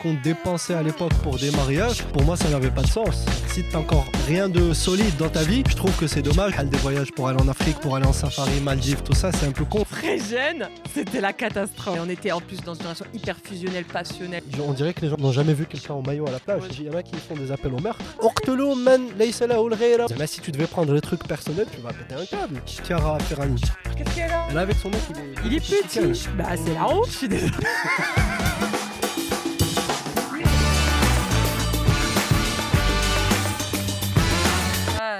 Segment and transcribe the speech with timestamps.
[0.00, 3.24] qu'on dépensait à l'époque pour des mariages, pour moi ça n'avait pas de sens.
[3.48, 6.52] Si t'as encore rien de solide dans ta vie, je trouve que c'est dommage.
[6.64, 9.52] Des voyages pour aller en Afrique, pour aller en safari, Maldives, tout ça, c'est un
[9.52, 9.84] peu con.
[9.90, 11.96] Très jeune, c'était la catastrophe.
[11.96, 14.42] Et on était en plus dans une relation hyper fusionnelle, passionnelle.
[14.66, 16.62] On dirait que les gens n'ont jamais vu quelqu'un en maillot à la plage.
[16.78, 18.02] Il y en a qui font des appels au meurtre.
[18.22, 19.02] Uqtulu man.
[19.18, 22.60] Mais si tu devais prendre des trucs personnels, tu vas péter un câble.
[22.66, 23.60] Chiara Ferrani.
[23.96, 25.46] Qu'est-ce qu'elle a est avec son mec, il est.
[25.46, 26.28] Il est petit.
[26.36, 27.52] Bah c'est la honte, je suis désolée.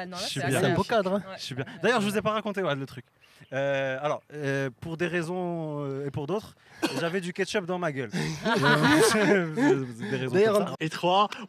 [0.02, 0.60] Ah, non, là, c'est bien.
[0.60, 1.14] C'est un beau cadre.
[1.14, 1.22] hein.
[1.28, 1.36] Ouais.
[1.38, 1.64] Je suis bien.
[1.82, 3.04] D'ailleurs, je vous ai pas raconté ouais, le truc.
[3.52, 6.54] Euh, alors, euh, pour des raisons euh, et pour d'autres,
[7.00, 8.10] j'avais du ketchup dans ma gueule.
[9.14, 10.74] Des raisons D'ailleurs, comme ça.
[10.80, 11.28] Et trois.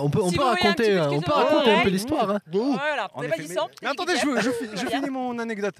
[0.00, 2.30] On peut, on Si peut raconter, on peut raconter un peu l'histoire.
[2.30, 2.40] hein.
[2.52, 5.74] Voilà, t'es pas dit mais- ça Mais attendez, je, finis mon anecdote.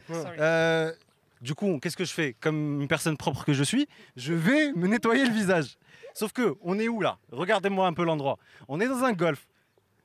[1.40, 4.72] Du coup, qu'est-ce que je fais Comme une personne propre que je suis, je vais
[4.72, 5.76] me nettoyer le visage.
[6.14, 7.18] Sauf que, on est où là?
[7.32, 8.38] Regardez-moi un peu l'endroit.
[8.68, 9.46] On est dans un golf.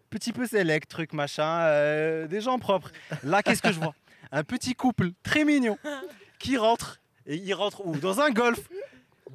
[0.10, 2.92] Petit peu select, truc machin, euh, des gens propres.
[3.24, 3.94] Là, qu'est-ce que je vois?
[4.32, 5.78] Un petit couple très mignon
[6.40, 7.00] qui rentre.
[7.28, 7.96] Et il rentre où?
[7.98, 8.60] Dans un golf.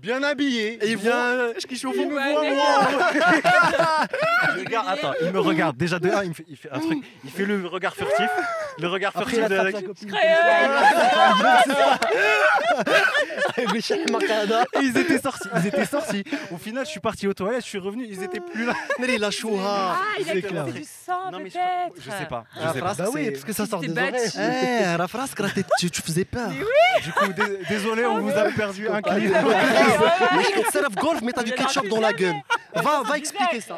[0.05, 0.79] Bien habillé.
[0.85, 1.49] Et ils bien...
[1.57, 2.23] Est-ce qu'ils sont Il me moi
[4.57, 5.77] Le gars, attends, il me regarde.
[5.79, 6.99] Déjà, de un, il me fait, il fait un truc.
[7.25, 8.29] Il fait le regard furtif.
[8.79, 10.15] Le regard Après, furtif il de la- sa copine.
[13.57, 13.65] Et
[14.83, 16.25] ils étaient sortis, ils étaient sortis.
[16.51, 18.75] Au final, je suis parti aux toilettes, je suis revenu, ils étaient plus là.
[18.99, 19.97] Mais la chouha.
[19.97, 20.65] Ah, il a clair.
[20.67, 21.95] du sang je, peut-être.
[21.97, 22.45] je sais pas.
[22.55, 22.95] Je Ah, sais pas.
[22.95, 24.13] Bah oui, parce que ça sort des oreilles.
[24.37, 25.31] Eh, la phrase,
[25.79, 26.51] tu, tu faisais peur.
[27.03, 29.33] Du coup, dé- désolé, on vous a perdu un client.
[29.99, 32.35] Le golf, mais t'as du ketchup dans la gueule.
[32.75, 33.77] Va, va expliquer ça.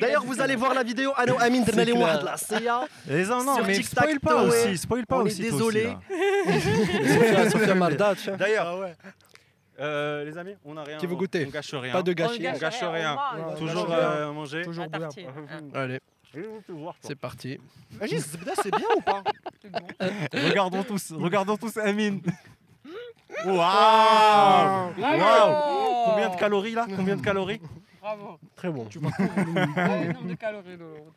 [0.00, 1.12] D'ailleurs, vous allez voir la vidéo.
[1.16, 2.02] Amin Dermali clair.
[2.02, 2.36] Wahad la
[3.44, 5.96] non, mais TikTok, spoil pas aussi, spoil pas désolé.
[8.38, 8.88] D'ailleurs,
[9.80, 10.98] euh, les amis, on a rien.
[10.98, 11.92] Qui veut on- goûter On gâche rien.
[11.92, 12.38] Pas de On gâchis.
[12.38, 13.16] gâche on gâche rien,
[13.58, 14.62] Toujours euh, manger.
[14.62, 15.08] Toujours bien.
[15.74, 15.98] Allez,
[17.02, 17.58] c'est parti.
[17.92, 19.22] Vas-y, Zbda, c'est bien ou pas?
[19.60, 19.86] C'est bon.
[20.32, 22.22] Regardons tous, regardons tous Amine.
[23.44, 25.18] Waouh Bravo.
[25.18, 26.86] Waouh Combien de calories là?
[26.96, 27.60] Combien de calories?
[28.00, 28.38] Bravo.
[28.56, 28.88] Très bon.
[29.76, 31.12] Ah, le nombre de calories, Lolo.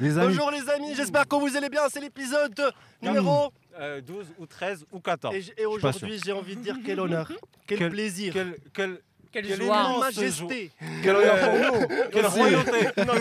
[0.00, 1.82] Les amis, Bonjour les amis, j'espère que vous allez bien.
[1.90, 2.72] C'est l'épisode
[3.02, 3.52] numéro.
[3.78, 5.34] euh, 12 ou 13 ou 14.
[5.58, 7.30] Et, aujourd'hui, j'ai envie de dire quel honneur,
[7.66, 9.00] quel, Quel- plaisir, Quel, quel,
[9.32, 9.98] Quelle Quel joie.
[10.00, 10.70] majesté.
[11.02, 13.14] quel honneur pour nous Quelle royauté Non,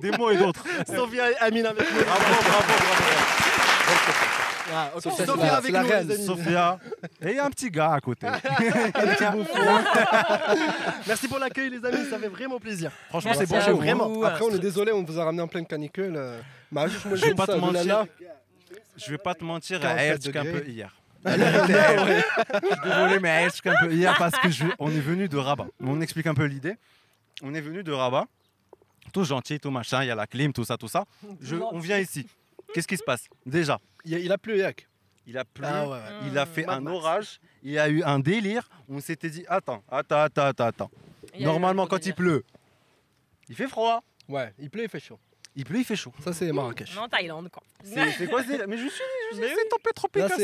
[0.00, 0.62] des, des mots et d'autres.
[0.86, 2.04] Sophia et Amine avec nous.
[2.04, 3.47] Bravo, bravo, bravo.
[4.74, 4.90] Ah.
[5.00, 6.08] Sophia, Sophia c'est la- avec la nous, reine.
[6.08, 6.24] les amis.
[6.26, 6.78] Sophia.
[7.22, 8.26] Et il y a un petit gars à côté.
[11.06, 12.90] Merci pour l'accueil les amis, ça fait vraiment plaisir.
[13.08, 13.76] Franchement, c'est bon à chez vous.
[13.78, 13.82] vous.
[13.82, 14.22] Vraiment.
[14.24, 16.18] Après, on est désolé, on vous a ramené en pleine canicule.
[16.70, 17.84] bah, juste moi, Je vais pas te mentir.
[17.86, 18.06] Là,
[18.96, 20.94] Je vais pas te mentir, 44 elle un peu hier.
[21.26, 25.36] Je suis désolé, mais elle un peu hier parce que je, on est venu de
[25.36, 25.66] Rabat.
[25.80, 26.76] On explique un peu l'idée.
[27.42, 28.26] On est venu de Rabat,
[29.12, 31.04] tout gentil, tout machin, il y a la clim, tout ça, tout ça.
[31.40, 32.26] Je- on vient ici.
[32.72, 33.24] Qu'est-ce qui se passe?
[33.46, 34.88] Déjà, il, a- il a plu, Yak.
[35.26, 36.28] il a plu, Ah ouais, ouais.
[36.30, 36.96] il a fait un Max.
[36.96, 38.68] orage, il y a eu un délire.
[38.88, 40.90] On s'était dit, attends, attends, attends, attends, attends.
[41.38, 42.44] Normalement, quand il pleut,
[43.48, 44.02] il fait froid.
[44.28, 45.18] Ouais, il pleut, il fait chaud.
[45.56, 46.12] Il pleut, il fait chaud.
[46.22, 46.90] Ça, c'est Marrakech.
[46.96, 47.62] On est en Thaïlande, quoi.
[47.84, 49.98] C'est quoi Mais je suis dit, c'est tempête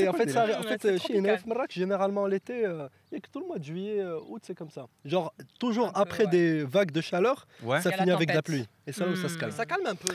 [0.09, 3.31] en fait, ça, en fait euh, chez Marrakech, généralement, l'été, euh, il n'y a que
[3.31, 4.87] tout le mois de juillet, euh, août, c'est comme ça.
[5.04, 7.47] Genre, toujours après des vagues de chaleur,
[7.81, 8.66] ça finit avec de la pluie.
[8.87, 9.53] Et ça, ça se calme.
[9.53, 10.12] Ça calme un peu,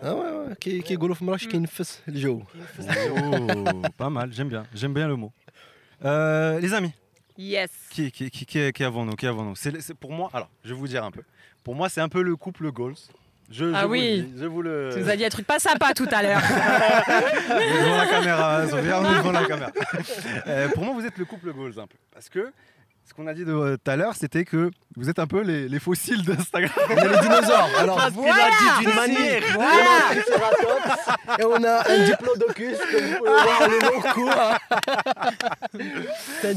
[0.00, 0.56] Ah ouais, ouais.
[0.58, 2.44] Qui est Marrakech, qui est le jour.
[2.80, 4.64] Oh, pas mal, j'aime bien.
[4.74, 5.32] J'aime bien le mot.
[6.02, 6.92] Les amis.
[7.38, 7.70] Yes.
[7.90, 9.54] Qui, qui, qui avant nous, qui nous.
[9.98, 11.22] pour moi, alors, je vais vous dire un peu.
[11.64, 12.94] Pour moi, c'est un peu le couple Goals.
[13.50, 14.22] Je, Ah je vous oui.
[14.22, 14.90] dis, je vous le.
[14.94, 16.40] Tu nous as dit un truc pas sympa tout à l'heure.
[16.40, 19.70] devant la caméra, Sophia, on est devant la caméra.
[20.46, 21.96] Euh, pour moi, vous êtes le couple goals un peu.
[22.14, 22.50] Parce que
[23.04, 25.40] ce qu'on a dit de- euh, tout à l'heure, c'était que vous êtes un peu
[25.42, 26.72] les, les fossiles d'Instagram.
[26.90, 27.68] On est les dinosaures.
[27.78, 29.42] Alors, Parce a dit d'une manière.
[29.54, 31.38] Voilà.
[31.38, 34.00] et on a un diplodocus, comme vous pouvez voir, le long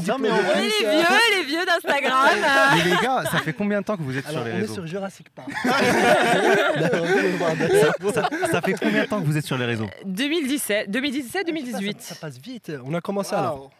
[0.06, 0.30] Non, mais.
[0.30, 2.28] On est les vieux, les vieux d'Instagram.
[2.76, 4.56] Mais les gars, ça fait combien de temps que vous êtes Alors, sur les on
[4.56, 5.48] est réseaux sur Jurassic Park.
[8.02, 11.32] On ça, ça fait combien de temps que vous êtes sur les réseaux 2017, 2017,
[11.32, 12.00] Ça, 2018.
[12.02, 12.72] ça passe vite.
[12.84, 13.70] On a commencé alors.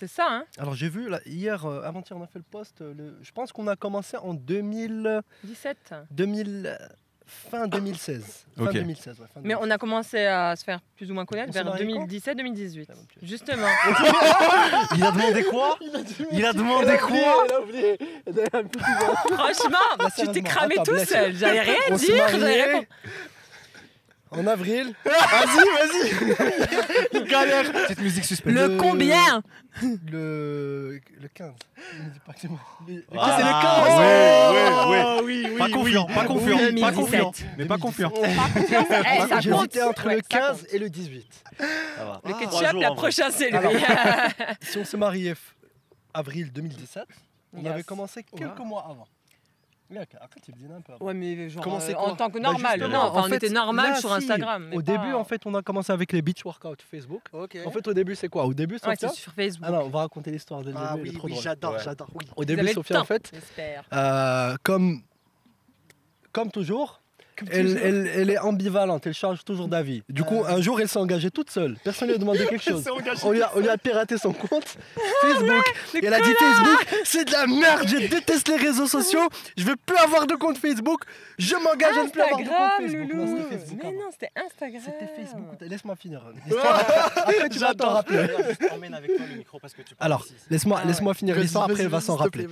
[0.00, 2.80] C'est ça, hein Alors j'ai vu là, hier, euh, avant-hier, on a fait le post.
[2.80, 5.94] euh, le- je pense qu'on a commencé en 2000, 17.
[6.10, 6.76] 2000 euh,
[7.26, 8.46] fin 2016.
[8.56, 8.72] Fin Ok.
[8.72, 11.52] 2016, ouais, fin Mais on a commencé à se faire plus ou moins connaître On
[11.52, 12.86] s'est vers marié quand 2017-2018.
[12.88, 12.94] Ah.
[13.22, 13.66] Justement.
[14.96, 15.78] Il a demandé quoi
[16.32, 17.98] Il a demandé quoi Il a oublié.
[18.26, 21.34] Il a un petit peu- Franchement, tu t'es cramé attends, tout seul.
[21.36, 22.82] J'allais rien On s'est dire.
[24.32, 24.94] En avril.
[25.04, 25.64] Vas-y,
[27.12, 27.24] vas-y.
[27.28, 27.72] Galère.
[27.72, 28.54] Petite musique suspecte.
[28.56, 29.42] Le combien
[29.82, 31.00] Le.
[31.20, 31.52] Le 15.
[31.98, 32.60] Ne dis pas que c'est moi.
[32.86, 33.88] Le- Ah, c'est le 15.
[33.98, 35.04] ouais, ouais, ouais.
[35.06, 35.70] Oh, oui, oui, Pas oui.
[35.72, 36.94] confiant, pas confiant, pas 2017.
[36.94, 37.32] confiant.
[37.58, 38.12] Mais pas confiant.
[38.14, 39.60] Eh, ça J'ai compte.
[39.62, 40.66] hésité entre Ouais, le ça 15 compte.
[40.74, 41.26] et le 18.
[41.58, 41.64] Le
[42.22, 43.56] Trois ketchup, jours, la prochaine, c'est lui.
[43.56, 43.72] Alors,
[44.60, 45.36] Si on s'est marié f-
[46.14, 47.04] avril 2017,
[47.56, 47.72] on Yes.
[47.72, 49.06] avait commencé quelques mois avant.
[50.20, 51.04] Après, tu un peu avant.
[51.06, 52.72] Ouais, mais genre, Comment euh, en tant que Bah, normal.
[52.80, 54.14] justement, non, enfin, en on fait, était normal là, sur si.
[54.16, 54.66] Instagram.
[54.70, 57.22] mais Au pas- début, en fait, on a commencé avec les beach workout Facebook.
[57.32, 57.58] Ok.
[57.66, 58.44] En fait, au début, c'est quoi?
[58.44, 59.08] Au début, Ouais, Sophia.
[59.08, 59.66] c'est sur Facebook.
[59.68, 61.78] Ah non, on va raconter l'histoire de Ah début, oui, oui, j'adore, Ouais.
[61.84, 62.08] j'adore.
[62.14, 62.24] Oui.
[62.36, 63.32] Au Vous début, Sophia, en fait,
[63.92, 65.02] euh, comme,
[66.32, 66.99] comme toujours,
[67.50, 70.02] elle, elle- elle est ambivalente, elle change toujours d'avis.
[70.08, 71.76] Du coup, un jour, elle s'est engagée toute seule.
[71.84, 72.84] Personne ne lui a demandé quelque chose.
[73.24, 74.76] On lui, a, on lui a piraté son compte
[75.22, 75.64] Facebook.
[75.94, 79.64] Et elle a dit Facebook, c'est de la merde, je déteste les réseaux sociaux, je
[79.64, 81.02] veux plus avoir de compte Facebook,
[81.38, 83.10] je m'engage à ne plus avoir de compte Instagram, Facebook.
[83.12, 83.24] Loulou.
[83.26, 83.98] Non, Facebook Mais avant.
[83.98, 84.82] non, c'était Instagram.
[84.84, 85.44] C'était Facebook.
[85.60, 86.22] Laisse-moi finir.
[87.16, 88.26] Après, tu vas t'en rappeler.
[88.72, 91.64] Emmène avec toi le micro parce que tu parles Alors, laisse-moi Ah laisse-moi finir l'histoire,
[91.64, 92.46] après elle va s'en rappeler.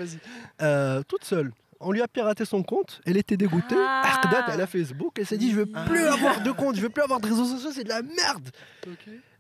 [0.62, 1.52] Euh, toute seule.
[1.80, 3.76] On lui a piraté son compte, elle était dégoûtée.
[3.78, 4.20] Ah.
[4.52, 7.02] Elle a Facebook, elle s'est dit je veux plus avoir de compte, je veux plus
[7.02, 8.50] avoir de réseaux sociaux, c'est de la merde.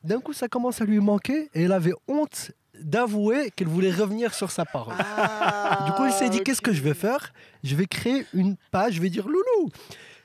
[0.04, 4.34] D'un coup, ça commence à lui manquer et elle avait honte d'avouer qu'elle voulait revenir
[4.34, 4.94] sur sa parole.
[5.86, 7.32] Du coup, elle s'est dit qu'est-ce que je vais faire?
[7.64, 9.70] Je vais créer une page, je vais dire Loulou.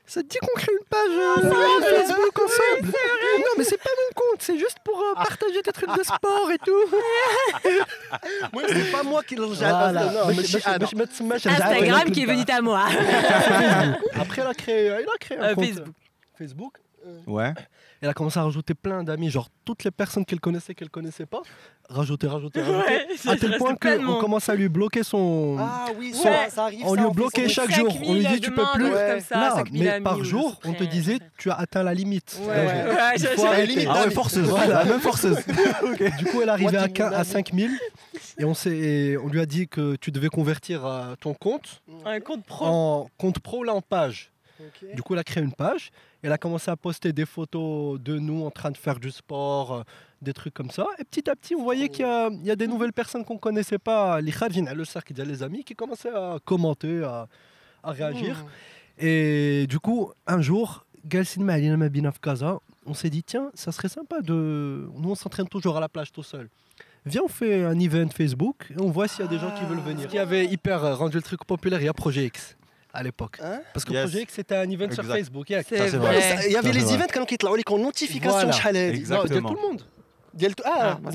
[0.06, 2.92] Ça te dit qu'on crée une page euh, ah, Facebook ensemble
[3.38, 5.24] Non, mais c'est pas mon compte, c'est juste pour euh, ah.
[5.24, 7.70] partager tes trucs de sport et tout.
[8.52, 10.26] Moi, c'est pas moi qui l'ai Voilà.
[10.66, 12.84] Ah, Instagram qui est venu à moi.
[14.14, 15.84] Après, il a créé, il a créé un euh, compte,
[16.36, 16.74] Facebook?
[17.26, 17.52] Ouais.
[18.02, 21.24] Elle a commencé à rajouter plein d'amis, genre toutes les personnes qu'elle connaissait, qu'elle connaissait
[21.24, 21.40] pas.
[21.88, 22.84] Rajouter, rajouter, rajouter.
[23.26, 25.56] Ouais, à tel point qu'on commence à lui bloquer son.
[25.58, 26.50] Ah oui, Ouais.
[26.50, 26.80] ça, arrive.
[26.84, 27.66] On ça, lui a en bloqué Facebook.
[27.70, 27.96] chaque jour.
[28.06, 28.90] On lui dit tu peux plus.
[28.90, 31.94] Comme ça, Là, 5000 mais par ou jour, on te disait tu as atteint la
[31.94, 32.38] limite.
[32.46, 32.66] Ouais,
[33.88, 34.48] Ah forceuse.
[34.48, 34.80] Voilà.
[34.80, 35.38] La même forceuse.
[36.18, 37.70] Du coup, elle arrivait à, tu 15 me à l'as 5000
[38.38, 41.82] et on, s'est- et on lui a dit que tu devais convertir euh, ton compte
[42.04, 42.64] Un compte pro.
[42.66, 44.30] en compte pro, là en page.
[44.94, 45.90] Du coup, elle a créé une page.
[46.22, 49.72] Elle a commencé à poster des photos de nous en train de faire du sport,
[49.72, 49.82] euh,
[50.22, 50.86] des trucs comme ça.
[50.98, 53.24] Et petit à petit, on voyait qu'il y a, il y a des nouvelles personnes
[53.24, 57.28] qu'on connaissait pas, les kharjin, le cercle des amis, qui commençaient à commenter, à,
[57.82, 58.44] à réagir.
[58.98, 60.86] Et du coup, un jour,
[62.86, 64.88] on s'est dit, tiens, ça serait sympa de.
[64.96, 66.48] Nous, on s'entraîne toujours à la plage tout seul.
[67.06, 69.64] Viens, on fait un event Facebook et on voit s'il y a des gens qui
[69.66, 70.04] veulent venir.
[70.04, 72.56] Ce qui avait hyper euh, rendu le truc populaire, il y a Projet X
[72.94, 73.38] à l'époque.
[73.42, 74.08] Hein Parce que yes.
[74.08, 75.02] Project, c'était un event exact.
[75.02, 75.50] sur Facebook.
[75.50, 78.50] Il y avait les events quand ils ont les notifications.
[78.50, 78.88] Voilà.
[78.88, 79.50] Exactement.
[79.50, 79.82] tout le monde.
[80.64, 81.10] Ah, ah,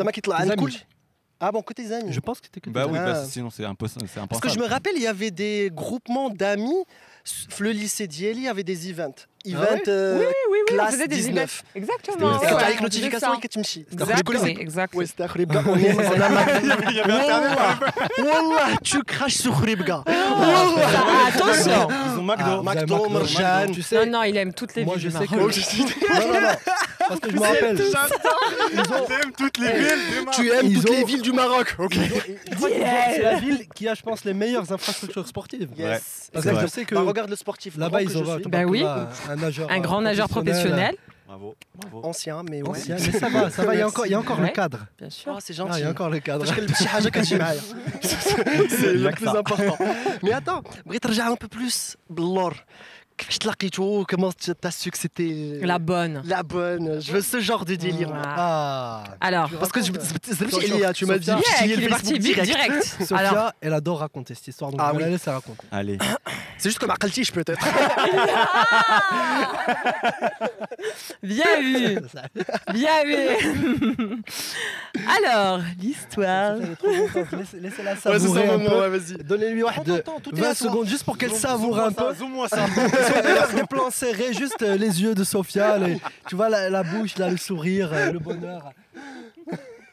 [1.42, 2.12] ah bon, côté des amis.
[2.12, 3.06] Je pense que c'était que Bah oui, ah.
[3.06, 4.06] bah, sinon c'est impossible.
[4.30, 6.84] Parce que je me rappelle, il y avait des groupements d'amis.
[7.60, 9.26] Le lycée d'Yeli avait des events.
[9.46, 12.40] Ah event ah ouais euh, oui, oui, oui, class on faisait des 19 exactement.
[12.40, 15.02] Ouais, avec notification et Katimchi exactement exactement.
[15.02, 17.58] Il y avait internet.
[18.18, 20.12] Wallah tu craches sur Khribga ah.
[20.12, 21.88] ah, attention.
[21.90, 24.92] Ils ont McDo McDo non non il aime toutes les villes.
[24.92, 26.50] moi je sais que non non non.
[27.08, 27.78] Parce que je me rappelle.
[27.78, 31.76] tu aimes toutes les villes tu aimes toutes les villes du Maroc.
[31.80, 31.96] Ok.
[31.96, 35.70] c'est la ville qui a je pense les meilleures infrastructures sportives.
[35.78, 36.30] Yes.
[36.34, 37.78] Parce que je sais que bah, regarde le sportif.
[37.78, 38.84] là-bas ils ont bah oui
[39.30, 40.96] un, grand nageur professionnel.
[41.28, 42.02] Bravo, bravo.
[42.04, 42.70] Ancien, mais ouais.
[42.70, 42.96] ancien.
[42.96, 43.76] Mais ça va, ça va.
[43.76, 44.88] Il y a encore, le cadre.
[44.98, 45.38] Bien sûr.
[45.40, 45.74] C'est gentil.
[45.76, 46.44] Ah, il y a encore le cadre.
[48.02, 49.78] c'est le plus important.
[50.24, 51.98] Mais attends, Brit un peu plus.
[52.10, 52.54] Blor.
[53.19, 56.21] كيفاش تلاقيتو Comment t'as su que c'était La bonne.
[56.27, 58.11] la bonne Je veux ce genre de délire.
[58.11, 58.23] là.
[58.27, 59.05] Ah.
[59.07, 59.27] Ah.
[59.29, 61.97] Alors, Parce que je- Sophia- Elia, tu m'as dit Sophia- yeah, piller qu'il le est
[61.97, 62.71] parti Facebook vite, direct.
[62.73, 62.85] direct.
[63.09, 65.13] Sophia, Alors, elle adore raconter cette histoire, donc Ah je vais la oui.
[65.13, 65.65] laisser raconter.
[65.71, 65.99] Allez.
[66.59, 67.65] C'est juste comme Akaltiche peut-être.
[71.23, 71.99] bien vu,
[72.73, 74.23] bien vu.
[75.17, 76.57] Alors, l'histoire.
[76.57, 78.81] Elle est trop contente, laissez- Laissez-la Ouais, c'est savourer son un moment, peu.
[78.81, 79.15] ouais, vas-y.
[79.25, 80.69] Donnez-lui واحد de Attends, tout est 20 à toi.
[80.69, 82.15] secondes juste pour qu'elle savoure un peu.
[82.15, 82.67] Zoom-moi ça.
[83.56, 87.18] Des plans serrés, juste euh, les yeux de Sophia, les- tu vois la, la bouche,
[87.18, 88.72] là, le sourire, euh, le bonheur.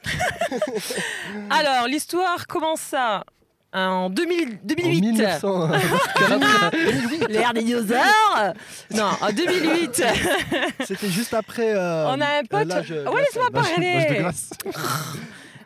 [1.50, 3.24] Alors, l'histoire commence ça
[3.72, 5.00] en 2000 En 2008.
[5.02, 5.68] 1900.
[7.28, 8.52] L'ère des dinosaures
[8.94, 10.02] Non, en 2008.
[10.84, 11.74] C'était juste après.
[11.74, 14.24] euh, On a un pote- Ouais, laisse-moi parler.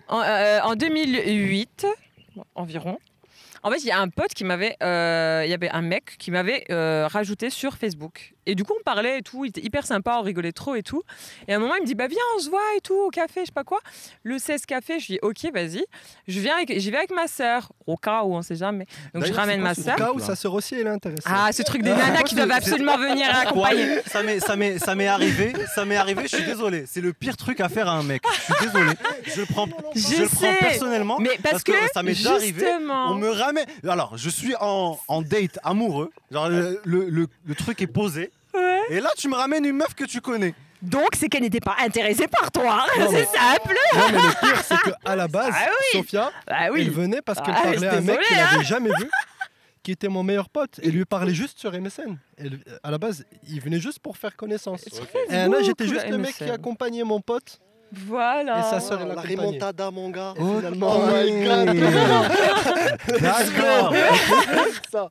[0.09, 1.87] En, euh, en 2008,
[2.55, 2.99] environ.
[3.63, 4.77] En fait, il y a un pote qui m'avait.
[4.83, 8.35] euh, avait un mec qui m'avait euh, rajouté sur Facebook.
[8.51, 9.45] Et du coup, on parlait et tout.
[9.45, 11.03] Il était hyper sympa, on rigolait trop et tout.
[11.49, 13.11] Et à un moment, il me dit Bah, viens, on se voit et tout, au
[13.11, 13.79] café, je sais pas quoi.
[14.25, 15.85] Le 16 café, je lui dis Ok, vas-y.
[16.29, 18.87] Je viens avec- J'y vais avec ma sœur, au cas où on sait jamais.
[19.15, 19.97] Donc, je ramène ma ce Au sœur.
[19.97, 21.23] cas où ça sœur aussi, elle est intéressée.
[21.27, 24.01] Ah, ce truc des nanas qui doivent absolument venir accompagner.
[24.07, 26.85] Ça m'est, ça m'est, ça m'est arrivé, ça m'est arrivé, je suis désolé.
[26.87, 28.23] C'est le pire truc à faire à un mec.
[28.49, 28.91] Je suis désolé.
[29.27, 31.19] Je le prends, je Je le prends personnellement.
[31.21, 32.67] Mais parce, Parce que ça m'est déjà arrivé,
[33.09, 33.67] On me ramène.
[33.87, 36.11] Alors, je suis en, en date amoureux.
[36.31, 38.31] Genre, le, le- le- le truc est posé.
[38.55, 38.81] Ouais.
[38.91, 40.55] Et là, tu me ramènes une meuf que tu connais.
[40.83, 42.87] Donc, c'est qu'elle n'était pas intéressée par toi.
[43.11, 43.77] C'est simple.
[43.95, 46.89] Non, mais le pire, c'est qu'à la base, Ah Sophia, Ah elle oui.
[46.89, 48.49] venait parce qu'elle Ah, parlait à un mec qu'elle hein.
[48.53, 49.11] n'avait jamais vu,
[49.83, 52.17] qui était mon meilleur pote, et lui parlait juste sur MSN.
[52.39, 54.83] Elle- à la base, il venait juste pour faire connaissance.
[55.29, 57.59] Et là, j'étais juste le mec qui accompagnait mon pote.
[57.93, 58.61] Voilà.
[58.61, 59.47] Et sa sœur, elle la l'accompagnait.
[59.47, 60.33] remontada, mon gars.
[60.39, 60.95] Oh, finalement.
[60.97, 61.77] oh my god.
[63.21, 63.95] D'accord.
[64.91, 65.11] Ça.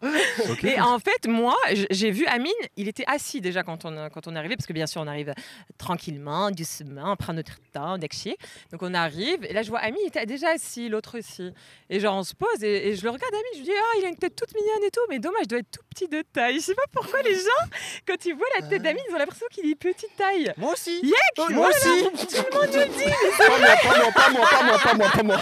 [0.64, 1.56] Et en fait, moi,
[1.90, 4.74] j'ai vu Amine, il était assis déjà quand on, quand on est arrivé, parce que
[4.74, 5.34] bien sûr, on arrive
[5.78, 8.38] tranquillement, doucement, on prend notre temps, on est chier.
[8.72, 11.52] Donc on arrive, et là, je vois Amine, il était déjà assis, l'autre aussi.
[11.90, 13.98] Et genre, on se pose, et, et je le regarde, Amine, je lui dis, ah,
[14.00, 16.08] il a une tête toute mignonne et tout, mais dommage, il doit être tout petit
[16.08, 16.56] de taille.
[16.56, 17.66] Je sais pas pourquoi les gens,
[18.08, 20.54] quand ils voient la tête d'Amine, ils ont l'impression qu'il est petite taille.
[20.58, 21.00] Moi aussi.
[21.04, 22.04] Yek Moi aussi.
[22.36, 25.10] Tout le monde le dit Pas moi, pas moi, pas moi, pas moi, pas moi,
[25.10, 25.38] pas moi.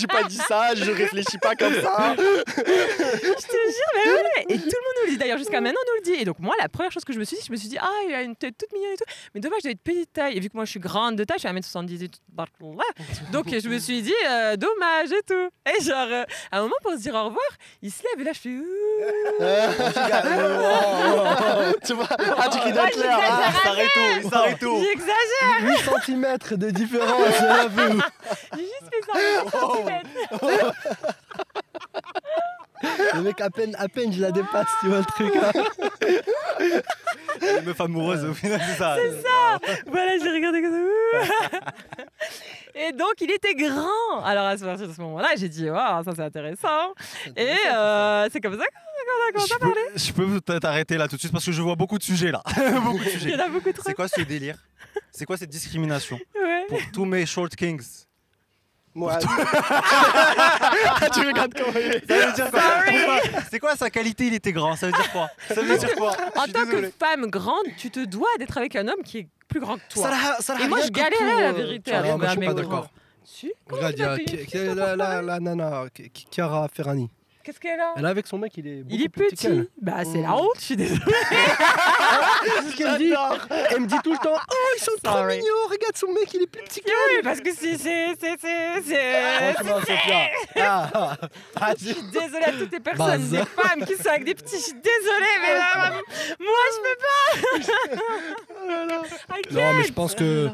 [0.00, 2.14] J'ai pas dit ça, je réfléchis pas comme ça.
[2.18, 4.44] Je te jure, mais ouais.
[4.48, 5.18] Et tout le monde nous le dit.
[5.18, 6.14] D'ailleurs, jusqu'à maintenant, on nous le dit.
[6.20, 7.78] Et donc, moi, la première chose que je me suis dit, je me suis dit,
[7.80, 9.04] ah, il a une tête toute mignonne et tout.
[9.34, 10.36] Mais dommage, il doit être petite taille.
[10.36, 12.12] Et vu que moi, je suis grande de taille, je suis à 1m78.
[12.28, 12.82] barkallah.
[13.32, 15.48] Donc, je me suis dit, euh, dommage et tout.
[15.66, 17.44] Et genre, euh, à un moment, pour se dire au revoir,
[17.82, 18.52] il se lève et là, je fais.
[21.84, 23.18] Tu vois, ah, tu cries Ouais, clair.
[23.20, 23.52] Ah,
[24.30, 24.80] s'arrête tôt.
[24.82, 27.28] J'exagère, 8 cm de différence,
[28.56, 29.12] j'ai juste fait ça.
[33.14, 35.32] Le mec, à peine, à peine je la dépasse, tu vois le truc.
[35.36, 35.52] hein.
[37.58, 38.96] Une meuf amoureuse, au final, c'est ça.
[39.86, 41.58] Voilà, j'ai regardé comme ça.
[42.74, 44.22] Et donc, il était grand.
[44.24, 46.94] Alors, à ce, moment-là, j'ai dit, waouh, ça c'est intéressant.
[47.36, 49.74] Et euh, c'est comme ça qu'on a commencé Je à parler.
[49.92, 52.02] peux, je peux peut-être t'arrêter là tout de suite parce que je vois beaucoup de
[52.02, 52.42] sujets là.
[52.82, 53.36] beaucoup de Il y sujets.
[53.36, 53.82] en a beaucoup trop.
[53.86, 54.56] C'est quoi ce délire?
[55.10, 56.18] C'est quoi cette discrimination?
[56.34, 56.64] Ouais.
[56.68, 57.82] pour tous mes short kings
[58.94, 59.18] Moi.
[61.04, 62.06] Ah, tu regardes comment il est.
[62.06, 64.26] Ça veut dire quoi C'est quoi sa qualité?
[64.26, 64.76] Il était grand.
[64.76, 65.28] Ça veut dire quoi?
[65.48, 66.12] Ça veut dire quoi?
[66.36, 69.60] En tant que femme grande, tu te dois d'être avec un homme qui est plus
[69.60, 70.10] grand que toi.
[70.40, 72.54] Sarah, Et moi, je galérais, pour, la vérité, Ah, à moi, je suis pas grand.
[72.54, 72.90] d'accord.
[73.70, 75.84] Regarde, tu il y a la, nana,
[76.30, 77.08] Chiara Ferrani.
[77.44, 79.68] Qu'est-ce qu'elle a Elle est avec son mec, il est beaucoup Il est plus petit.
[79.80, 81.00] Bah, c'est la honte, je suis désolée.
[82.44, 83.12] C'est ce qu'elle dit.
[83.70, 85.36] Elle me dit tout le temps Oh, ils sont trop Sorry.
[85.38, 86.92] mignons, regarde son mec, il est plus petit qu'elle.
[87.16, 87.76] Oui, parce que c'est.
[87.78, 90.26] c'est- c'est- c'est- c'est- Franchement, Sophia.
[90.56, 91.16] Ah, ah,
[91.60, 93.30] ah, Je suis désolée à toutes les personnes, Base.
[93.30, 94.56] des femmes qui sont avec des petits.
[94.56, 95.92] Je suis désolée, mais là,
[96.40, 96.98] moi, je peux
[97.68, 99.36] pas.
[99.38, 100.48] I Non, mais je pense que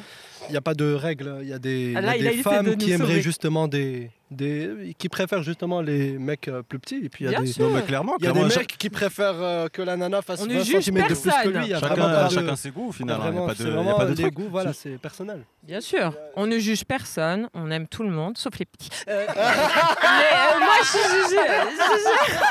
[0.48, 1.38] il n'y a pas de règles.
[1.42, 2.76] Il y a des, il y a là, il a des essayé de femmes nous
[2.76, 3.22] qui aimeraient sauver.
[3.22, 4.94] justement des, des.
[4.98, 7.00] qui préfèrent justement les mecs euh, plus petits.
[7.04, 7.52] Et puis il y a Bien des.
[7.52, 7.68] sûr.
[7.68, 10.22] Non, mais clairement, Il y a des clairement, mecs qui préfèrent euh, que la nana
[10.22, 11.52] fasse On ne 20 juge cm de plus que personne.
[11.52, 11.64] lui.
[11.64, 13.16] Il y a chacun, vraiment pas de- chacun ses goûts au final.
[13.16, 14.22] hein, Il n'y vraiment- a pas de, c'est il y a vraiment pas de les
[14.22, 14.34] truc.
[14.34, 15.44] goûts, voilà, c'est personnel.
[15.62, 18.90] Bien sûr, on ne juge personne, on aime tout le monde, sauf les petits.
[19.08, 22.48] Euh, mais euh, moi, je suis jugée.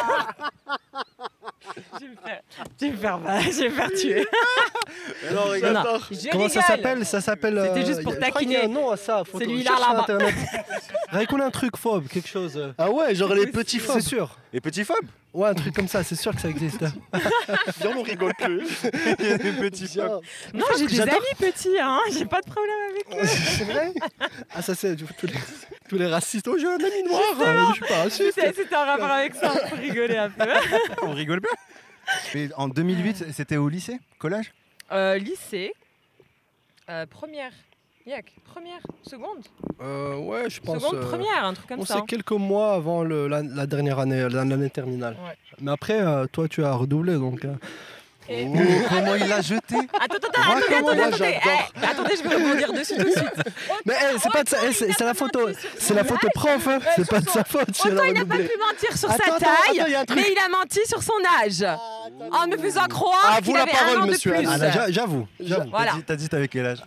[2.00, 2.42] Je vais me faire,
[2.80, 3.20] je vais me faire,
[3.52, 4.28] je vais me faire tuer.
[5.32, 5.88] Non, Non, regarde.
[5.88, 6.64] non, je Comment ça rigole.
[6.78, 7.06] s'appelle?
[7.06, 7.62] Ça s'appelle.
[7.68, 8.78] C'était juste pour y a- je crois qu'il y a taquiner.
[8.78, 9.24] un nom à ça.
[9.26, 10.02] faut- Celui-là, cherche sur là-bas.
[10.02, 10.36] Internet.
[11.10, 12.56] Raconte un truc phobe, quelque chose.
[12.58, 14.00] euh, Ah ouais, genre les C'est petits C'est phobes.
[14.02, 14.38] sûr.
[14.54, 16.80] Et petit phobe Ouais, un truc comme ça, c'est sûr que ça existe.
[17.82, 18.66] Viens, on rigole plus.
[19.20, 20.22] Il y a des petits phobes.
[20.54, 21.16] Non, j'ai des J'adore.
[21.16, 22.00] amis petits, hein.
[22.12, 23.28] j'ai pas de problème avec eux.
[23.28, 23.94] c'est vrai
[24.56, 25.34] Ah, ça c'est tous les,
[25.90, 26.48] tous les racistes.
[26.48, 27.22] Oh, j'ai un ami noir.
[27.42, 28.32] euh, Je suis pas raciste.
[28.34, 30.46] C'est- C'était en rapport avec ça, pour rigoler un peu.
[31.04, 31.52] On rigole bien.
[32.34, 34.54] Mais en 2008, c'était au lycée Collège?
[34.92, 35.74] Euh, lycée,
[36.90, 37.52] euh, première,
[38.08, 39.44] Yak, première, seconde,
[39.82, 40.82] Euh, ouais, je pense.
[40.82, 41.96] seconde, euh, première, un truc comme On ça.
[41.96, 45.18] sait quelques mois avant le- la, la dernière année, la- l'année terminale.
[45.28, 45.36] Ouais.
[45.60, 47.44] Mais après, euh, toi, tu as redoublé, donc.
[47.44, 47.54] euh,
[48.30, 48.54] Et- Oh,
[48.90, 51.36] comment il l'a jeté Attends, attends, Moi, attendez, comment attendez, attendez,
[51.82, 53.42] eh, attendez, je vais rebondir dessus tout de suite.
[53.86, 56.80] Mais c'est pas de ça, c'est c'est la photo, c'est la photo prof, hein.
[56.98, 59.46] c'est pas de sa faute Autant il n'a pas pu mentir sur Attends, sa attends,
[59.74, 61.64] taille, attends, mais il a menti sur son âge.
[62.32, 64.34] En me faisant croire Ah, qu'il avait parole, un an de plus.
[64.46, 65.70] Ah, j'a- j'avoue, j'avoue.
[65.70, 65.92] Voilà.
[65.92, 66.84] T'as dit- T'as dit t'avais quel âge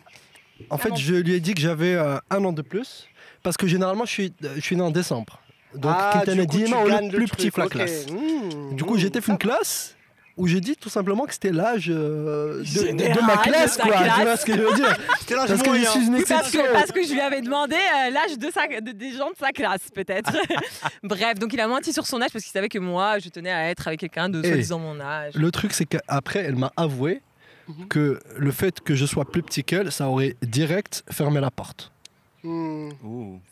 [0.69, 3.07] En fait, Ah, je lui ai dit que j'avais euh, un an de plus,
[3.43, 5.41] parce que généralement, je suis, je suis né en décembre.
[5.75, 7.71] Donc, Ah, tu ont gagnes le le plus petit la ok.
[7.73, 8.07] classe.
[8.11, 8.99] Mmh, Du coup, mmh.
[8.99, 9.95] j'étais fait une classe
[10.37, 13.75] où j'ai dit tout simplement que c'était l'âge euh, de, de- de ma de classe,
[13.77, 13.97] sa quoi.
[13.99, 14.21] Tu classe.
[14.23, 14.97] vois ce que je veux dire?
[15.21, 17.75] C'était l'âge Parce que je suis une parce, que, parce que je lui avais demandé
[17.77, 20.33] euh, l'âge de sa, de- des gens de sa classe, peut-être.
[21.03, 23.51] Bref, donc il a menti sur son âge parce qu'il savait que moi, je tenais
[23.53, 24.49] à être avec quelqu'un de Eh.
[24.49, 25.35] soi-disant mon âge.
[25.35, 27.21] Le truc, c'est qu'après, elle m'a avoué
[27.79, 27.89] Mhm.
[27.89, 31.93] que le fait que je sois plus petit qu'elle, ça aurait direct fermé la porte.
[32.43, 32.89] Hmm.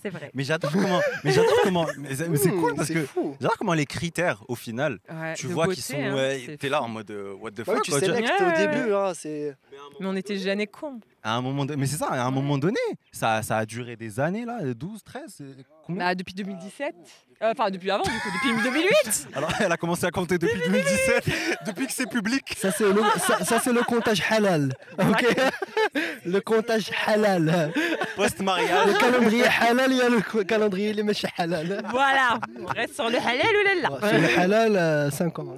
[0.02, 0.30] C'est vrai.
[0.32, 1.00] Mais j'adore comment.
[1.22, 1.86] Mais j'adore comment.
[1.98, 3.06] Mais c'est mais c'est Hmm, cool parce que.
[3.38, 5.94] J'adore comment les critères, au final, Ouais, tu vois qu'ils sont.
[5.98, 7.82] hein, ouais, T'es là en mode euh, what the Ouais, fuck.
[7.82, 9.54] tu quoi, sélectes Ouais, au ouais, début, hein, c'est.
[10.00, 11.00] Mais on était jeunes et cons.
[11.22, 12.78] À un moment donné, mais c'est ça, à un moment donné,
[13.12, 15.44] ça, ça a duré des années là, 12, 13, c'est-
[15.84, 16.94] combien Bah, depuis 2017.
[17.42, 19.28] Euh, Enfin, depuis avant, du coup, depuis 2008.
[19.34, 21.24] Alors elle a commencé à compter depuis 2017,
[21.66, 22.44] depuis que c'est public.
[22.56, 24.72] Ça, c'est le, ça, ça, c'est le comptage halal.
[24.98, 25.24] Ok?
[26.24, 27.72] Le comptage halal.
[28.16, 28.88] Post-mariage.
[28.88, 31.82] Le calendrier halal, il y a le calendrier les mèches halal.
[31.90, 32.38] voilà.
[32.60, 35.56] On reste sur le halal ou là Ouais, C'est le halal 5 ans.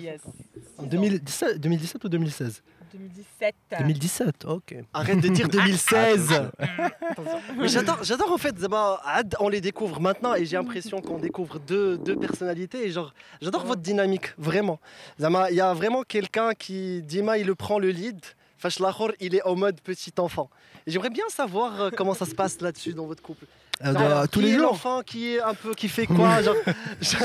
[0.00, 0.20] Yes.
[0.78, 3.54] En 2017, 2017 ou 2016 2017.
[3.78, 4.76] 2017, ok.
[4.92, 6.32] Arrête de dire 2016.
[7.10, 7.40] Attention.
[7.58, 11.18] Mais j'adore, j'adore en fait, Zama, Ad, on les découvre maintenant et j'ai l'impression qu'on
[11.18, 14.80] découvre deux, deux personnalités et genre, j'adore votre dynamique, vraiment.
[15.20, 18.20] Zama, il y a vraiment quelqu'un qui, Dima, il le prend le lead,
[18.80, 20.50] Lahor, il est en mode petit enfant.
[20.86, 23.46] Et j'aimerais bien savoir euh, comment ça se passe là-dessus dans votre couple.
[23.84, 24.62] Euh, Genre, tous qui les est jours.
[24.72, 26.56] l'enfant qui est un peu, qui fait quoi genre,
[27.00, 27.16] Je suis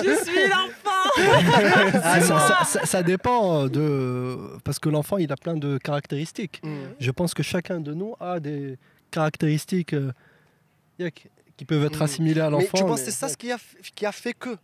[0.50, 0.90] l'enfant.
[2.04, 4.38] Ah, ça, ça- ça- ça dépend de.
[4.64, 6.62] Parce que l'enfant, il a plein de caractéristiques.
[6.64, 6.76] Hmm.
[7.00, 8.78] Je pense que chacun de nous a des
[9.12, 10.12] caractéristiques euh,
[11.58, 12.04] qui peuvent être Mm.
[12.04, 12.78] assimilées à Mais l'enfant.
[12.78, 13.58] tu penses que mais- c'est ça ce qui a,
[13.96, 14.56] qui a fait que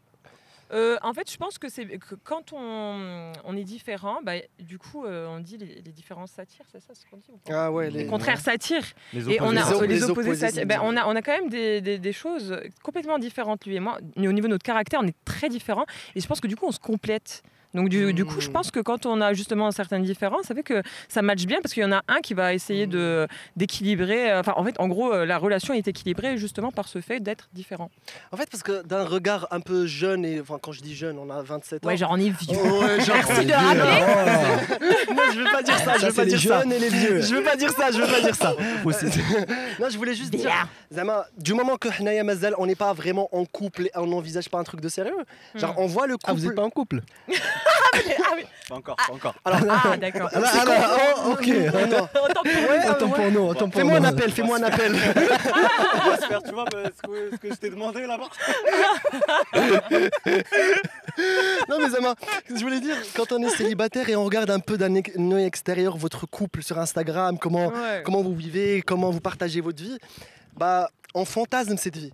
[0.72, 4.78] Euh, en fait, je pense que c'est que quand on, on est différent, bah, du
[4.78, 7.66] coup, euh, on dit les, les différences s'attirent, c'est ça ce qu'on dit ou pas?
[7.66, 8.06] Ah ouais, Les les...
[8.06, 8.86] contraires s'attirent.
[9.14, 10.66] Les Et on a Les les, opposés.
[10.66, 13.80] Ben, on, a, on a quand même des, des- des choses complètement différentes, lui et
[13.80, 13.98] moi.
[14.16, 15.86] Mais Au niveau de notre caractère, on est très différents.
[16.16, 17.42] Et je pense que du coup, on se complète.
[17.74, 18.54] Donc du, du coup, je Mm.
[18.54, 21.74] pense que quand on a justement certaines différences, ça fait que ça matche bien parce
[21.74, 24.32] qu'il y en a un qui va essayer de d'équilibrer.
[24.32, 27.20] euh, Enfin, en fait, en gros, euh, la relation est équilibrée justement par ce fait
[27.20, 27.92] d'être différent.
[28.32, 31.20] En fait, parce que d'un regard un peu jeune, et enfin quand je dis jeune,
[31.20, 31.88] on a 27 ans.
[31.90, 32.58] Ouais, genre on est vieux.
[32.60, 34.78] Oh, ouais, genre, Merci de rappeler.
[35.10, 35.14] oh.
[35.14, 36.60] non, je veux pas dire ça, je Ça, veux c'est pas les dire ça.
[36.62, 37.22] jeunes et les vieux.
[37.22, 38.56] Je veux pas dire ça, je veux pas dire ça.
[39.80, 40.52] non, je voulais juste dire.
[40.92, 44.50] Zama, du moment que Hnaya Mazal, on n'est pas vraiment en couple et on n'envisage
[44.50, 45.14] pas un truc de sérieux.
[45.56, 46.26] Genre, on voit le couple.
[46.28, 47.02] Ah, vous n'êtes pas en couple?
[48.22, 48.44] Ah oui.
[48.68, 49.36] Pas encore, pas encore.
[49.46, 50.30] Ah, d'accord.
[50.34, 51.48] Ah, là, ah, là, oh, ok.
[51.68, 52.90] Attends, Autant pour Ouais.
[52.90, 54.94] Autant pour nous, autant pour Fais-moi un appel, fais-moi un appel.
[56.06, 58.28] On va se faire, tu vois, bah, ce que, ce que je t'ai demandé là-bas.
[61.70, 62.16] non, mais Zama,
[62.50, 65.98] je voulais dire, quand on est célibataire et on regarde un peu d'un œil extérieur
[65.98, 68.02] votre couple sur Instagram, comment, Ouais.
[68.06, 69.98] comment vous vivez, comment vous partagez votre vie,
[70.58, 72.14] bah, on fantasme cette vie.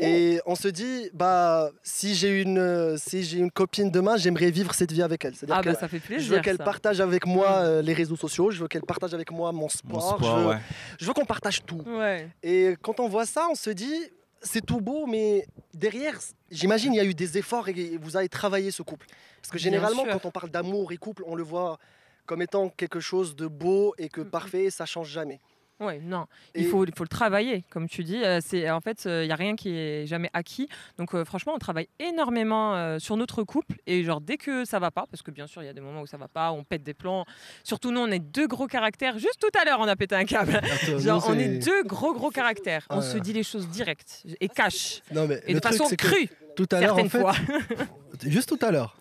[0.00, 4.74] Et on se dit, bah, si j'ai une, si j'ai une copine demain, j'aimerais vivre
[4.74, 5.34] cette vie avec elle.
[5.34, 6.26] C'est-à-dire Ah bah que ça fait plaisir.
[6.26, 9.30] je veux qu'elle partage avec moi euh, les réseaux sociaux, je veux qu'elle partage avec
[9.30, 10.58] moi mon sport, je veux, ouais.
[10.98, 11.82] je veux qu'on partage tout.
[11.86, 12.28] Ouais.
[12.42, 13.94] Et quand on voit ça, on se dit,
[14.42, 16.18] c'est tout beau, mais derrière,
[16.50, 19.06] j'imagine, il y a eu des efforts et vous avez travaillé ce couple.
[19.40, 21.78] Parce que généralement, quand on parle d'amour et couple, on le voit
[22.26, 24.30] comme étant quelque chose de beau et que Mm, mm.
[24.30, 25.40] parfait, ça change jamais.
[25.78, 28.22] Ouais, non, Et- il faut, il faut le travailler, comme tu dis.
[28.24, 30.68] euh, C'est en fait, il n'y a rien qui est jamais acquis.
[30.98, 34.78] Donc euh, franchement, on travaille énormément euh, sur notre couple et genre dès que ça
[34.78, 36.50] va pas, parce que bien sûr il y a des moments où ça va pas,
[36.52, 37.24] on pète des plombs.
[37.62, 39.18] Surtout nous, on est deux gros caractères.
[39.18, 40.60] Juste tout à l'heure, on a pété un câble.
[40.88, 42.86] Nous, Genre on est deux gros gros caractères.
[42.90, 45.76] On Ah, se dit les choses directes et cash Non, mais et le de truc,
[45.76, 47.34] façon crue Tout à l'heure, en fait, fois.
[48.22, 48.96] juste tout à l'heure,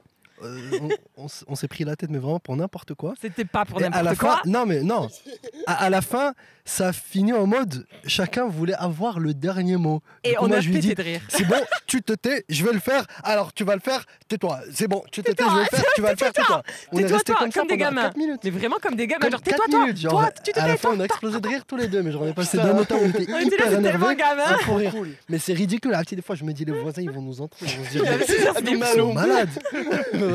[0.45, 0.79] euh,
[1.17, 3.13] on, on on s'est pris la tête, mais vraiment pour n'importe quoi.
[3.21, 4.39] C'était pas pour à n'importe quoi.
[4.43, 5.07] fin, non mais non,
[5.67, 6.33] à, à la fin,
[6.65, 10.01] ça finit en mode chacun voulait avoir le dernier mot.
[10.23, 11.21] Et coup, on moi, a je lui dis, de rire.
[11.29, 13.05] c'est bon, tu te tais, je vais le faire.
[13.23, 14.59] Alors tu vas le faire, tais-toi.
[14.73, 16.63] C'est bon, tu te tais, je vais le faire, tu vas le faire, tais-toi.
[16.91, 18.01] On est Tais-toi, resté toi, comme des gamins.
[18.03, 18.41] 4 minutes.
[18.43, 19.29] Mais vraiment comme des gamins.
[19.29, 20.97] Genre tais-toi, toi, genre, toi, tu te à tais, la fin, toi.
[20.97, 22.73] on a explosé de rire tous les deux, mais j'en ai passé Putain.
[22.73, 24.93] d'un autre temps, on était On hyper rire.
[25.29, 25.93] Mais c'est ridicule.
[25.93, 27.61] À des fois, je me dis, les voisins, ils vont nous entendre.
[27.61, 29.49] Ils vont se dire, ils sont malades.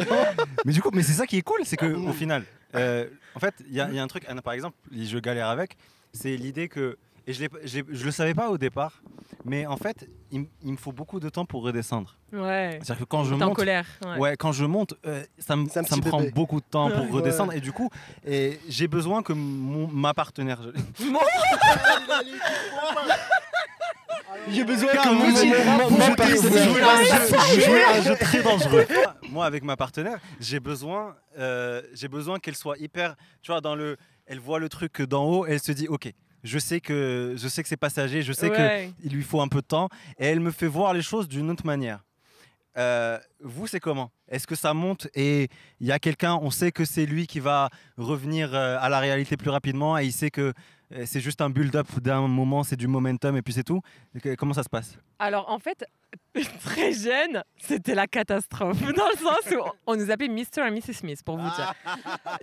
[0.65, 2.09] Mais du coup, mais c'est ça qui est cool, c'est que Mm.
[2.09, 2.43] au final,
[2.75, 5.19] euh, en fait, il y, a il y a un truc, Anna, par exemple, je
[5.19, 5.77] galère avec,
[6.13, 9.03] c'est l'idée que, et je, je, le savais pas au départ,
[9.45, 12.17] mais en fait, il, me faut beaucoup de temps pour redescendre.
[12.33, 12.79] Ouais.
[12.83, 13.87] C'est-à-dire que quand je T'es en monte, colère.
[14.05, 14.17] ouais.
[14.19, 16.33] Ouais, quand je monte, euh, ça me, ça prend bébé.
[16.33, 17.11] beaucoup de temps pour Ouais.
[17.11, 17.53] redescendre.
[17.53, 17.91] Et du coup,
[18.27, 20.61] et j'ai besoin que mon, ma partenaire.
[20.99, 21.05] je-
[24.51, 26.43] J'ai besoin Car mon- mon- mon- mon- mon partenaire-
[27.55, 28.87] Je jouais un jeu très dangereux.
[29.31, 33.17] Moi, avec ma partenaire, j'ai besoin, euh, j'ai besoin qu'elle soit hyper.
[33.43, 36.13] Tu vois, dans le, elle voit le truc d'en haut, elle se dit, ok,
[36.43, 38.93] je sais que, je sais que c'est passager, je sais que Ouais.
[39.05, 39.89] il lui faut un peu de temps,
[40.19, 42.01] et elle me fait voir les choses d'une autre manière.
[42.77, 44.11] euh, vous, c'est comment?
[44.29, 45.49] Est-ce que ça monte et
[45.81, 49.01] il y a quelqu'un, on sait que c'est lui qui va revenir euh, à la
[49.01, 50.53] réalité plus rapidement et il sait que
[51.05, 53.81] c'est juste un build-up d'un moment, c'est du momentum et puis c'est tout
[54.39, 54.99] Comment ça se passe?
[55.19, 55.85] Alors en fait,
[56.65, 58.81] très jeune, c'était la catastrophe.
[58.97, 60.67] Dans le sens où on nous appelait Mr.
[60.67, 60.95] et Mrs.
[60.95, 61.73] Smith, pour vous dire.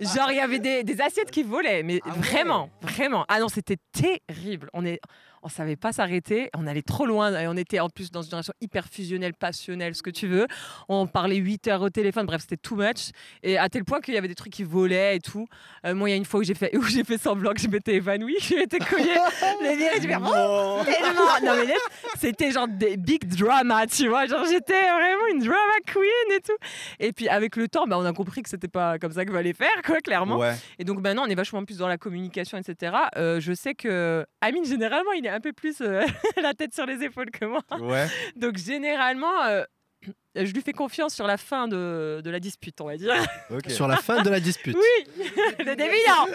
[0.00, 2.16] Genre, il y avait des, des assiettes qui volaient, mais Ah ouais.
[2.18, 3.24] vraiment, vraiment.
[3.28, 4.68] Ah non, c'était terrible.
[4.72, 5.00] On est.
[5.42, 8.30] On savait pas s'arrêter, on allait trop loin et on était en plus dans une
[8.30, 10.46] relation hyper fusionnelle, passionnelle, ce que tu veux.
[10.88, 13.10] On parlait 8 heures au téléphone, bref, c'était too much.
[13.42, 15.46] Et à tel point qu'il y avait des trucs qui volaient et tout.
[15.84, 17.60] Euh, moi, il y a une fois où j'ai fait, où j'ai fait semblant que
[17.60, 19.06] je m'étais évanouie, je m'étais cognée
[19.62, 21.38] les j'ai fait, oh, tellement.
[21.42, 21.74] Non, mais
[22.18, 24.26] c'était genre des big drama, tu vois.
[24.26, 26.56] Genre, j'étais vraiment une drama queen et tout.
[26.98, 29.34] Et puis, avec le temps, bah, on a compris que c'était pas comme ça qu'il
[29.34, 30.38] fallait faire, quoi, clairement.
[30.38, 30.54] Ouais.
[30.78, 32.96] Et donc, maintenant, on est vachement plus dans la communication, etc.
[33.16, 36.04] Euh, je sais que Amine, généralement, il est un peu plus euh,
[36.42, 37.62] la tête sur les épaules que moi.
[37.80, 38.06] Ouais.
[38.36, 39.44] Donc, généralement.
[39.46, 39.64] euh,
[40.36, 43.14] je lui fais confiance sur la fin de, de la dispute, on va dire.
[43.68, 44.76] Sur la fin de la dispute.
[44.76, 45.24] Oui,
[45.58, 46.26] le début, non.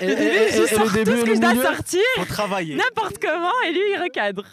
[0.00, 2.00] Et, Le début, et- je et sors le début tout ce que je dois sortir,
[2.16, 2.74] Faut travailler.
[2.74, 4.44] n'importe comment, et lui, il recadre.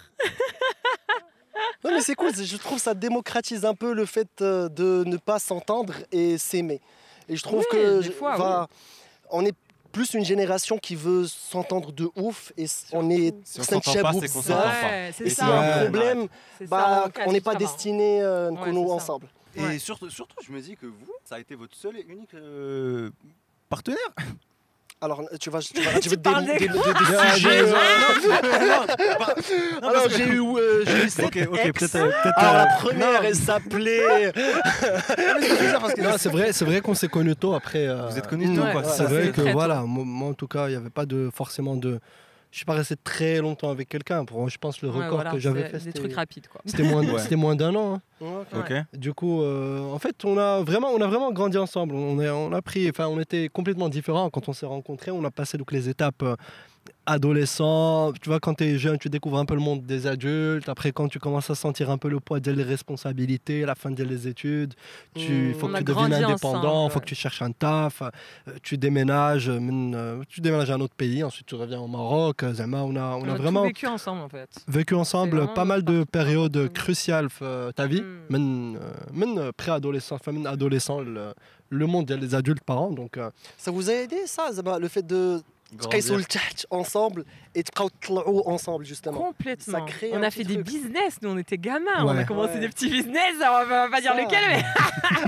[1.84, 5.18] Non mais c'est cool, je trouve ça démocratise un peu le fait euh, de ne
[5.18, 6.80] pas s'entendre et s'aimer.
[7.28, 8.68] Et je trouve Oui, que des je- fois, va-
[9.32, 9.54] on est
[9.92, 14.14] plus une génération qui veut s'entendre de ouf et on est Si on s'entend pas,
[14.14, 14.48] c'est qu'on ça.
[14.50, 14.88] s'entend pas.
[14.88, 15.36] Ouais, c'est Et ça.
[15.46, 15.68] s'il y a Ouais.
[15.68, 19.28] un problème, C'est ça, bah, on n'est pas destiné euh, Ouais, nous ensemble.
[19.56, 19.80] Et Ouais.
[19.80, 23.10] surtout, surtout, je me dis que vous, ça a été votre seul et unique euh,
[23.68, 23.98] partenaire.
[25.02, 26.80] Alors tu vas, tu vas, tu vas dé- des des
[27.18, 27.74] Ah, sujets, euh,
[29.82, 31.80] Alors j'ai eu, euh, j'ai eu sept Ok, ok, ex.
[31.80, 31.96] peut-être.
[31.96, 34.34] euh, peut-être, Alors la première, elle s'appelait.
[36.00, 37.88] Non, c'est vrai, c'est vrai qu'on s'est connus tôt après.
[37.88, 40.34] euh, Vous êtes connus tôt, ouais, quoi, C'est vrai c'est que voilà, moi, moi, en
[40.34, 42.00] tout cas, il n'y avait pas de forcément de.
[42.52, 44.26] Je suis pas resté très longtemps avec quelqu'un.
[44.26, 46.62] Pour je pense le Ouais, record voilà, que j'avais fait, Des c'était trucs rapides, quoi.
[46.66, 47.20] c'était moins, Ouais.
[47.20, 48.02] c'était moins d'un an.
[48.22, 48.46] hein.
[48.56, 48.74] Ok.
[48.98, 51.94] Du coup, euh, en fait, on a vraiment, on a vraiment grandi ensemble.
[51.94, 55.12] On, est, on a pris, enfin, on était complètement différents quand on s'est rencontrés.
[55.12, 56.36] On a passé donc les étapes euh,
[57.06, 58.12] adolescent.
[58.22, 60.70] Tu vois, quand tu es jeune, tu découvres un peu le monde des adultes.
[60.70, 64.28] Après, quand tu commences à sentir un peu le poids des responsabilités, la fin des
[64.28, 64.74] études,
[65.16, 65.54] tu Mmh.
[65.56, 68.10] faut que tu deviennes indépendant, ensemble, faut que tu cherches un taf, euh,
[68.64, 72.44] tu déménages, euh, euh, tu déménages à un autre pays, ensuite tu reviens au Maroc.
[72.54, 74.50] Zama, on a, on a tout vraiment vécu ensemble, en fait.
[74.68, 77.28] vécu ensemble pas mal de périodes cruciales
[77.76, 78.80] ta vie, même,
[79.14, 81.34] même préadolescent, enfin même adolescent, le,
[81.70, 82.92] le monde des adultes parents.
[82.92, 83.20] Donc
[83.58, 85.42] Ça vous a aidé ça, Zama, le fait de
[85.81, 87.25] تقيسوا لتحت ensemble
[87.59, 89.19] et تبقاو تطلعوا ensemble justement.
[89.33, 89.79] Complètement.
[89.79, 90.67] Ça crée On un a petit fait des truc.
[90.67, 92.25] business, nous on était gamins, on a Ouais.
[92.25, 92.61] commencé Ouais.
[92.61, 94.21] des petits business, on va, on va pas dire Ça.
[94.23, 94.63] lequel, mais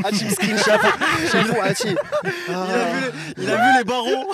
[0.06, 0.90] Hachi مسكين شافوا
[1.32, 1.94] شافوا Hachi.
[2.48, 4.26] Il a vu les, il a vu les barreaux.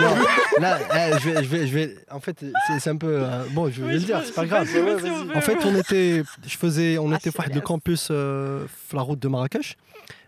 [0.00, 0.14] non,
[0.60, 1.96] là, eh, je vais, je vais, je vais.
[2.10, 2.36] En fait,
[2.66, 3.70] c'est c'est un peu euh, bon.
[3.70, 4.66] Je vais le dire, c'est pas grave.
[4.74, 5.36] Ouais, ouais, vas-y.
[5.38, 7.68] En fait, on était, je faisais, on Ah, était c'est واحد le bien.
[7.72, 9.70] campus euh, la route de Marrakech.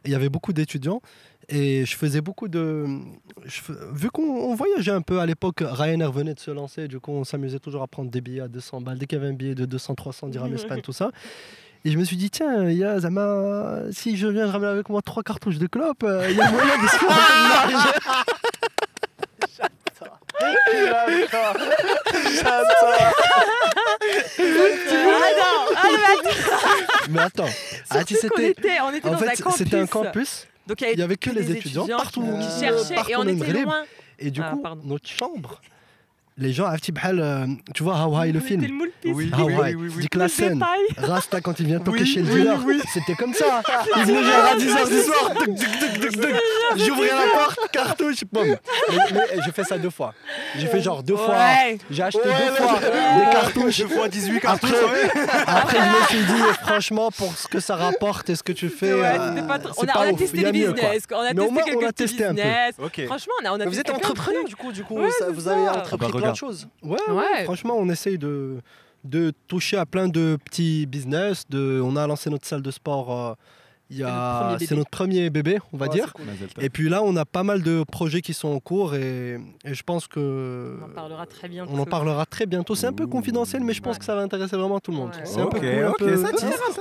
[0.05, 1.01] Et il y avait beaucoup d'étudiants
[1.50, 2.86] et je faisais beaucoup de,
[3.46, 3.62] je
[3.94, 7.12] vu qu'on on voyageait un peu à l'époque, Ryanair venait de se lancer, du coup
[7.12, 9.36] on s'amusait toujours à prendre des billets à 200 balles, dès qu'il y avait un
[9.36, 11.12] billet de 200, 300 dirhams Espagne, tout ça.
[11.86, 14.72] Et je me suis dit tiens, il y a Zama, si je viens de ramener
[14.72, 18.26] avec moi trois cartouches de clopes, euh, il y a moyen de se faire
[27.10, 27.46] mais attends,
[27.90, 29.58] ah, tu était, on était en dans un fait, campus.
[29.58, 30.47] c'était un campus.
[30.68, 33.54] Donc Il y avait que les étudiants partout, qui, euh, cherchaient partout et on était
[33.64, 33.84] loin.
[34.20, 34.82] Et du Ah, coup, pardon.
[34.86, 35.62] notre chambre,
[36.40, 38.64] les gens, euh, tu vois, le film.
[38.64, 39.12] était le pisse.
[39.16, 40.64] Oui, oui, ouais, oui, la Le scène.
[40.98, 42.80] Rasta quand il vient toquer Oui, chez le dealer, oui.
[42.94, 43.62] c'était comme ça.
[43.98, 45.32] Il venait genre à 10h du soir,
[46.78, 48.46] j'ouvrais la porte, cartouche, boum.
[48.46, 48.58] Mais,
[49.14, 50.14] mais j'ai fait ça deux fois.
[50.58, 51.36] J'ai fait genre deux fois,
[51.90, 53.26] j'ai acheté Ouais, deux fois ouais.
[53.26, 53.78] des cartouches.
[53.80, 54.72] Deux fois 18 Après, cartouches.
[54.72, 55.22] ouais.
[55.48, 58.70] après, je me suis dit, franchement, pour ce que ça rapporte et ce que tu
[58.70, 59.42] fais, Ouais, euh,
[59.78, 60.74] on a, testé Il y a des mieux, quoi.
[60.76, 62.42] business, on a Mais au testé moins, quelques on a petits testé un peu.
[62.42, 63.08] business.
[63.08, 65.00] Franchement, on a, vous êtes entrepreneur du coup, du coup,
[65.32, 66.38] vous avez entrepris Ah bah, plein de regarde.
[66.38, 66.68] choses.
[66.84, 67.44] Ouais, ouais, Ouais.
[67.46, 68.58] franchement, on essaye de,
[69.04, 71.44] de toucher à plein de petits business.
[71.50, 73.12] De, on a lancé notre salle de sport.
[73.30, 73.34] euh,
[73.90, 74.76] il y C'est notre a, premier c'est bébé.
[74.76, 76.12] notre premier bébé, on va dire.
[76.12, 76.26] cool.
[76.60, 79.74] Et puis là, on a pas mal de projets qui sont en cours et, et
[79.74, 81.72] je pense que On en parlera très bientôt.
[81.74, 82.76] on en parlera très bientôt.
[82.76, 84.00] C'est un peu confidentiel, mais je pense Ouais.
[84.00, 85.12] que ça va intéresser vraiment tout le monde.
[85.16, 85.22] Ouais.
[85.24, 86.28] C'est un peu cool, un ok, peu- ça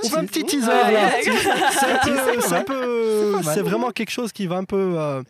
[0.03, 1.07] On fait un petit teaser Ouais, là.
[1.07, 1.09] un
[3.39, 5.23] un c'est vraiment quelque chose qui va un peu, euh,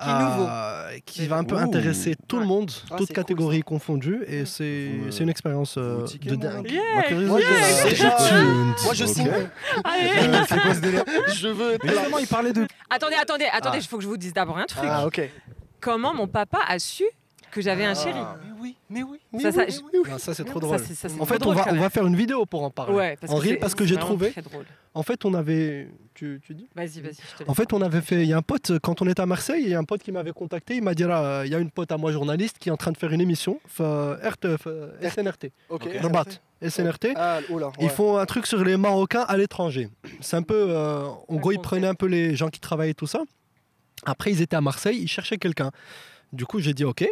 [0.00, 0.46] Qui est nouveau.
[0.48, 1.58] euh, qui va un peu Ouh.
[1.58, 5.76] intéresser tout le monde, Ah, toutes cool, catégories confondues, et c'est euh, c'est une expérience
[5.78, 6.68] euh, de dingue.
[6.70, 6.80] Yeah,
[7.26, 9.30] Moi, je- signe.
[10.80, 11.04] Délire
[11.34, 12.66] Je veux justement, il parlait de.
[12.90, 13.82] Attendez, attendez, attendez, Ah.
[13.82, 14.84] il faut que je vous dise d'abord un truc.
[14.88, 15.30] Ah, ok.
[15.80, 17.04] Comment mon papa a su
[17.54, 18.18] que j'avais un chéri.
[18.18, 18.36] Ah.
[18.42, 19.18] Mais oui, mais oui.
[19.42, 19.72] Ça, ça, oui,
[20.04, 20.78] je- Non, ça c'est trop drôle.
[20.78, 22.94] ça, En fait, on va, on faire une vidéo pour en parler.
[22.94, 24.32] Ouais, parce en que parce que j'ai trouvé.
[24.32, 24.64] très drôle.
[24.94, 25.88] En fait, on avait.
[26.14, 26.68] Tu, tu dis?
[26.74, 27.48] Vas-y, vas-y, je te laisse.
[27.48, 28.22] En fait, on avait fait.
[28.22, 30.02] Il y a un pote, quand on était à Marseille, il y a un pote
[30.02, 30.76] qui m'avait contacté.
[30.76, 32.76] Il m'a dit là, il y a une pote à moi, journaliste, qui est en
[32.76, 34.70] train de faire une émission, fa- RT, fa-
[35.10, 35.50] SNRT.
[35.68, 35.88] Ok.
[36.00, 36.24] Rabat,
[36.62, 37.08] SNRT.
[37.16, 37.70] Ah, oula.
[37.80, 37.90] Ils ouais.
[37.90, 39.88] font un truc sur les Marocains à l'étranger.
[40.20, 40.66] C'est un peu.
[40.70, 43.20] euh, en gros, ils prenaient un peu les gens qui travaillaient tout ça.
[44.04, 45.70] Après, ils étaient à Marseille, ils cherchaient quelqu'un.
[46.32, 47.04] Du coup, j'ai dit OK.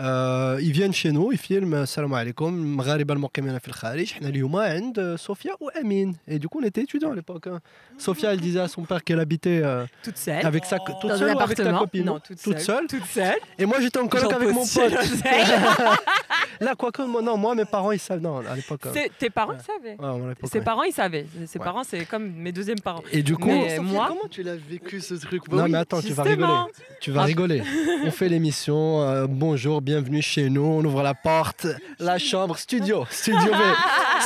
[0.00, 4.56] Euh, ils viennent chez nous, ils filment Salam alaikum, مغاربة المقيمين في الخارج احنا اليوم
[4.56, 6.14] عند Sofia ou Amine.
[6.28, 7.48] Et du coup, on était étudiants à l'époque.
[7.48, 7.58] hein.
[7.98, 10.46] Sofia, elle disait à son père qu'elle habitait euh, Toute seule.
[10.46, 11.80] avec sa toute dans seule un ou avec ta appartement.
[11.80, 12.86] copine Non, toute, Toute seule.
[12.86, 13.34] Toute seule.
[13.58, 14.92] Et moi, j'étais en coloc J'en avec mon poste pote.
[14.92, 15.46] l'oseille.
[16.60, 18.20] Là, quoi que moi, non, moi, mes parents, ils savent.
[18.20, 18.86] Non, à l'époque.
[18.86, 19.58] euh, C'est- Tes parents Ouais.
[19.62, 19.96] ils savaient.
[20.00, 20.64] ouais, à l'époque, Ses ouais.
[20.64, 21.26] parents, ils savaient.
[21.46, 21.64] Ses Ouais.
[21.64, 23.02] parents, c'est comme mes deuxièmes parents.
[23.12, 25.70] Et du coup, Mais- Sophia, moi- comment tu l'as vécu ce truc Bah non, oui.
[25.72, 26.46] mais attends, tu vas rigoler.
[26.46, 26.68] Justement.
[27.00, 27.24] Tu vas Ah.
[27.32, 27.60] rigoler.
[28.08, 28.80] On fait l'émission.
[29.02, 30.63] euh, bonjour, bienvenue chez nous.
[30.63, 31.67] On ouvre la porte,
[31.99, 33.61] la chambre, studio, studio B,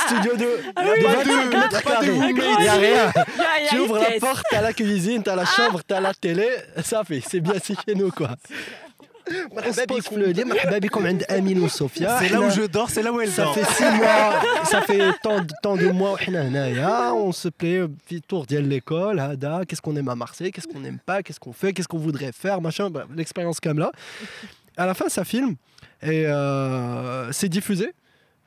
[0.06, 0.48] studio 2.
[0.84, 3.12] Il n'y a rien.
[3.70, 6.48] Tu ouvres la porte, t'as la cuisine, t'as la chambre, t'as la télé.
[6.84, 8.36] Ça fait, c'est bien, c'est chez nous quoi.
[12.20, 13.56] C'est là où je dors, c'est là où elle dort.
[13.56, 16.18] Ça fait six mois, ça fait tant, tant de mois.
[17.16, 17.82] On se plaît,
[18.28, 19.22] tour de l'école,
[19.68, 22.32] qu'est-ce qu'on aime à Marseille, qu'est-ce qu'on n'aime pas, qu'est-ce qu'on fait, qu'est-ce qu'on voudrait
[22.32, 23.92] faire, machin, l'expérience comme là
[24.78, 25.56] à la fin, ça filme
[26.02, 27.92] et euh, c'est diffusé.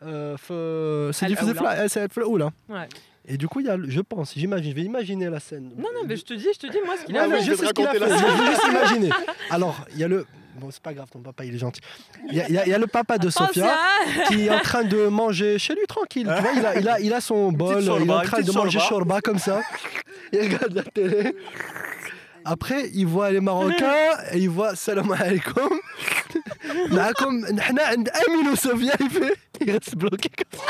[0.02, 2.50] Euh, c'est diffusé là.
[2.68, 2.88] Ouais.
[3.26, 5.70] Et du coup, y a, je pense, j'imagine, je vais imaginer la scène.
[5.76, 7.52] Non, non, mais je te dis, je te dis, moi, ce qu'il a, ouais, je,
[7.54, 7.98] sais ce a fait.
[7.98, 9.10] Je juste imaginer.
[9.50, 10.26] Alors, il y a le,
[10.58, 11.80] bon, c'est pas grave, ton papa, il est gentil.
[12.30, 13.76] Il y, a, le papa de Sophia
[14.28, 16.32] qui est en train de manger chez lui tranquille.
[16.34, 18.52] tu vois, il a, il a, il a son bol, il est en train de
[18.52, 19.60] manger shorba comme ça.
[20.32, 21.34] Il regarde la télé.
[22.47, 25.79] Après, il voit les Marocains et il voit Salam alaikum.
[26.89, 30.65] معكم نحن عند امين وصوفيا il fait il reste bloqué comme ça.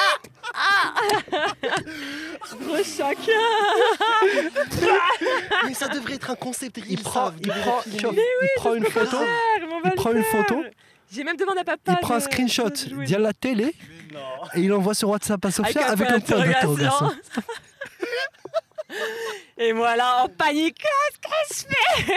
[2.62, 3.46] Gros chacun.
[5.66, 7.98] Mais ça devrait être un concept reel, il ça, prend, vous il devriez prend, filmer.
[8.00, 9.28] tu vois, il prend une photo Frère,
[9.72, 10.46] on va Il le prend une faire.
[10.48, 10.64] photo.
[11.14, 11.92] J'ai même demandé à papa.
[11.94, 13.06] il prend un de- screenshot de jouer.
[13.06, 13.74] de la télé
[14.56, 17.12] et il envoie sur WhatsApp à Sophia avec, un point d'interrogation.
[19.59, 20.83] Et voilà, en panique.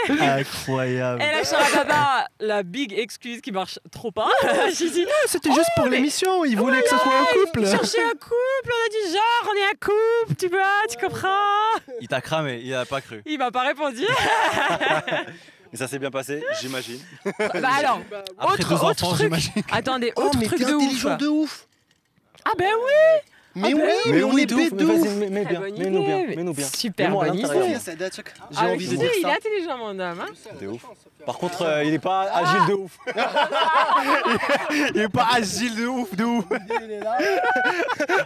[0.09, 1.21] Incroyable.
[1.21, 4.29] Et là, je suis à papa, la big excuse qui marche trop pas.
[4.77, 7.65] J'ai dit, C'était juste pour mais- l'émission, il voulait que ce soit un couple.
[7.67, 11.81] chercher un couple, on a dit genre, on est un couple, tu vois, tu comprends
[12.01, 13.21] Il t'a cramé, il a pas cru.
[13.25, 14.05] Il m'a pas répondu.
[15.71, 16.99] Mais ça s'est bien passé, j'imagine.
[17.39, 17.99] bah alors,
[18.37, 19.33] Après autre, deux autre enfants, truc.
[19.71, 21.17] Attendez, Oh, autre mais truc ouf.
[21.17, 21.67] de ouf
[22.45, 25.55] Ah ben oui, Mais Ah oui, ben mais on est bête de ouf mets très
[25.57, 26.35] bonne idée.
[26.35, 27.47] mais Super Mets-moi à bonne idée.
[27.47, 27.91] Ça
[28.51, 29.35] J'ai Ah, envie de dire il est ça.
[29.35, 30.23] intelligent mon homme.
[30.59, 30.85] De ouf.
[31.25, 32.97] Par contre, euh, il est pas agile de ouf.
[34.95, 36.45] il est pas agile de ouf, de ouf.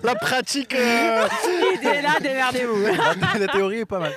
[0.03, 0.73] La pratique.
[0.73, 1.27] euh,
[1.81, 2.83] Il est là, démerdez-vous.
[2.85, 4.13] La, la théorie est pas mal.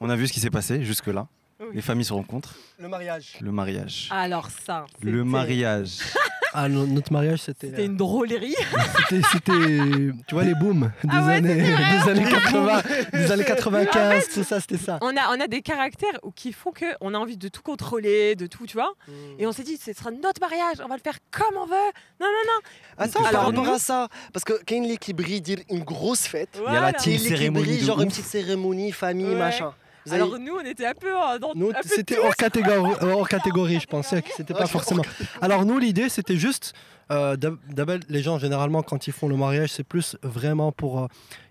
[0.00, 1.26] On a vu ce qui s'est passé jusque-là.
[1.62, 1.68] Oui.
[1.74, 2.54] Les familles se rencontrent.
[2.78, 3.34] Le mariage.
[3.40, 4.08] Le mariage.
[4.10, 5.98] Alors ça, Le c'était- mariage.
[6.54, 7.68] Ah, no- notre mariage, c'était.
[7.68, 8.54] C'était une drôlerie.
[9.08, 12.82] C'était, c'était- tu vois, les booms des, Ah ouais, années, des années 80,
[13.14, 14.98] des années 95, tout ça, c'était ça.
[15.00, 17.62] On a, on a des caractères où- qui font que on a envie de tout
[17.62, 18.92] contrôler, de tout, tu vois.
[19.38, 21.72] Et on s'est dit, ce sera notre mariage, on va le faire comme on veut.
[22.20, 22.60] Non, non, non.
[22.98, 26.26] Attends, par Alors, rapport nous- à ça, parce que il qui brille dire une grosse
[26.26, 29.36] fête, Il y a la team cérémonie brille genre une petite cérémonie, famille, Ouais.
[29.36, 29.72] machin.
[30.06, 32.34] Vous avez- Alors nous, on était un peu euh, dans Nous, un peu c'était hors
[32.34, 34.70] catégorie, hors catégorie, je pensais que c'était pas Ok.
[34.70, 35.02] forcément.
[35.40, 36.72] Alors nous, l'idée, c'était juste,
[37.10, 41.00] euh, d'ab- d'abord, les gens, généralement, quand ils font le mariage, c'est plus vraiment pour...
[41.02, 41.06] euh,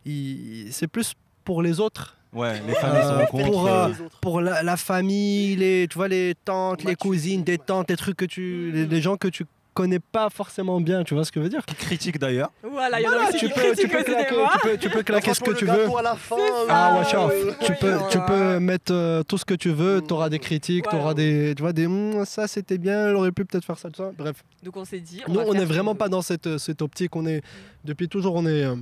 [0.06, 1.14] ils- c'est plus
[1.46, 3.46] pour les autres, Ouais, les familles Euh, rencontrent.
[3.52, 7.58] pour, euh, euh, pour la, la famille, les, tu vois, les tantes, les cousines, des
[7.58, 8.72] tantes, les trucs que tu...
[8.74, 9.46] Les, les gens que tu
[9.82, 12.52] connais pas forcément bien, tu vois ce que je veux dire qui critiquent d'ailleurs.
[12.64, 14.50] Voilà, il y en a Voilà, aussi tu qui peux, tu claquer, fois.
[14.54, 15.76] tu peux, tu peux claquer ce que tu veux.
[15.86, 16.36] gâteau à la fin.
[16.70, 17.30] Ah, watch out.
[17.32, 18.02] ouais, tu peux, ouais.
[18.10, 21.14] tu peux mettre euh, tout ce que tu veux, tu auras des critiques, tu auras
[21.14, 24.04] des, tu vois, des Hum, ça c'était bien, elle aurait pu peut-être faire ça, tout
[24.04, 24.12] ça.
[24.18, 26.58] Bref, Donc on s'est dit, nous va on faire est vraiment pas dans cette, euh,
[26.58, 27.42] cette optique, on est
[27.84, 28.76] depuis toujours on est, euh,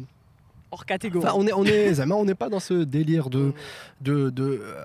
[0.72, 1.26] hors catégorie.
[1.26, 3.54] enfin on est, on est, on n'est pas dans ce délire de,
[4.02, 4.76] de, de euh,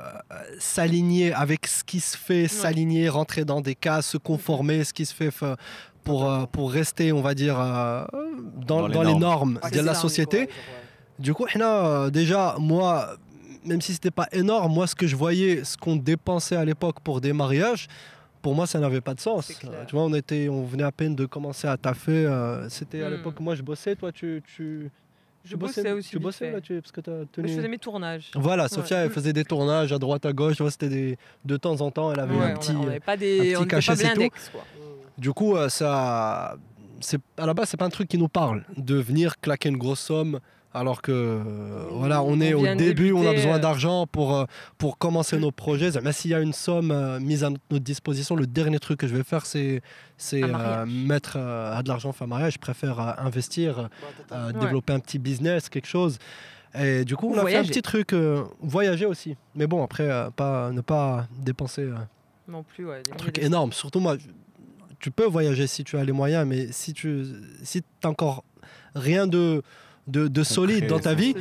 [0.59, 5.05] s'aligner avec ce qui se fait, s'aligner, rentrer dans des cas, se conformer, ce qui
[5.07, 5.31] se fait.
[5.31, 5.57] fa-
[6.05, 8.05] pour, euh, pour rester, on va dire, euh,
[8.67, 9.59] dans, les, normes.
[9.73, 10.49] de la société.
[11.19, 13.17] Du coup, euh, déjà, moi,
[13.64, 17.01] même si c'était pas énorme, moi, ce que je voyais, ce qu'on dépensait à l'époque
[17.01, 17.88] pour des mariages,
[18.43, 19.53] pour moi, ça n'avait pas de sens.
[19.87, 22.29] Tu vois, on, était, on venait à peine de commencer à taffer.
[22.69, 23.14] c'était à hmm.
[23.14, 24.43] l'époque, moi, je bossais, toi, tu...
[24.55, 24.90] tu...
[25.47, 26.09] Je bossais, aussi.
[26.09, 27.49] Tu bossais là, tu, parce que as tenu...
[27.49, 28.31] Je faisais mes tournages.
[28.35, 30.57] Voilà, Sophia, elle faisait des tournages à droite, à gauche.
[30.71, 33.38] c'était de temps en temps, elle avait un petit, on avait pas des...
[33.38, 34.31] un petit on cachet, pas tout.
[34.53, 34.64] Quoi.
[35.18, 36.57] Du coup, euh, ça,
[37.00, 39.77] c'est à la base, c'est pas un truc qui nous parle de venir claquer une
[39.79, 40.40] grosse somme.
[40.77, 43.59] Alors que euh, voilà, on est au début, on a besoin euh.
[43.61, 44.44] d'argent pour, euh,
[44.77, 45.90] pour commencer nos projets.
[46.03, 49.07] Mais s'il y a une somme euh, mise à notre disposition, le dernier truc que
[49.07, 49.81] je vais faire, c'est
[50.33, 52.55] euh, mettre euh, à de l'argent faire mariage.
[52.55, 53.88] Je préfère euh, investir,
[54.33, 54.53] euh, Ouais.
[54.59, 56.18] développer un petit business, quelque chose.
[56.77, 57.68] Et du coup, on a fait un voyager.
[57.70, 59.37] petit truc, euh, voyager aussi.
[59.55, 61.94] Mais bon, après, euh, pas, ne pas dépenser euh,
[62.48, 63.00] Non plus, ouais.
[63.12, 63.72] un truc énorme.
[63.72, 64.16] Surtout moi,
[65.00, 67.24] tu peux voyager si tu as les moyens, mais si tu
[67.62, 68.44] si t'as encore
[68.94, 69.62] rien de,
[70.07, 71.35] de, de solide dans ta vie,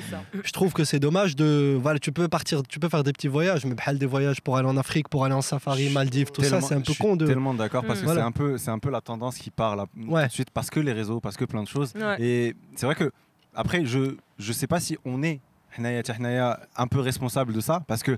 [0.44, 1.78] je trouve que c'est dommage de.
[1.82, 4.68] Voilà, tu peux partir, tu peux faire des petits voyages, mais des voyages pour aller
[4.68, 7.26] en Afrique, pour aller en safari, Maldives, tout ça, c'est un peu con de.
[7.28, 8.22] Tellement d'accord parce que Voilà.
[8.22, 10.24] c'est un peu, c'est un peu la tendance qui part là, Ouais.
[10.24, 11.94] tout de suite parce que les réseaux, parce que plein de choses.
[11.96, 12.22] Ouais.
[12.22, 13.12] Et c'est vrai que
[13.54, 15.40] après, je je sais pas si on est
[15.78, 18.18] un peu responsable de ça parce que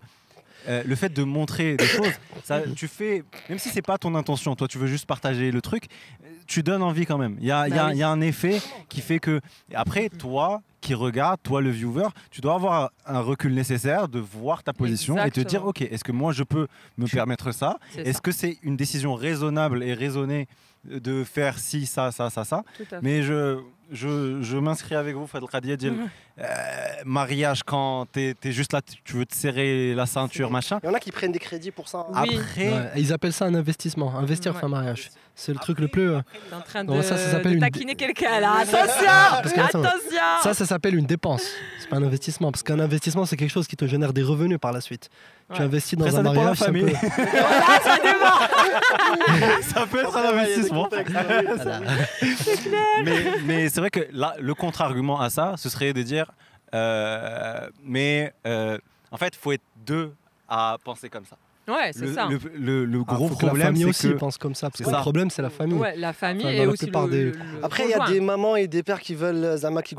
[0.68, 4.16] euh, le fait de montrer des choses, ça, tu fais, même si c'est pas ton
[4.16, 5.86] intention, toi tu veux juste partager le truc,
[6.48, 7.38] tu donnes envie quand même.
[7.40, 7.92] Il y a, y a- Bah oui.
[7.96, 9.42] il y a un effet qui fait que
[9.74, 14.62] après toi qui regarde, toi le viewer, tu dois avoir un recul nécessaire de voir
[14.64, 17.78] ta position et te dire ok, est-ce que moi je peux me permettre ça?
[17.98, 20.48] Est-ce que c'est une décision raisonnable et raisonnée
[20.90, 22.64] de faire ci, ça, ça, ça, ça.
[23.02, 23.60] Mais je,
[23.92, 26.10] je, je m'inscris avec vous, Fadel Khadia, dire Mhm.
[26.40, 26.46] euh,
[27.06, 30.80] mariage quand t'es es juste là, tu veux te serrer la ceinture, machin.
[30.84, 32.06] Il y en a qui prennent des crédits pour ça.
[32.14, 32.24] hein.
[32.28, 32.38] Oui.
[32.38, 34.60] Après, Ouais, ils appellent ça un investissement, investir Ouais.
[34.60, 35.10] faire un mariage.
[35.38, 36.10] C'est le truc le plus.
[36.12, 36.22] euh,
[36.54, 38.64] en train de, Non, ça, ça s'appelle une- taquiner quelqu'un là.
[38.72, 38.72] Parce
[39.52, 41.44] que Attention Attention Ça, ça s'appelle une dépense.
[41.80, 42.52] C'est pas un investissement.
[42.52, 45.10] Parce qu'un investissement, c'est quelque chose qui te génère des revenus par la suite.
[45.54, 46.58] Tu investis dans Après, un ça dépend de la mariage.
[46.58, 46.86] c'est un famille.
[46.86, 46.98] peu-
[49.30, 50.90] Voilà, ça peut être un il investissement.
[53.04, 56.32] mais mais c'est vrai que là, le contre-argument à ça, ce serait de dire,
[56.74, 58.78] euh, mais euh,
[59.12, 60.14] en fait, faut être deux
[60.48, 61.38] à penser comme ça.
[61.68, 62.28] Ouais, c'est Le, ça.
[62.30, 64.54] le, le- le Ah, gros faut que la problème, famille c'est aussi que pense comme
[64.54, 64.70] ça.
[64.70, 65.02] Parce que le ça.
[65.02, 65.78] problème, c'est la famille.
[65.80, 68.06] Ouais, la famille Enfin, et la aussi le, des- le- le Après, il y a
[68.08, 69.96] des mamans et des pères qui veulent euh, Zama qui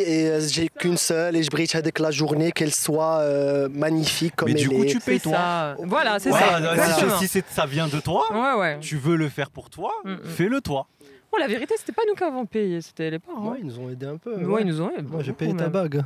[0.00, 4.36] et euh, j'ai qu'une seule et je brille avec la journée, qu'elle soit euh, magnifique
[4.36, 4.86] comme Mais elle du coup, est.
[4.88, 5.32] tu C'est payes toi.
[5.32, 5.76] ça.
[5.84, 6.58] Voilà, c'est Ouais, ça.
[6.58, 7.18] si- exactement.
[7.18, 8.78] si c'est- ça vient de toi, Ouais, ouais.
[8.80, 10.18] tu veux le faire pour toi, Mm, mm.
[10.24, 10.86] fais-le toi.
[11.32, 13.52] Bon, la vérité, c'était pas nous qui avons payé, c'était les parents.
[13.52, 14.34] Ouais, ils nous ont aidé un peu.
[14.34, 14.60] Ouais, ouais.
[14.62, 15.08] ils nous ont aidé.
[15.10, 16.02] Moi, j'ai payé ta bague.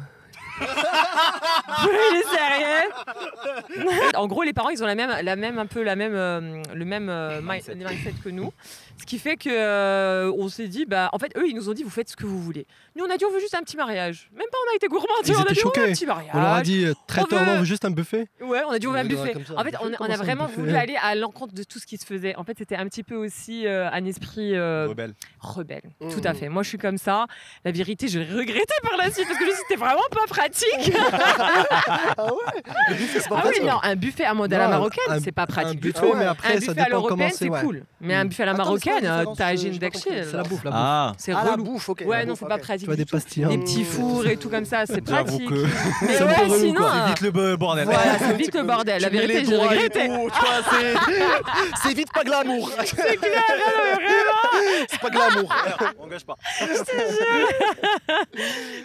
[0.60, 2.90] Il est sérieux
[4.16, 6.62] En gros, les parents, ils ont la même, la même, un peu la même, euh,
[6.74, 7.74] le même euh, mi- Mindset.
[7.74, 8.52] mindset que nous.
[8.98, 11.74] Ce qui fait que euh, on s'est dit, bah, en fait, eux, ils nous ont
[11.74, 12.66] dit, vous faites ce que vous voulez.
[12.94, 14.30] Nous, on a dit, on veut juste un petit mariage.
[14.32, 15.06] Même pas, on a été gourmands.
[15.24, 16.30] Ils on a dit, on veut un petit mariage.
[16.34, 18.26] On leur a dit, euh, traiteur, veut- non, on veut juste un buffet.
[18.40, 19.34] Ouais, on a dit on va un buffet.
[19.56, 22.34] En fait, on, a vraiment voulu aller à l'encontre de tout ce qui se faisait.
[22.36, 25.14] En fait, c'était un petit peu aussi euh, un esprit euh, Rebelle.
[25.40, 25.82] rebelle.
[26.00, 26.08] Mmh.
[26.14, 26.48] Tout à fait.
[26.48, 27.26] Moi, je suis comme ça.
[27.64, 29.80] La vérité, je l'ai regretté par la suite parce que je me suis dit, c'était
[29.80, 30.45] vraiment pas pratique.
[32.18, 33.62] Ah ouais Le buffet, c'est pas ah oui, pratique.
[33.64, 35.92] non, un buffet à mode à la Non, marocaine, un- c'est pas Un pratique du
[35.92, 36.14] buffet, tout.
[36.16, 37.36] mais Un après, ça buffet à dépend comment l'européenne, c'est.
[37.44, 37.60] c'est ouais.
[37.60, 37.82] cool.
[38.00, 38.28] Mais un Mm.
[38.28, 40.10] buffet à la Attends, mais c'est quoi marocaine, la euh, différence t'as j'ai pas compris.
[40.30, 40.80] C'est la bouffe, la bouffe.
[40.82, 41.64] Ah, C'est Ah, la relou.
[41.64, 42.02] bouffe, ok.
[42.06, 42.60] Ouais, non, bouffe, c'est pas ok.
[42.62, 42.80] pratique.
[42.80, 43.16] Tu vois du des tout.
[43.16, 43.44] pastilles.
[43.46, 43.58] Des hein.
[43.58, 45.48] petits fours et tout comme ça, c'est J'avoue pratique.
[45.48, 45.68] que Mais
[46.14, 46.82] C'est un peu ouais, relou, sinon.
[46.84, 47.84] euh, évite le bo- bordel.
[47.84, 49.02] Voilà, c'est vite le bordel.
[49.02, 50.06] La Tu mets vérité, j'ai doigts et regretté.
[50.08, 52.70] tout, tu vois, c'est- C'est vite pas glamour.
[52.84, 53.42] C'est clair,
[53.94, 54.86] vraiment.
[54.88, 55.54] C'est pas glamour.
[55.98, 56.36] On gâche pas.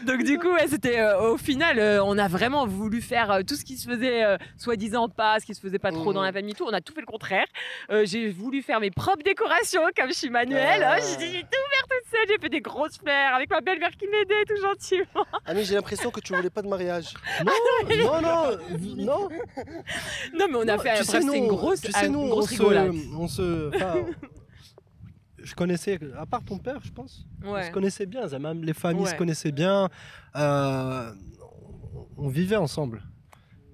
[0.05, 3.41] Donc du coup, ouais, c'était euh, au final, euh, on a vraiment voulu faire euh,
[3.45, 6.21] tout ce qui se faisait euh, soi-disant pas, ce qui se faisait pas trop dans
[6.21, 6.65] la famille, tout.
[6.65, 7.45] On a tout fait le contraire.
[8.03, 10.83] J'ai voulu faire mes propres décorations comme je suis manuelle.
[10.83, 10.95] Ah.
[10.95, 10.99] hein.
[11.19, 12.27] J'ai j'ai tout faire toute seule.
[12.29, 15.25] J'ai fait des grosses fleurs avec ma belle-mère qui m'aidait tout gentiment.
[15.45, 17.13] Ami, j'ai l'impression que tu voulais pas de mariage.
[17.45, 18.57] Non, non, non,
[18.97, 19.29] non.
[20.37, 22.63] Non, mais on a fait bref, c'était une nous, grosse, tu sais, nous, grosse on
[22.63, 22.93] rigolade.
[22.93, 23.71] se, on se,
[25.43, 27.63] je connaissais, à part ton père, je pense, on Ouais.
[27.67, 28.27] se connaissait bien.
[28.39, 29.89] Même les familles se connaissaient bien.
[30.35, 31.11] Euh,
[32.21, 33.01] on vivait ensemble.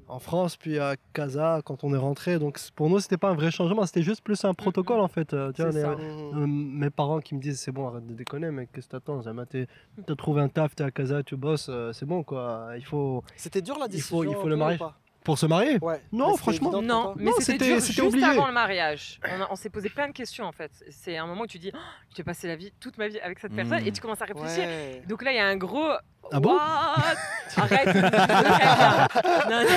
[0.09, 2.39] En France, puis à Casa, quand on est rentré.
[2.39, 5.33] Donc pour nous, c'était pas un vrai changement, c'était juste plus un protocole en fait.
[5.33, 5.89] Euh, les- ça.
[5.91, 9.21] euh, mes parents qui me disent c'est bon, arrête de déconner, mais qu'est-ce que t'attends
[9.21, 12.69] T'as trouvé un taf, t'es à Casa, tu bosses, euh, c'est bon quoi.
[12.77, 13.21] Il faut.
[13.35, 14.17] C'était dur la Il décision.
[14.17, 14.97] faut- il faut le pas?
[15.25, 15.77] Pour se marier?
[15.81, 16.01] Ouais.
[16.13, 16.71] Non, franchement.
[16.71, 18.25] évident, Non, mais c'était c'était- dur c'était juste obligé.
[18.27, 19.19] avant le mariage.
[19.51, 20.71] On, s'est posé plein de questions en fait.
[20.89, 21.77] C'est un moment où tu dis, oh,
[22.11, 24.25] je vais passer la vie, toute ma vie avec cette personne, et tu commences à
[24.25, 24.63] réfléchir.
[24.63, 25.03] Ouais.
[25.09, 25.89] Donc là, il y a un gros.
[26.31, 26.53] Ah bon?
[26.55, 27.15] What?
[27.57, 27.87] Arrête.
[27.87, 29.67] Non, non,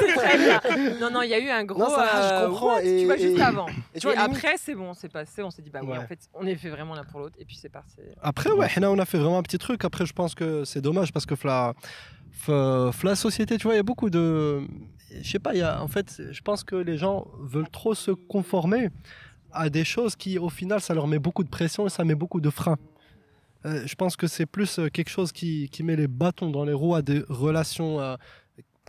[0.00, 0.60] c'est très bien.
[1.00, 1.78] Non, non, il y a eu un gros.
[1.78, 2.82] Non, ça va, je euh, comprends, what?
[2.82, 3.68] Et- tu vois, juste et- avant.
[3.68, 5.42] Et Et, tu vois, limite- après, c'est bon, c'est passé.
[5.42, 5.98] On s'est dit, bah oui, Ouais.
[5.98, 7.96] en fait, on est fait vraiment l'un pour l'autre, et puis c'est parti.
[8.22, 9.84] Après, ouais, Hena, on a fait vraiment un petit truc.
[9.84, 11.74] Après, je pense que c'est dommage parce que fla,
[12.32, 14.62] fla, fla société, tu vois, il y a beaucoup de.
[15.22, 17.94] Je sais pas, il y a, en fait, je pense que les gens veulent trop
[17.94, 18.90] se conformer
[19.52, 22.14] à des choses qui, au final, ça leur met beaucoup de pression et ça met
[22.14, 22.76] beaucoup de freins.
[23.68, 26.72] Euh, je pense que c'est plus euh, quelque chose qui, met les bâtons dans les
[26.72, 28.16] roues à des relations euh,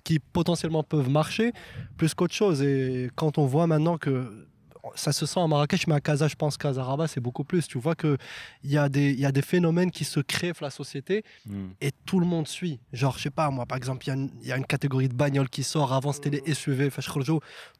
[0.03, 1.51] qui potentiellement peuvent marcher
[1.97, 2.61] plus qu'autre chose.
[2.61, 4.47] Et quand on voit maintenant que
[4.95, 7.67] ça se sent à Marrakech, mais à Casa, je pense qu'à Rabat, c'est beaucoup plus.
[7.67, 8.17] Tu vois qu'il
[8.63, 11.67] y, a des- il y a des phénomènes qui se créent dans la société Hmm.
[11.81, 12.79] et tout le monde suit.
[12.93, 14.65] Genre, je sais pas, moi, par exemple, il y a une- il y, a une
[14.65, 15.93] catégorie de bagnoles qui sort.
[15.93, 16.89] Avant, c'était les SUV,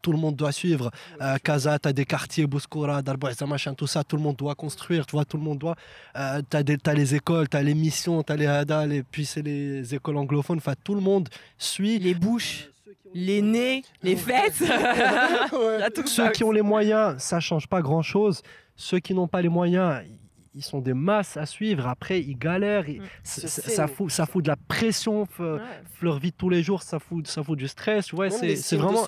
[0.02, 0.92] tout le monde doit suivre.
[1.22, 4.56] Euh, Casa, tu as des quartiers, Bouskoura, Darboisa, machin, tout ça, tout le monde doit
[4.56, 5.06] construire.
[5.06, 5.76] Tu vois, tout le monde doit.
[6.16, 9.26] Euh, tu as, les écoles, tu as les missions, tu as les hadal, et puis
[9.26, 10.58] c'est les écoles anglophones.
[10.58, 12.00] Enfin, tout le monde suit.
[12.00, 12.70] Les bouches,
[13.14, 14.16] les nez, les
[15.90, 18.42] tout Ceux qui ont les moyens, ça change pas grand-chose.
[18.76, 20.18] Ceux qui n'ont pas les moyens, ils-
[20.64, 21.88] sont des masses à suivre.
[21.88, 22.90] Après, ils galèrent.
[22.90, 23.06] ils- Mm.
[23.24, 25.26] ça, fout, ça fout de la pression.
[25.40, 25.60] Ouais.
[26.02, 28.12] Leur vie de tous les jours, ça fout, ça fout du stress.
[28.14, 29.04] Ouais, c'est vraiment.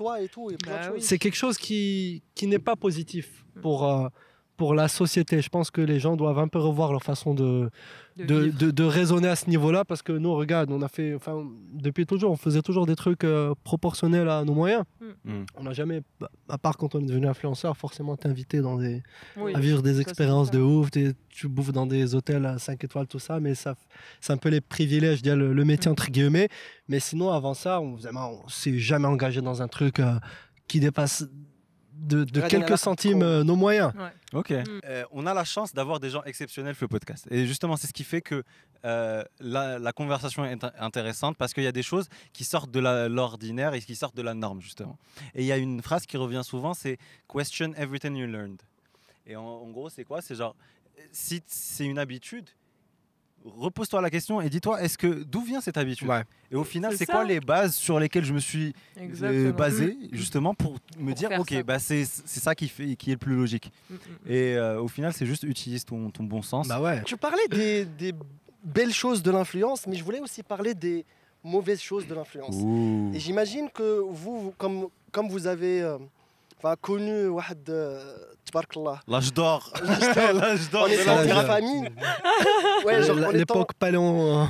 [0.66, 1.02] Bah oui.
[1.02, 4.08] C'est quelque chose qui, qui n'est pas positif pour, euh,
[4.62, 5.42] pour la société.
[5.42, 7.72] Je pense que les gens doivent un peu revoir leur façon de,
[8.16, 8.58] De de, vivre.
[8.60, 11.44] de- de raisonner à ce niveau-là parce que nous, regarde, on a fait, enfin,
[11.74, 14.84] depuis toujours, on faisait toujours des trucs euh, proportionnels à nos moyens.
[15.26, 15.32] Mm.
[15.58, 16.02] On n'a jamais,
[16.48, 19.02] à part quand on est devenu influenceur, forcément t'inviter dans des,
[19.36, 19.52] Oui.
[19.56, 20.90] à vivre des expériences de ouf,
[21.30, 23.74] tu bouffes dans des hôtels à 5 étoiles, tout ça, mais ça,
[24.20, 25.94] c'est un peu les privilèges, le, le métier Mm.
[25.94, 26.50] entre guillemets.
[26.88, 30.20] Mais sinon, avant ça, on vraiment, on s'est jamais engagé dans un truc euh,
[30.68, 31.26] qui dépasse
[32.02, 33.94] de, quelques centimes euh, nos moyens.
[34.34, 34.52] Ok.
[34.52, 37.28] Euh, on a la chance d'avoir des gens exceptionnels sur le podcast.
[37.32, 38.44] Et justement, c'est ce qui fait que
[38.86, 42.72] euh, la, la conversation est int- intéressante parce qu'il y a des choses qui sortent
[42.72, 44.98] de l'ordinaire et qui sortent de la norme, justement.
[45.36, 46.98] Et il y a une phrase qui revient souvent, c'est
[47.32, 48.62] question everything you learned.
[49.28, 50.22] Et en, en gros, c'est quoi?
[50.22, 50.56] C'est genre,
[51.12, 52.50] si c'est une habitude,
[53.46, 56.24] repose-toi la question et dis-toi, est-ce que d'où vient cette habitude Ouais.
[56.52, 58.74] Et au final, C'est quoi les bases sur lesquelles je me suis
[59.24, 61.64] euh, basé justement pour me Pour dire, ok, ça.
[61.64, 63.72] bah c'est c'est ça qui fait qui est le plus logique.
[63.90, 64.32] Mm, mm, mm.
[64.32, 66.68] Et euh, au final, c'est juste utilise ton, ton bon sens.
[66.68, 67.02] Bah ouais.
[67.04, 68.14] Tu parlais des, des
[68.64, 71.06] belles choses de l'influence, mais je voulais aussi parler des
[71.44, 72.56] mauvaises choses de l'influence.
[73.16, 75.98] Et j'imagine que vous, vous- comme, comme vous avez euh,
[76.64, 78.00] enfin, connu Wahad, euh,
[78.46, 79.74] Tabarakallah, L'âge d'or.
[79.84, 80.88] L'âge d'or.
[81.08, 81.90] En de la famille,
[82.86, 84.48] ouais, genre, L'époque paléon.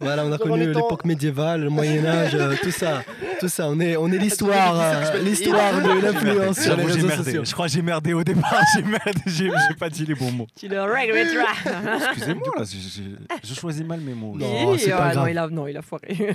[0.00, 3.02] voilà, on a connu l'époque médiévale, le Moyen Âge, euh, tout ça,
[3.40, 3.68] tout ça.
[3.68, 7.44] On est, on est l'histoire, euh, l'histoire de l'influence sur les réseaux sociaux.
[7.44, 8.60] Je crois que j'ai merdé au départ.
[8.74, 9.12] J'ai merdé.
[9.26, 10.46] J'ai j'ai pas dit les bons mots.
[10.58, 12.06] Tu le regretteras.
[12.10, 14.34] Excusez-moi, là, je choisis mal mes mots.
[14.36, 15.16] Non, Oui, c'est pas grave.
[15.16, 16.34] non, il a, non, il a foiré.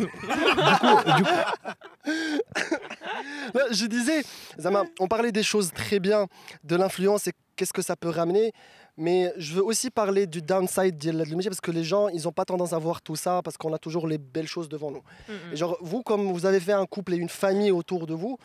[3.53, 4.23] Ouais, Je disais,
[4.59, 6.27] Zama, on parlait des choses très bien
[6.63, 8.53] de l'influence et qu'est-ce que ça peut ramener.
[8.97, 12.23] Mais je veux aussi parler du downside de la métier parce que les gens, ils
[12.23, 14.91] n'ont pas tendance à voir tout ça parce qu'on a toujours les belles choses devant
[14.91, 15.01] nous.
[15.29, 18.13] Mm, Et genre, vous, comme vous avez fait un couple et une famille autour de
[18.13, 18.37] vous,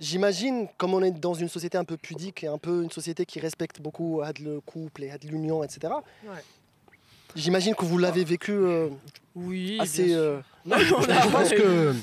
[0.00, 3.24] j'imagine, comme on est dans une société un peu pudique et un peu une société
[3.26, 5.92] qui respecte beaucoup euh, le couple et euh, l'union, etc.
[6.24, 6.42] Ouais.
[7.34, 8.88] J'imagine que vous l'avez vécu euh,
[9.34, 10.14] Oui, assez.
[10.14, 11.94] euh, Non, je, je pense que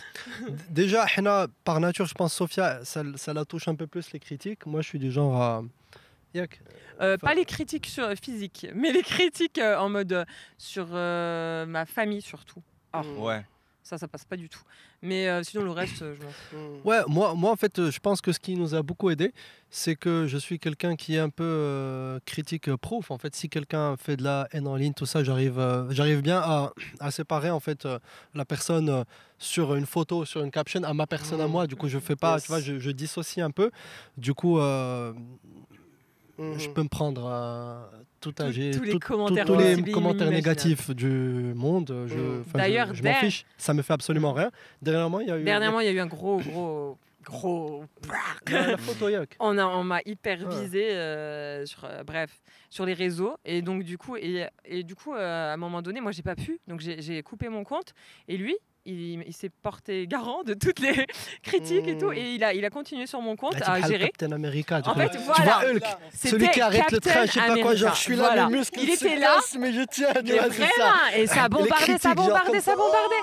[0.70, 4.20] déjà, Hena, par nature, je pense, Sophia, ça, ça la touche un peu plus les
[4.20, 4.66] critiques.
[4.68, 5.64] Moi, je suis du genre à.
[6.36, 6.62] Yak.
[7.02, 10.26] Euh, Enfin- pas les critiques sur, physiques, mais les critiques euh, en mode euh,
[10.58, 12.62] sur euh, ma famille surtout.
[12.92, 13.04] Ah.
[13.04, 13.46] mm, Ouais.
[13.86, 14.62] Ça, ça passe pas du tout.
[15.02, 16.56] Mais euh, sinon, le reste, euh, je m'en fous.
[16.56, 16.88] mm.
[16.88, 19.34] Ouais, moi, moi, en fait, euh, je pense que ce qui nous a beaucoup aidé,
[19.70, 23.12] c'est que je suis quelqu'un qui est un peu euh, critique euh, proof.
[23.12, 26.22] En fait, si quelqu'un fait de la haine en ligne, tout ça, j'arrive, euh, j'arrive
[26.22, 26.72] bien à,
[27.02, 28.00] à séparer en fait euh,
[28.34, 29.04] la personne euh,
[29.38, 31.52] sur une photo, sur une caption, à ma personne à Mhm.
[31.52, 31.68] moi.
[31.68, 32.44] Du coup, je fais pas, Yes.
[32.44, 33.70] tu vois, je, je dissocie un peu.
[34.16, 34.60] Du coup,
[36.40, 36.60] euh, Mhm.
[36.60, 37.84] je peux me prendre euh,
[38.20, 41.08] tout âgé, tous les tout- commentaires tous les commentaires négatifs du
[41.56, 42.06] monde.
[42.08, 42.40] Je, Mhm.
[42.42, 43.46] enfin, je- D'ailleurs, je, m'en fiche.
[43.58, 44.50] Ça me fait absolument rien.
[44.82, 47.84] Dernièrement, il y a eu Dernièrement, il y a eu un gros, gros, gros.
[48.52, 49.08] la, la photo.
[49.40, 50.62] On a- on m'a hyper Ouais.
[50.64, 53.36] visé, euh, sur, euh, bref, sur les réseaux.
[53.46, 56.24] Et donc, du coup, et, et du coup euh, à un moment donné, moi, j'ai
[56.24, 56.60] pas pu.
[56.68, 57.94] Donc, j'ai coupé mon compte.
[58.28, 58.56] Et lui,
[58.86, 61.06] il, il s'est porté garant de toutes les
[61.44, 62.10] critiques et tout.
[62.12, 62.16] Mmh.
[62.18, 64.06] Et il a, il a continué sur mon compte tu à gérer.
[64.12, 64.82] Captain America.
[64.82, 65.04] tu En vois.
[65.08, 65.44] fait, tu voilà.
[65.60, 68.28] vois Hulk, celui qui arrête le train, je sais pas quoi, genre je suis là,
[68.32, 68.50] America.
[68.50, 70.46] mes muscles Il se était là, mais je tiens, Mais c'est ça.
[70.48, 72.76] vraiment, et ça bombardait, ça bombardait, ça.
[72.76, 73.16] bombardait.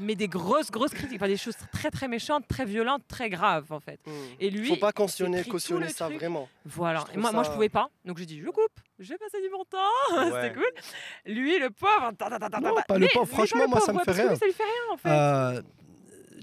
[0.00, 3.70] Mais des grosses, grosses critiques, enfin, des choses très, très méchantes, très violentes, très graves
[3.70, 4.00] en fait.
[4.06, 4.10] Mm.
[4.40, 6.18] Et lui, faut pas cautionner, cautionner ça truc.
[6.18, 6.48] vraiment.
[6.64, 7.00] Voilà.
[7.00, 7.90] Je Et trouve moi, moi, je ça- pouvais pas.
[8.04, 8.72] Donc j'ai dit, je coupe.
[8.98, 9.78] Je vais passer du bon temps.
[10.32, 10.42] Ouais.
[10.42, 11.32] C'était cool.
[11.34, 12.12] Lui, le pauvre.
[12.18, 13.26] ta, ta, ta, ta, Non, pas le pauvre.
[13.26, 14.34] Franchement, le moi, ça me fait rien.
[14.36, 15.08] Ça lui fait rien en fait.
[15.08, 15.62] Euh,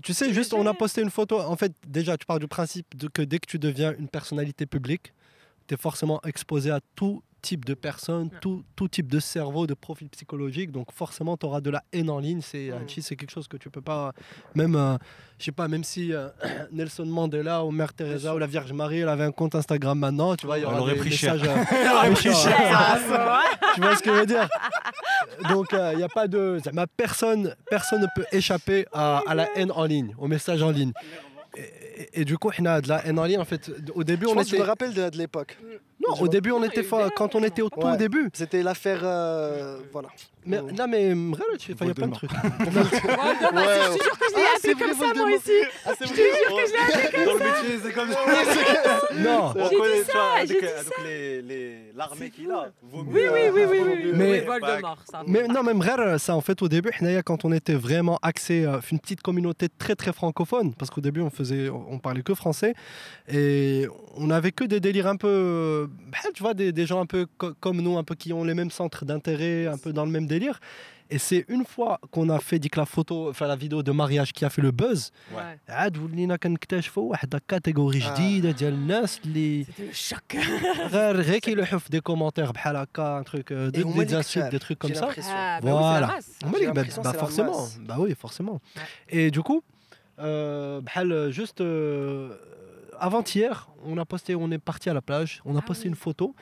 [0.04, 1.40] tu sais, juste, on a posté une photo.
[1.40, 4.66] En fait, déjà, tu pars du principe de que dès que tu deviens une personnalité
[4.66, 5.14] publique,
[5.68, 9.74] tu es forcément exposé à tout type de personnes, tout, tout type de cerveau, de
[9.74, 10.72] profil psychologique.
[10.72, 12.42] Donc, forcément, tu auras de la haine en ligne.
[12.42, 12.84] C'est Mm.
[12.84, 14.12] Hachi, c'est quelque chose que tu peux pas.
[14.56, 14.98] Même, euh,
[15.40, 16.28] je sais pas, même si euh,
[16.72, 20.36] Nelson Mandela ou Mère Teresa ou la Vierge Marie, elle avait un compte Instagram maintenant,
[20.36, 21.36] tu vois, il y aura aurait des pris cher.
[21.36, 21.50] messages.
[21.50, 23.00] euh, Elle aurait pris méchants, cher.
[23.76, 24.48] tu vois ce que je veux dire?
[25.50, 26.60] Donc, il n'y a pas de.
[26.74, 30.72] Ma personne, personne ne peut échapper à, à la haine en ligne, au message en
[30.72, 30.92] ligne.
[31.56, 33.40] et, et du coup, on a de la haine en ligne.
[33.40, 34.64] En fait, au début, Je on pense que je était.
[34.64, 35.58] me rappelle de, de l'époque.
[36.10, 37.98] Non, je au début, on était fa- quand on était au tout Ouais.
[37.98, 38.30] début.
[38.34, 39.02] C'était l'affaire.
[39.04, 40.10] euh, voilà.
[40.46, 42.18] Mais non, mais il y a plein de Voldemort.
[42.20, 42.32] truc.
[42.32, 42.88] Voldemort,
[43.54, 45.36] Ouais, je te jure que je l'ai Ah, appelé comme vrai, ça moi Voldemort.
[45.36, 45.52] aussi.
[45.86, 47.26] Ah, c'est vrai.
[47.26, 48.20] Dans le métier, c'est comme ça.
[49.18, 52.70] non, On J'ai connaît, ça, les- les- l'armée qu'il a.
[52.82, 54.12] vaut Oui, mieux, oui, euh, oui, oui, oui.
[54.16, 54.40] Mais-.
[54.42, 55.24] Voldemort, ça.
[55.28, 56.92] mais non, même Mrel, ça, en fait, au début,
[57.26, 61.20] quand on était vraiment axé euh, une petite communauté très très francophone, parce qu'au début,
[61.22, 62.74] on faisait, on parlait que français,
[63.30, 63.86] et
[64.16, 67.11] on avait que des délires un peu, euh, bah, tu vois, des, des gens un
[67.15, 70.07] peu co- comme nous, un peu qui ont les mêmes centres d'intérêt, un peu dans
[70.09, 70.59] le même délire.
[71.15, 73.93] Et c'est une fois qu'on a fait dit que la photo, enfin la vidéo de
[74.03, 75.01] mariage qui a fait le buzz,
[75.35, 75.59] Ouais.
[75.69, 78.15] عاد ولينا كنكتشفوا واحد كاتيجوري آه.
[78.15, 80.37] جديده ديال الناس اللي C'était le choc.
[80.93, 83.99] غير غير كيلوحوا في دي كومونتير بحال هكا un truc euh, Et des, on des
[83.99, 85.33] m'a dit que insultes tu as- des trucs comme j'ai ça l'impression.
[85.35, 86.07] Ah, bah oui, c'est la Voilà.
[86.07, 86.31] masse.
[86.45, 87.79] On m'a dit, J'ai bah, l'impression bah, que c'est la forcément masse.
[87.89, 88.61] bah oui forcément
[89.11, 89.61] et du coup
[90.19, 92.37] euh, بحال juste euh,
[93.00, 95.90] avant-hier on a posté on est parti à la plage on a Ah posté oui.
[95.90, 96.36] une photo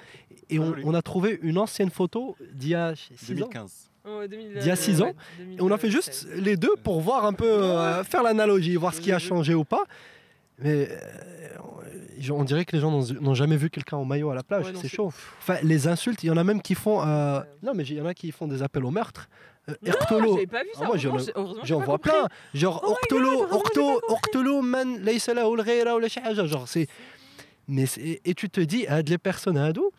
[0.49, 0.83] et on, Joli.
[0.85, 3.91] on a trouvé une ancienne photo d'il y a 6 ans 2015.
[4.29, 5.13] 2000, D'il y a six ouais, ans,
[5.57, 8.93] Et on a fait juste les deux pour voir un peu, euh, faire l'analogie, voir
[8.93, 9.83] ce qui a changé ou pas.
[10.59, 14.43] Mais euh, on dirait que les gens n'ont- jamais vu quelqu'un en maillot à la
[14.43, 15.07] plage, Ouais, c'est c'est chaud.
[15.39, 17.01] Enfin, les insultes, il y en a même qui font.
[17.03, 19.27] euh, non, mais il y en a qui font des appels au meurtre.
[19.85, 20.39] Ertolo.
[20.79, 20.97] Ah, moi,
[21.63, 22.27] j'en vois plein.
[22.53, 24.01] Genre, Ortolo, Orto.
[24.07, 26.45] Ortolo, man, laysa lahu al-ghayra wala shi haja.
[26.45, 26.87] Genre, c'est.
[27.67, 27.85] Mais
[28.23, 29.91] et tu te dis, ah, les personnes à dos,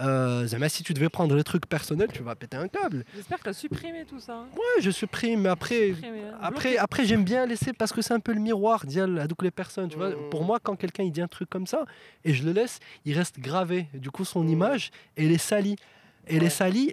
[0.00, 3.04] euh, si tu devais prendre les trucs personnels, tu vas péter un câble.
[3.14, 4.34] J'espère que tu as supprimé tout ça.
[4.34, 4.46] hein.
[4.54, 6.38] Ouais, je supprime, après, Supprimé, hein.
[6.42, 8.84] après, après j'aime bien laisser parce que c'est un peu le miroir
[9.18, 9.88] à toutes les personnes.
[9.88, 10.10] Tu vois.
[10.10, 10.30] Mm.
[10.30, 11.86] Pour moi, quand quelqu'un il dit un truc comme ça
[12.26, 13.86] et je le laisse, il reste gravé.
[13.94, 14.48] Du coup, son Mm.
[14.50, 15.76] image, elle est salie.
[16.26, 16.46] Elle Ouais.
[16.46, 16.92] est salie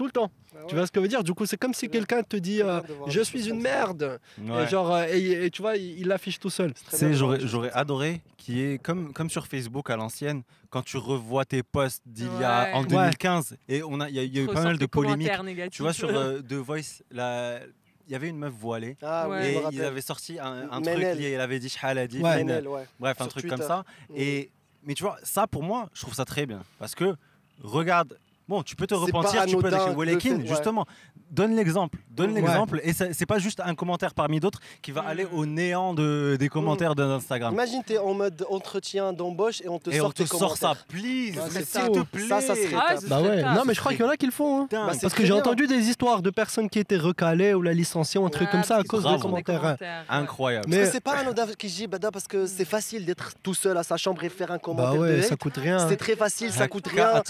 [0.00, 0.30] tout le temps.
[0.54, 1.22] Ah Tu vois ce que je veux dire?
[1.22, 4.18] Du coup, c'est comme si quelqu'un te dit euh, Je suis une merde.
[4.40, 4.64] Ouais.
[4.64, 6.72] Et, genre, euh, et, et tu vois, il il l'affiche tout seul.
[6.88, 11.62] C'est j'aurais, adoré qui est comme, comme sur Facebook à l'ancienne, quand tu revois tes
[11.62, 12.72] posts d'il y a Ouais.
[12.72, 12.88] en Ouais.
[12.88, 15.30] 2015 et on a, il y a, il y a eu pas mal de polémiques.
[15.70, 17.60] Tu vois, sur euh, The Voice, la-
[18.06, 20.80] il y avait une meuf voilée Ah oui, et me ils avaient sorti un, un
[20.80, 21.66] truc lié, elle avait dit
[22.08, 22.42] dit, Ouais.
[22.42, 22.86] Ouais.
[22.98, 23.56] bref, un Sur truc Twitter.
[23.56, 23.84] comme ça.
[24.08, 24.14] Mm.
[24.16, 24.50] Et,
[24.86, 27.14] mais tu vois, ça pour moi, je trouve ça très bien parce que
[27.62, 28.16] regarde.
[28.50, 30.84] Bon, tu peux te repentir, tu peux lâcher le Walekin, justement.
[31.30, 32.40] Donne l'exemple, donne Ouais.
[32.40, 35.06] l'exemple, et c'est pas juste un commentaire parmi d'autres qui va Mm.
[35.06, 37.54] aller au néant de, des commentaires d'Instagram.
[37.54, 40.56] Imagine, t'es en mode entretien d'embauche et on te Et sort on te tes sort
[40.56, 41.88] ça, please, s'il ça.
[41.88, 42.26] te plaît.
[42.28, 43.42] Ça, ça serait Ah, Bah ouais.
[43.44, 44.62] Non, mais je crois qu'il y en a qui le font.
[44.62, 44.68] hein.
[44.72, 48.18] Bah, Parce que j'ai entendu des histoires de personnes qui étaient recalées ou la licenciées
[48.18, 49.64] ou un truc comme ça à cause des commentaires.
[49.64, 49.76] hein.
[50.08, 50.66] incroyable.
[50.68, 53.54] Mais- Parce que c'est pas anodin qui dit Bada parce que c'est facile d'être tout
[53.54, 55.88] seul à sa chambre et faire un Bah commentaire de ouais, ça coûte rien.
[55.88, 57.22] C'est très facile, ça coûte rien.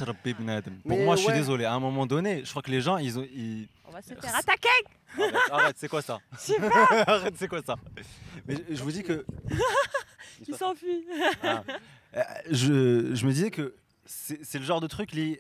[0.87, 1.39] Mais moi, je suis ouais.
[1.39, 1.65] désolé.
[1.65, 3.27] À un moment donné, je crois que les gens, ils ont.
[3.35, 4.69] ils- On va se faire attaquer.
[5.19, 6.19] Arrête, arrête, c'est quoi ça?
[7.07, 7.77] Arrête, c'est quoi ça?
[8.47, 9.25] Mais je, je vous dis que.
[10.49, 11.05] il s'enfuit.
[11.43, 11.63] Ah.
[12.17, 13.75] Euh, Je, je me disais que
[14.07, 15.39] c'est le genre de truc, il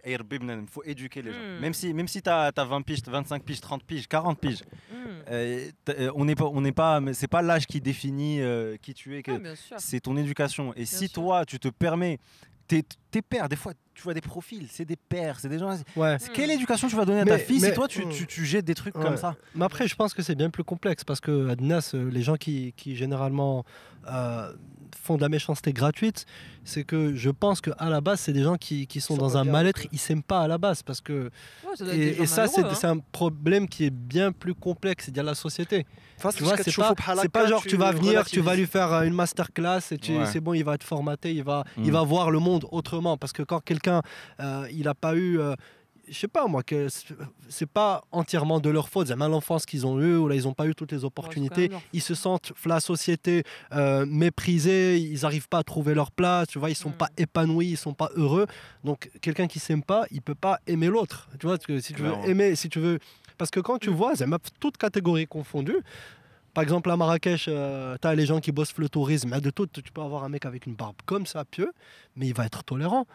[0.70, 1.38] faut éduquer les gens.
[1.38, 1.60] Mm.
[1.60, 4.62] Même si, même si tu as, 20 piges, 25 piges, 30 piges, 40 piges,
[4.92, 5.22] Hmm.
[5.30, 8.76] euh, euh, on n'est pas, on n'est pas, mais c'est pas l'âge qui définit euh,
[8.76, 9.76] qui tu es, que sûr.
[9.78, 10.72] c'est ton éducation.
[10.76, 11.12] Et si sûr.
[11.22, 12.18] toi, tu te permets,
[12.68, 15.76] tes pères, des fois, tu vois des profils, c'est des pères, c'est des gens.
[15.94, 16.16] Ouais.
[16.32, 18.46] Quelle éducation tu vas donner à Mais- ta fille mais- si toi, tu, tu, tu
[18.46, 19.02] jettes des trucs Ouais.
[19.04, 19.36] comme ça?
[19.54, 22.36] Mais après, je pense que c'est bien plus complexe parce que Adnas, euh, les gens
[22.36, 23.64] qui, qui généralement
[24.08, 24.52] euh,
[25.02, 26.26] font de la méchanceté gratuite,
[26.64, 29.44] c'est que je pense qu'à la base, c'est des gens qui, qui sont dans un
[29.44, 31.30] mal-être, ils s'aiment pas à la base parce que
[31.66, 35.20] Ouais, ça et, ça c'est c'est un problème qui est bien plus complexe, c'est de
[35.22, 35.86] la société.
[36.18, 38.92] Enfin, Tu vois, c'est pas, c'est pas genre tu vas venir, tu vas lui faire
[38.92, 40.26] euh, une masterclass et Ouais.
[40.26, 41.90] c'est bon, il va être formaté, il va, il Mm.
[41.92, 43.16] va voir le monde autrement.
[43.16, 44.02] Parce que quand quelqu'un,
[44.40, 45.54] euh, il n'a pas eu, euh,
[46.10, 46.88] je sais pas moi, que
[47.48, 50.42] c'est- pas entièrement de leur faute, c'est mal l'enfance qu'ils ont eu ou là ils
[50.44, 51.70] n'ont pas eu toutes les opportunités.
[51.92, 56.58] ils se sentent la société euh, méprisés, ils n'arrivent pas à trouver leur place, tu
[56.58, 56.94] vois, ils sont Mm.
[56.94, 58.46] pas épanouis, ils sont pas heureux.
[58.84, 61.28] Donc quelqu'un qui s'aime pas, il peut pas aimer l'autre.
[61.38, 62.98] Tu vois, parce que si tu veux aimer, si tu veux,
[63.38, 64.26] parce que quand tu vois, c'est
[64.58, 65.78] toutes catégories confondues.
[66.52, 69.28] Par exemple, à Marrakech, tu as les gens qui bossent le tourisme.
[69.30, 71.70] mais De tout, tu peux avoir un mec avec une barbe comme ça, pieux,
[72.16, 73.06] mais il va être tolérant.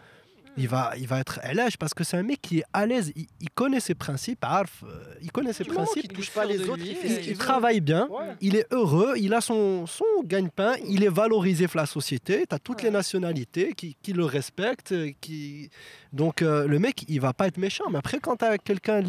[0.57, 3.11] Il va, il va être élège parce que c'est un mec qui est à l'aise.
[3.15, 6.03] Il, il connaît ses principes, Arf, euh, il connaît ses principes.
[6.03, 8.35] qu'il touche pas les autres, lui, il Il, il travaille bien, Ouais.
[8.41, 12.45] il est heureux, il a son, son gagne-pain, il est valorisé par la société.
[12.47, 14.93] Tu as toutes les nationalités qui, qui le respectent.
[14.93, 15.69] euh, Qui...
[16.15, 17.83] Donc euh, le mec, il va pas être méchant.
[17.91, 19.01] Mais après, quand tu as quelqu'un,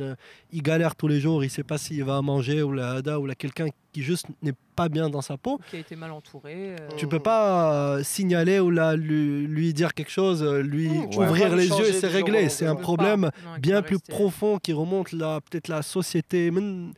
[0.00, 0.14] euh,
[0.52, 3.26] il galère tous les jours, il sait pas s'il va manger ou la hada, ou
[3.26, 6.76] là, quelqu'un qui juste n'est pas bien dans sa peau, Qui a été mal entouré.
[6.80, 11.16] euh, tu peux pas euh, signaler ou là, lui, lui dire quelque chose, lui Mmh,
[11.18, 12.48] ouvrir les changer yeux et c'est réglé.
[12.48, 14.12] C'est un problème Non, bien plus rester.
[14.12, 16.92] profond qui remonte là, peut-être la société, même,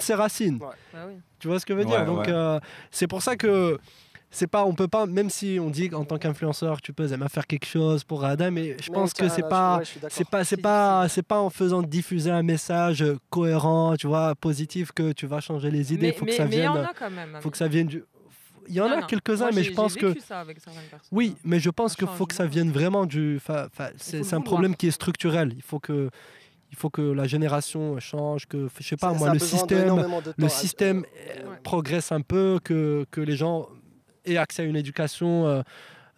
[0.00, 0.58] ses racines.
[0.60, 0.68] Ouais.
[0.92, 1.08] Bah.
[1.38, 2.32] Tu vois ce que je veux Ouais, dire Donc ouais.
[2.32, 2.58] euh,
[2.90, 3.78] c'est pour ça que
[4.36, 7.26] c'est pas, on peut pas, même si on dit qu'en tant qu'influenceur, tu peux aimer
[7.30, 9.80] faire quelque chose pour Adam, mais je Mais pense que c'est pas,
[10.10, 14.92] c'est pas, c'est pas, c'est pas en faisant diffuser un message cohérent, tu vois, positif
[14.92, 16.08] que tu vas changer les idées.
[16.08, 17.30] Mais faut mais- que ça mais il y en vienne, a quand même.
[17.40, 18.04] faut que ça vienne du.
[18.68, 21.08] Il y en Non, a quelques-uns, mais je pense que vécu ça avec certaines personnes.
[21.12, 23.40] oui, mais je pense qu'il faut que ça vienne vraiment du.
[23.96, 25.52] C'est le un problème qui est structurel.
[25.56, 26.10] Il faut que,
[26.72, 30.04] il faut que la génération change, que je sais pas moi, le système,
[30.36, 31.56] le système euh, Ouais.
[31.62, 33.68] progresse un peu, que, que les gens
[34.26, 35.46] aient accès à une éducation.
[35.46, 35.62] euh,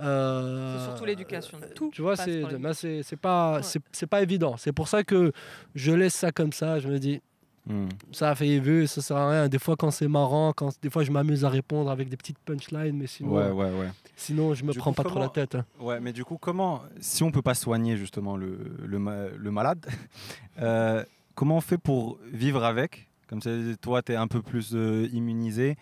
[0.00, 1.58] euh, C'est surtout l'éducation.
[1.74, 3.62] Tout Tu vois, passe c'est par ben, c'est c'est pas, Ouais.
[3.62, 4.56] c'est c'est pas évident.
[4.56, 5.32] C'est pour ça que
[5.74, 6.78] je laisse ça comme ça.
[6.78, 7.20] Je me dis,
[7.66, 7.88] Hmm.
[8.12, 9.48] ça a fait vu, ça sert à rien.
[9.48, 12.38] Des fois, quand c'est marrant, quand des fois je m'amuse à répondre avec des petites
[12.38, 13.88] punchlines, mais sinon, Ouais, ouais, ouais.
[14.16, 15.54] sinon je me Du prends coup, pas trop la comment- tête.
[15.56, 15.66] hein.
[15.78, 19.50] Ouais, mais du coup, comment, si on peut pas soigner justement le, le, ma- le
[19.50, 19.84] malade,
[20.62, 21.04] euh,
[21.34, 23.06] comment on fait pour vivre avec?
[23.28, 23.50] Comme ça,
[23.82, 25.76] toi, tu es un peu plus euh, immunisé,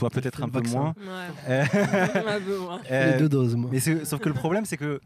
[0.00, 0.94] toi peut-être un peu moins.
[0.98, 1.60] Ouais.
[1.60, 2.80] Un peu moins.
[2.90, 3.70] euh, Les deux doses, moi.
[3.72, 5.00] mais c'est- sauf que le problème, c'est que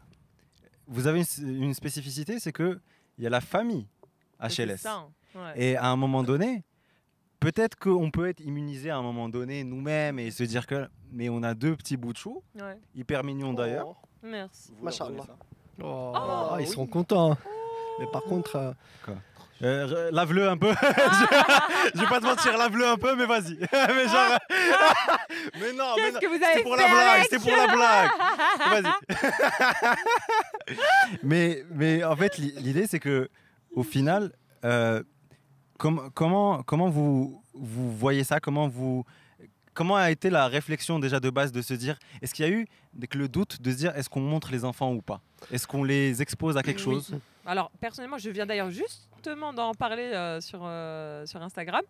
[0.87, 2.79] vous avez une, une spécificité, c'est que
[3.17, 3.87] il y a la famille
[4.41, 4.77] HLS.
[4.81, 5.07] ça, hein.
[5.35, 5.53] Ouais.
[5.71, 6.63] Et à un moment donné,
[7.39, 11.29] peut-être qu'on peut être immunisé à un moment donné nous-mêmes et se dire que, mais
[11.29, 12.77] on a deux petits bouts de chou, Ouais.
[12.95, 13.87] hyper mignons d'ailleurs.
[13.89, 13.95] Oh.
[14.23, 14.71] Merci.
[14.81, 15.23] Machallah.
[15.83, 16.67] Oh, Ah, ils oui.
[16.67, 17.33] seront contents.
[17.33, 17.37] hein.
[17.99, 18.71] Mais par contre, euh,
[19.63, 20.73] Euh, lave-le un peu.
[21.95, 23.57] je, vais pas te mentir, lave-le un peu, mais vas-y.
[23.71, 24.37] mais genre.
[25.59, 26.19] mais non, mais non.
[26.19, 28.09] que vous avez C'est pour fait la blague, c'est pour la blague.
[28.83, 30.75] Vas-y.
[31.23, 33.29] mais, mais en fait, l'i- l'idée, c'est que
[33.73, 34.31] au final,
[34.63, 35.01] euh,
[35.77, 38.39] com- comment, comment vous, vous voyez ça?
[38.39, 39.05] Comment vous.
[39.73, 42.51] Comment a été la réflexion déjà de base de se dire, est-ce qu'il y a
[42.51, 42.65] eu
[43.13, 45.19] le doute de se dire, est-ce qu'on montre les enfants ou pas?
[45.51, 46.83] Est-ce qu'on les expose à quelque Oui.
[46.83, 47.13] chose?
[47.45, 51.83] Alors, personnellement, je viens d'ailleurs justement d'en parler euh, sur, euh, sur Instagram.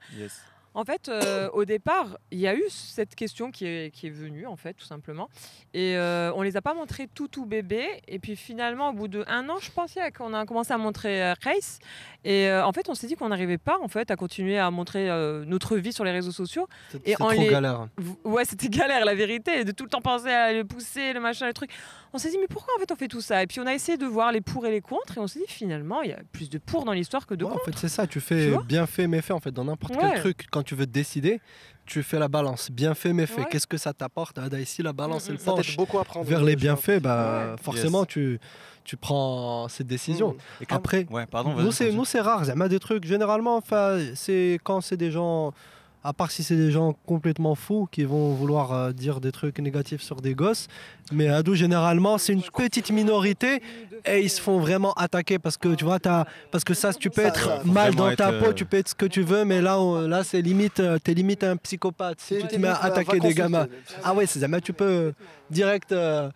[0.76, 4.12] En fait, euh, au départ, il y a eu cette question qui est, qui est
[4.12, 5.30] venue, en fait, tout simplement.
[5.74, 7.86] Et euh, on les a pas montrés tout, tout bébé.
[8.08, 11.34] Et puis finalement, au bout d'un an, je pensais qu'on a commencé à montrer euh,
[11.44, 11.80] Race.
[12.26, 14.70] Et euh, en fait, on s'est dit qu'on n'arrivait pas, en fait, à continuer à
[14.70, 16.68] montrer euh, notre vie sur les réseaux sociaux.
[16.94, 17.88] en trop les- galère.
[18.26, 21.48] Ouais, c'était galère, la vérité, de tout le temps penser à le pousser, le machin,
[21.48, 21.72] le truc.
[22.12, 23.44] On s'est dit, mais pourquoi en fait on fait tout ça?
[23.44, 25.40] Et puis on a essayé de voir les pour et les contre, et on s'est
[25.40, 27.66] dit, finalement, il y a plus de pour dans l'histoire que de Ouais, en contre.
[27.66, 28.08] fait, c'est ça.
[28.08, 29.34] Tu fais Tu bien fait, méfait.
[29.34, 30.02] En fait, dans n'importe Ouais.
[30.14, 31.40] quel truc, quand tu veux te décider,
[31.86, 32.72] tu fais la balance.
[32.72, 33.42] Bien fait, méfait.
[33.42, 33.48] Ouais.
[33.50, 36.26] Qu'est-ce que ça t'apporte Ah, Ici, la balance, elle penche beaucoup à prendre.
[36.26, 37.00] vers les bienfaits.
[37.02, 37.56] Bah, Ouais.
[37.62, 38.40] forcément, tu,
[38.84, 40.34] tu prends cette décision.
[40.34, 40.64] Mm.
[40.64, 41.54] Et Après, Ouais, pardon.
[41.56, 41.98] nous, c'est, continue.
[42.00, 42.42] nous, c'est rare.
[42.44, 45.54] Il y a des trucs, généralement, enfin, c'est quand c'est des gens,
[46.06, 49.58] à part si c'est des gens complètement fous qui vont vouloir euh, dire des trucs
[49.60, 50.68] négatifs sur des gosses.
[51.12, 53.62] Mais ados, généralement, c'est une petite minorité
[54.06, 57.10] et ils se font vraiment attaquer parce que, tu vois, t'as, parce que ça, tu
[57.10, 59.08] peux Ça, être ça, mal dans ta être, peau, euh, tu peux être ce que
[59.08, 62.20] tu veux, mais là, on- là c'est limite, euh, t'es limite un psychopathe.
[62.22, 63.68] Si C'est- tu te mets à attaquer des gamins.
[64.04, 65.14] Ah ouais, c'est jamais tu peux
[65.50, 66.30] direct euh,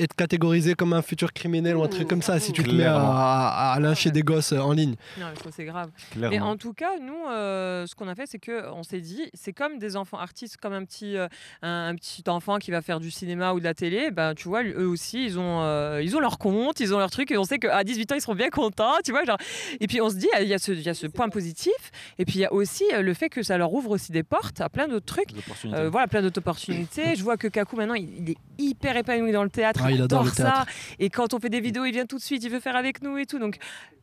[0.00, 2.84] être catégorisé comme un futur criminel ou un truc comme ça si tu te mets
[2.84, 4.94] à, à- à lyncher des gosses euh, en ligne.
[5.18, 5.90] Non, mais ça, c'est grave.
[6.12, 6.30] Clairement.
[6.36, 9.30] Mais en tout cas, nous, euh, ce qu'on a fait, c'est que on s'est dit,
[9.34, 11.28] c'est comme des enfants artistes, comme un petit, euh,
[11.62, 14.10] un, un petit enfant qui va faire du cinéma ou de la télé.
[14.10, 17.10] Ben, tu vois, eux aussi, ils ont, euh, ils ont leur compte, ils ont leur
[17.10, 19.24] truc, et on sait qu'à 18 ans, ils seront bien contents, tu vois.
[19.24, 19.38] Genre.
[19.80, 21.72] Et puis on se dit, il y a ce, il y a ce point positif,
[22.18, 24.22] et puis il y a aussi euh, le fait que ça leur ouvre aussi des
[24.22, 25.30] portes à plein d'autres trucs.
[25.74, 27.14] Euh, voilà, plein d'autres opportunités.
[27.16, 29.80] Je vois que Kaku maintenant, il, il est hyper épanoui dans le théâtre.
[29.90, 30.64] Ah, il adore le ça.
[30.98, 33.02] Et quand on fait des vidéos, il vient tout de suite, il veut faire avec
[33.02, 33.38] nous et tout.
[33.38, 33.56] Donc,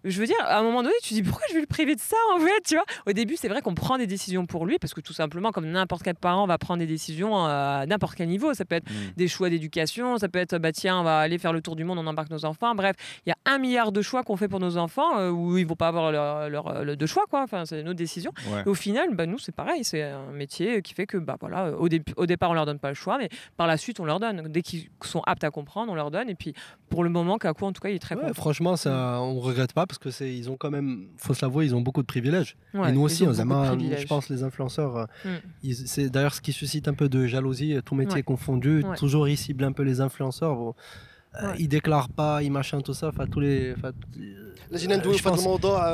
[0.04, 1.96] je veux dire, à un moment donné, tu te dis pourquoi je vais le priver
[1.96, 2.86] de ça en fait, tu vois?
[3.08, 5.66] Au début, c'est vrai qu'on prend des décisions pour lui parce que tout simplement, comme
[5.70, 8.54] n'importe quel parent va prendre des décisions à n'importe quel niveau.
[8.54, 8.94] Ça peut être Mm.
[9.18, 11.84] des choix d'éducation, ça peut être bah tiens, on va aller faire le tour du
[11.84, 12.74] monde, on embarque nos enfants.
[12.76, 15.58] Bref, il y a un milliard de choix qu'on fait pour nos enfants euh, où
[15.58, 17.42] ils vont pas avoir leur, leur- euh, de choix quoi.
[17.44, 18.32] Enfin, c'est nos décisions.
[18.50, 18.62] Ouais.
[18.66, 19.84] Et au final, bah, nous, c'est pareil.
[19.84, 22.80] C'est un métier qui fait que, bah, voilà, au, dé- au départ, on leur donne
[22.80, 24.44] pas le choix, mais par la suite, on leur donne.
[24.48, 26.30] Dès qu'ils sont aptes à comprendre, on leur donne.
[26.30, 26.54] Et puis
[26.90, 29.22] pour le moment, Kaku, en tout cas, il est très ouais, Franchement, ça, mm.
[29.22, 31.82] on regrette pas parce que c'est, ils ont quand même, faut se l'avouer, ils ont
[31.82, 32.58] beaucoup de privilèges.
[32.74, 35.06] Et nous aussi, je pense, les influenceurs, euh,
[35.64, 35.72] mm.
[35.86, 38.24] c'est d'ailleurs ce qui suscite un peu de jalousie, euh, tout métier ouais.
[38.24, 38.84] confondu.
[38.98, 40.74] Toujours ils ciblent un peu les influenceurs.
[41.44, 43.76] Euh, ils déclarent pas, ils machin tout ça, enfin tous les.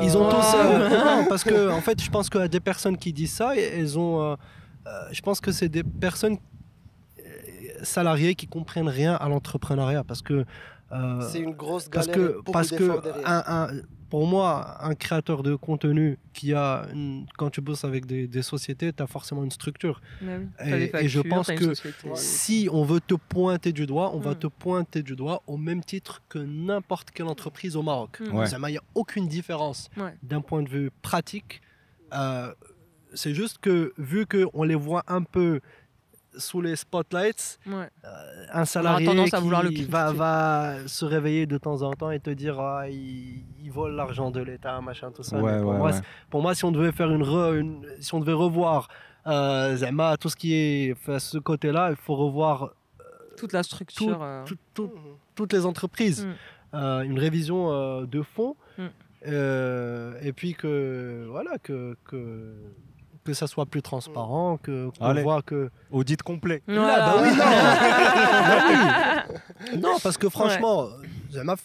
[0.02, 3.34] Ils ont tous euh, parce que en fait je pense que des personnes qui disent
[3.34, 4.36] ça, elles ont.
[5.10, 6.38] Je pense que c'est des personnes
[7.84, 10.04] salariées qui comprennent rien à l'entrepreneuriat.
[10.04, 10.44] Parce que.
[10.92, 12.30] euh, C'est une grosse parce galère.
[12.30, 13.28] et que, parce que derrière.
[13.28, 13.80] un- un-
[14.10, 18.42] pour moi, un créateur de contenu qui a, une- quand tu bosses avec des, des
[18.42, 20.00] sociétés, tu as forcément une structure.
[20.64, 22.08] Et- je pense que société.
[22.14, 24.38] Si on veut te pointer du doigt, on va Mm.
[24.38, 28.20] te pointer du doigt au même titre que n'importe quelle entreprise au Maroc.
[28.20, 28.34] Mm.
[28.36, 28.46] Ouais.
[28.48, 30.14] Il n'y a aucune différence Ouais.
[30.22, 31.60] d'un point de vue pratique.
[32.12, 32.52] Euh,
[33.14, 35.60] c'est juste que vu qu'on les voit un peu
[36.36, 37.88] sous les spotlights, Ouais.
[38.52, 39.70] un salarié tendance à qui vouloir le
[40.12, 44.30] va, se réveiller de temps en temps et te dire ah, il, il vole l'argent
[44.30, 45.38] de l'État, machin, tout ça.
[45.40, 45.92] Ouais, pour, ouais, moi, ouais.
[45.92, 48.88] c'est- pour moi, si on devait faire une, re- une- si on devait revoir
[49.26, 52.74] euh, Zema, tout ce qui est enfin, ce côté-là, il faut revoir
[53.36, 54.22] Toute la structure.
[54.22, 54.92] euh, tout- tout-
[55.34, 56.26] toutes les entreprises.
[56.26, 56.32] Mm.
[56.76, 58.56] Euh, une révision euh, de fond.
[58.78, 58.82] Mm.
[59.26, 62.52] Euh, et puis que voilà que, que
[63.24, 66.62] que ça soit plus transparent, que qu'on voit que Audit complet.
[66.66, 67.44] Là, bah oui, non.
[68.48, 69.24] Bah
[69.72, 69.78] oui.
[69.80, 70.88] Non, parce que franchement,
[71.32, 71.56] Zema,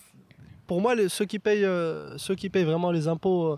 [0.68, 3.58] pour moi, les- ceux qui payent, euh, ceux qui payent vraiment les impôts euh,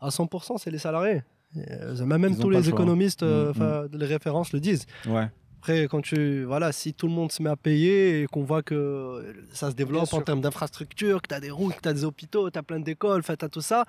[0.00, 1.22] à 100%, c'est les salariés.
[1.56, 4.86] Euh, même tous les le économistes, euh, Mm, enfin, les références le disent.
[5.06, 5.28] Ouais.
[5.58, 8.62] Après, quand tu, voilà, si tout le monde se met à payer et qu'on voit
[8.62, 11.92] que ça se développe en termes d'infrastructures, que tu as des routes, que tu as
[11.92, 13.84] des hôpitaux, tu as plein d'écoles, tu as tout ça,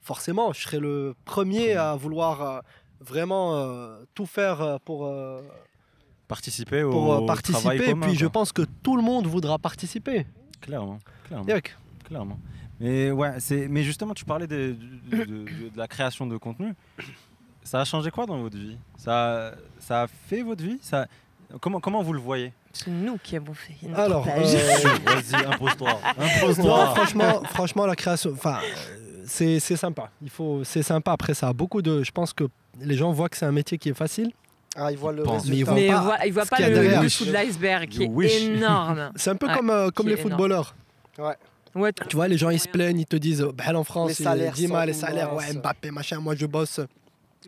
[0.00, 2.60] forcément, je serais le premier à vouloir euh,
[3.00, 5.40] vraiment euh, tout faire euh, pour, euh,
[6.26, 7.90] Participer au pour travail participer.
[7.90, 8.32] commun, puis je quoi.
[8.32, 10.26] pense que tout le monde voudra participer.
[10.60, 10.98] Clairement.
[11.26, 11.46] Clairement.
[12.04, 12.38] Clairement.
[12.80, 13.66] Mais ouais, c'est.
[13.68, 14.76] Mais justement, tu parlais de,
[15.10, 16.74] de- de- de- de la création de contenu.
[17.64, 18.76] Ça a changé quoi dans votre vie?
[18.96, 20.78] Ça, ça a fait votre vie?
[20.82, 21.06] Ça...
[21.60, 22.52] comment, comment vous le voyez?
[22.72, 23.74] C'est nous qui avons fait.
[23.82, 24.54] notre Alors, page.
[24.54, 25.98] euh, Vas-y, impose-toi.
[26.18, 26.94] Non, Impose-toi.
[26.94, 28.58] franchement, franchement, la création, enfin,
[29.24, 30.10] c'est c'est sympa.
[30.22, 31.12] Il faut, c'est sympa.
[31.12, 32.02] Après, ça a beaucoup de.
[32.02, 32.44] Je pense que
[32.80, 34.30] les gens voient que c'est un métier qui est facile.
[34.76, 35.22] Ah, ils voient le.
[35.24, 35.70] Mais ils résultat.
[35.70, 37.00] vont Mais pas le, derrière.
[37.00, 38.32] le dessous de l'iceberg qui You wish.
[38.32, 39.10] est énorme.
[39.16, 40.74] C'est un peu Ouais, comme, euh, comme les footballeurs.
[41.74, 44.20] Ouais, Tu vois, les gens ils se plaignent, ils te disent, bah, en France, Les
[44.20, 45.52] il- salaires sont les salaires, ouais.
[45.54, 46.80] Mbappé, machin, moi je bosse.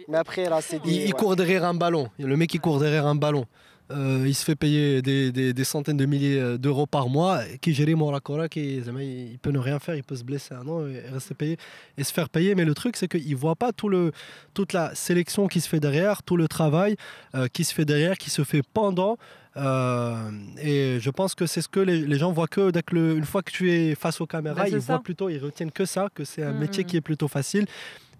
[0.09, 2.09] Mais après, là, c'est Il, il court derrière un ballon.
[2.19, 3.45] Le mec, il court derrière un ballon.
[3.91, 7.43] Euh, il se fait payer des, des- des centaines de milliers euh, d'euros par mois.
[7.61, 10.67] Qui gère mon racora, qui il peut ne rien faire, il peut se blesser un
[10.69, 11.57] an et rester payé
[11.99, 12.55] et se faire payer.
[12.55, 14.13] Mais le truc, c'est qu'il ne voit pas tout le,
[14.55, 16.95] toute la sélection qui se fait derrière, tout le travail
[17.35, 19.17] euh, qui se fait derrière, qui se fait pendant.
[19.57, 20.31] Euh,
[20.63, 23.17] et je pense que c'est ce que les, les gens voient que, dès que le-
[23.17, 24.95] une fois que tu es face aux caméras, Bah, ils ça.
[24.95, 27.67] voient plutôt, ils retiennent que ça, que c'est un Mm, métier qui est plutôt facile.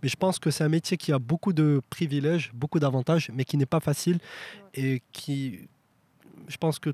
[0.03, 3.45] Mais je pense que c'est un métier qui a beaucoup de privilèges, beaucoup d'avantages, mais
[3.45, 4.19] qui n'est pas facile
[4.75, 5.69] et qui,
[6.49, 6.91] je pense que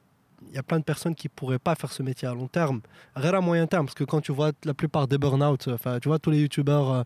[0.50, 2.80] il y a plein de personnes qui pourraient pas faire ce métier à long terme,
[3.16, 6.09] rien à moyen terme, parce que quand tu vois la plupart des burn-out, enfin, tu
[6.09, 7.02] vois tous les youtubeurs, euh,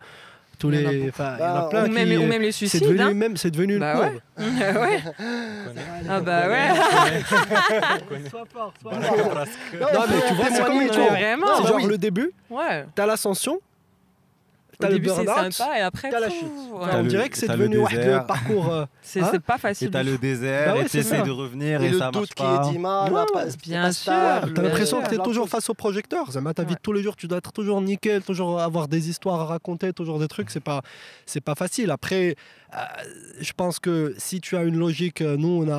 [0.59, 2.67] tous les, il y en a Bah, plein ou, même, qui, ou même les c'est
[2.69, 2.83] suicides.
[2.83, 3.15] devenu hein.
[3.15, 4.21] même, c'est devenu Bah ouais.
[4.45, 5.01] ouais.
[6.09, 6.69] Ah bah ouais.
[8.29, 11.47] Sois fort, sois Non, Non, mais tu vois, c'est comme vraiment.
[11.57, 11.87] C'est genre oui.
[11.87, 12.85] le début, Ouais.
[12.95, 13.61] t'as l'ascension,
[14.81, 16.11] t'as le début c'est burn-out, sympa et après.
[16.11, 16.43] t'as la chute.
[16.43, 16.49] ouais.
[16.75, 18.27] Enfin, T'as on le- dirait que c'est t'as le devenu désert.
[18.27, 18.73] parcours.
[18.73, 19.91] euh, C'est Hein c'est pas Et facile.
[19.91, 22.35] t'as du le désert Bah ouais, et t'essaies de revenir Et et, ça marche qui
[22.43, 22.63] pas.
[22.67, 24.13] est d'image, Ouais, pas, bien sûr.
[24.13, 26.31] T'as l'impression que t'es toujours face au projecteur.
[26.31, 29.09] Zama, ta vie de tous les jours, tu dois être toujours nickel, toujours avoir des
[29.11, 30.51] histoires à raconter, toujours des trucs.
[30.51, 30.83] C'est pas,
[31.27, 31.91] c'est pas facile.
[31.91, 32.35] Après,
[32.75, 32.77] euh,
[33.41, 35.79] je pense que si tu as une logique, euh, nous, on a,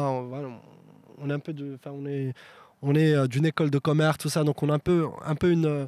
[1.20, 2.34] on, est un peu de, enfin, on est,
[2.82, 5.52] on est d'une école de commerce, tout ça, donc on a un peu, un peu
[5.52, 5.86] une, euh,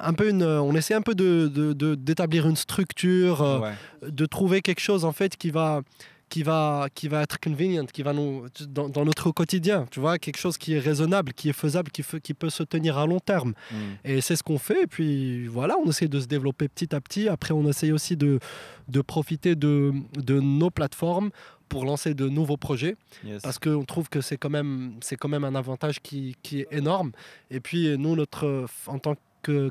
[0.00, 1.48] un peu une, on essaie un peu de,
[1.94, 3.42] d'établir une structure.
[3.42, 3.72] euh, Ouais.
[4.10, 5.82] de trouver quelque chose en fait qui va
[6.30, 10.16] qui va qui va être convenient qui va nous dans, dans notre quotidien tu vois
[10.18, 13.18] quelque chose qui est raisonnable qui est faisable qui, qui peut se tenir à long
[13.20, 13.76] terme Mm.
[14.04, 17.00] et c'est ce qu'on fait et puis voilà on essaie de se développer petit à
[17.00, 18.38] petit après on essaie aussi de
[18.88, 21.30] de profiter de, de nos plateformes
[21.68, 23.42] pour lancer de nouveaux projets Yes.
[23.42, 26.68] parce qu'on trouve que c'est quand même c'est quand même un avantage qui, qui est
[26.70, 27.10] énorme
[27.50, 29.20] et puis nous notre en tant que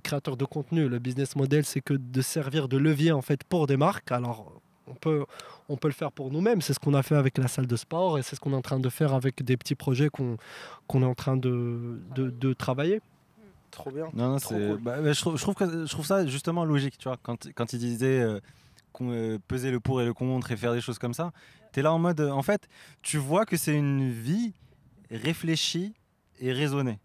[0.03, 3.67] créateur de contenu le business model c'est que de servir de levier en fait pour
[3.67, 4.51] des marques alors
[4.87, 5.25] on peut
[5.69, 7.75] on peut le faire pour nous-mêmes c'est ce qu'on a fait avec la salle de
[7.75, 10.37] sport et c'est ce qu'on est en train de faire avec des petits projets qu'on
[10.87, 13.01] qu'on est en train de, de, de travailler
[13.71, 14.07] Trop bien.
[14.13, 14.79] Non, non, Trop cool.
[14.81, 17.17] bah, bah, je, trouve, je, trouve que, je trouve ça justement logique, tu vois.
[17.21, 18.39] Quand, quand il disait euh,
[18.93, 21.31] qu'on, euh, peser le pour et le contre et faire des choses comme ça,
[21.71, 22.19] tu es là en mode.
[22.19, 22.67] euh, en fait,
[23.03, 24.53] tu vois que c'est une vie
[25.11, 25.93] réfléchie
[26.39, 26.97] et raisonnée.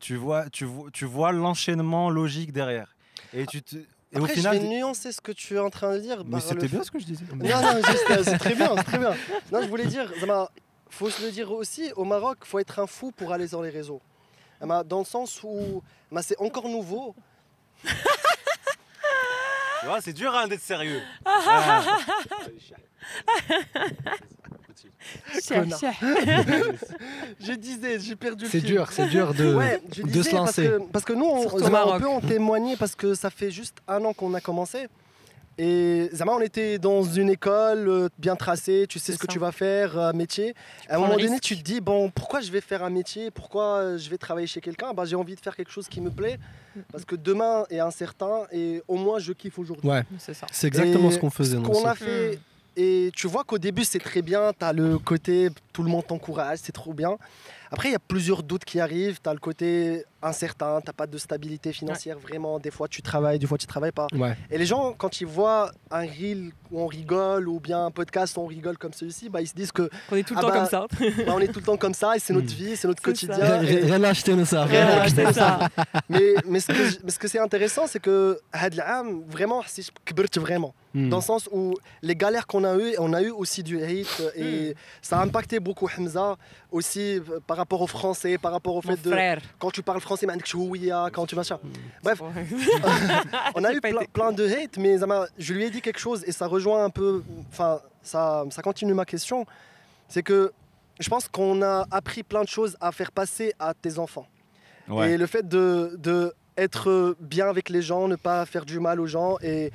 [0.00, 2.94] Tu vois, tu vois, tu vois l'enchaînement logique derrière.
[3.32, 4.56] Et, tu te, et Après, au final.
[4.56, 6.24] je vais nuancer ce que tu es en train de dire.
[6.24, 7.24] Mais le c'était bien ce que je disais.
[7.34, 7.80] Non, non,
[8.24, 9.14] c'est très bien, c'est très bien.
[9.52, 10.50] Non, je voulais dire, Zama,
[10.88, 13.70] faut se le dire aussi, au Maroc, faut être un fou pour aller sur les
[13.70, 14.00] réseaux.
[14.60, 15.82] Dans le sens où
[16.22, 17.14] c'est encore nouveau.
[17.84, 21.00] Tu vois, c'est dur hein, d'être sérieux.
[21.24, 22.72] gentil.
[25.48, 25.78] Connard.
[25.80, 26.74] Cher, cher.
[27.40, 30.30] Je disais, j'ai perdu le C'est dur, c'est dur de, Ouais, je de disais se
[30.36, 30.62] parce lancer.
[30.68, 33.78] que, parce que nous, on, Zama, on peut en témoigner parce que ça fait juste
[33.86, 34.88] un an qu'on a commencé.
[35.60, 39.32] Et Zama, on était dans une école euh, bien tracée, tu sais ce que ça.
[39.32, 40.54] tu vas faire, un métier.
[40.88, 43.32] à un moment donné, tu te dis, bon, pourquoi je vais faire un métier?
[43.32, 44.94] Pourquoi euh, je vais travailler chez quelqu'un?
[44.94, 46.38] Bah, J'ai envie de faire quelque chose qui me plaît
[46.92, 49.88] parce que demain est incertain et au moins je kiffe aujourd'hui.
[49.88, 50.46] Ouais, C'est ça.
[50.52, 51.56] c'est exactement Et ce qu'on faisait.
[51.56, 51.86] nous qu'on aussi.
[51.86, 52.38] a fait.
[52.80, 54.52] Et tu vois qu'au début, c'est très bien.
[54.56, 57.16] Tu as le côté tout le monde t'encourage, c'est trop bien.
[57.70, 59.18] Après, il y a plusieurs doutes qui arrivent.
[59.22, 62.58] Tu as le côté incertain, tu pas de stabilité financière vraiment.
[62.58, 64.06] Des fois, tu travailles, des fois, tu travailles pas.
[64.50, 68.36] Et les gens, quand ils voient un reel où on rigole ou bien un podcast
[68.36, 69.88] où on rigole comme celui-ci, bah, ils se disent que.
[69.88, 70.86] Qu on est tout le ah temps bah, comme ça.
[71.26, 72.64] bah, on est tout le temps comme ça et c'est notre hmm.
[72.64, 73.58] vie, c'est notre quotidien.
[73.58, 74.64] Rien à acheter, nous ça.
[74.64, 75.68] Rien acheter, ça.
[76.08, 78.40] mais, mais ce que c'est intéressant, c'est que,
[79.28, 80.74] vraiment, si je vraiment.
[80.98, 81.10] Hmm.
[81.10, 84.20] Dans le sens où les galères qu'on a eues, on a eu aussi du hate
[84.34, 86.36] et ça a impacté beaucoup Hamza
[86.72, 89.40] aussi euh, par rapport aux Français, par rapport au Mon fait de frère.
[89.60, 91.60] quand tu parles français, chouïa, quand tu machin.
[92.02, 92.20] Bref,
[93.54, 96.32] on a eu plein, de hate, mais Zama, je lui ai dit quelque chose et
[96.32, 97.22] ça rejoint un peu,
[97.52, 99.46] enfin, ça, ça continue ma question.
[100.08, 100.52] C'est que
[100.98, 104.26] je pense qu'on a appris plein de choses à faire passer à tes enfants.
[105.04, 109.00] Et le fait de, de être bien avec les gens, ne pas faire du mal
[109.00, 109.70] aux gens et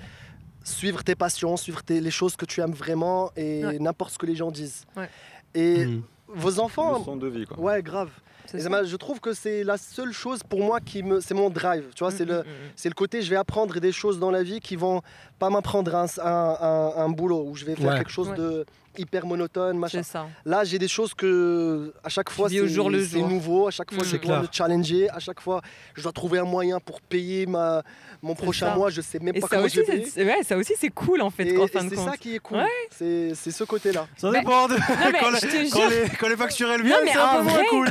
[0.63, 3.79] suivre tes passions, suivre tes- les choses que tu aimes vraiment et Ouais.
[3.79, 4.85] n'importe ce que les gens disent.
[4.95, 5.09] Ouais.
[5.53, 6.01] Et Hmm.
[6.27, 7.59] vos enfants, Leçon de vie, quoi.
[7.59, 8.09] ouais, grave.
[8.53, 8.83] Et ça.
[8.83, 11.85] Je trouve que c'est la seule chose pour moi qui me, c'est mon drive.
[11.95, 12.71] Tu vois, c'est Mm, le, mm, mm.
[12.75, 15.01] c'est le côté, je vais apprendre des choses dans la vie qui vont
[15.39, 17.97] pas m'apprendre un, un, un, boulot où je vais faire ouais.
[17.97, 18.37] quelque chose ouais.
[18.37, 18.65] de
[18.97, 20.03] hyper monotone, machin.
[20.03, 20.27] Ça.
[20.45, 24.07] Là, j'ai des choses que à chaque fois c'est nouveau, à chaque fois mmh.
[24.07, 25.61] je dois me challenger, à chaque fois
[25.95, 27.81] je dois trouver un moyen pour payer ma,
[28.21, 28.75] mon prochain ça.
[28.75, 30.25] mois, je sais même et pas ça comment aussi, je vais.
[30.25, 31.87] Ouais, ça aussi c'est cool en fait, et, en fin.
[31.89, 32.57] C'est ça qui est cool.
[32.57, 32.87] Ouais.
[32.91, 34.07] C'est ce côté-là.
[34.17, 34.73] Ça bah, dépend de...
[34.75, 34.79] non,
[35.19, 37.89] quand, les, quand, les, quand les viennent, c'est un vrai cool.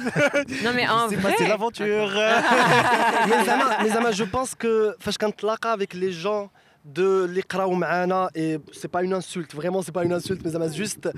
[0.65, 2.11] non mais en vrai, c'est l'aventure.
[3.83, 6.51] mais Zama, je pense que quand avec les gens
[6.85, 10.75] de l'Iqraou Ma'ana, et c'est pas une insulte, vraiment c'est pas une insulte, mais c'est
[10.75, 11.09] juste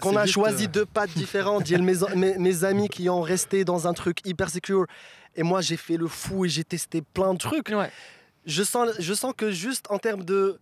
[0.00, 1.68] qu'on a choisi deux pattes différentes.
[1.68, 4.86] Il y a mes, amis qui ont resté dans un truc hyper secure,
[5.36, 7.72] et moi j'ai fait le fou et j'ai testé plein de trucs.
[8.46, 10.58] Je, sens, je sens que juste en termes de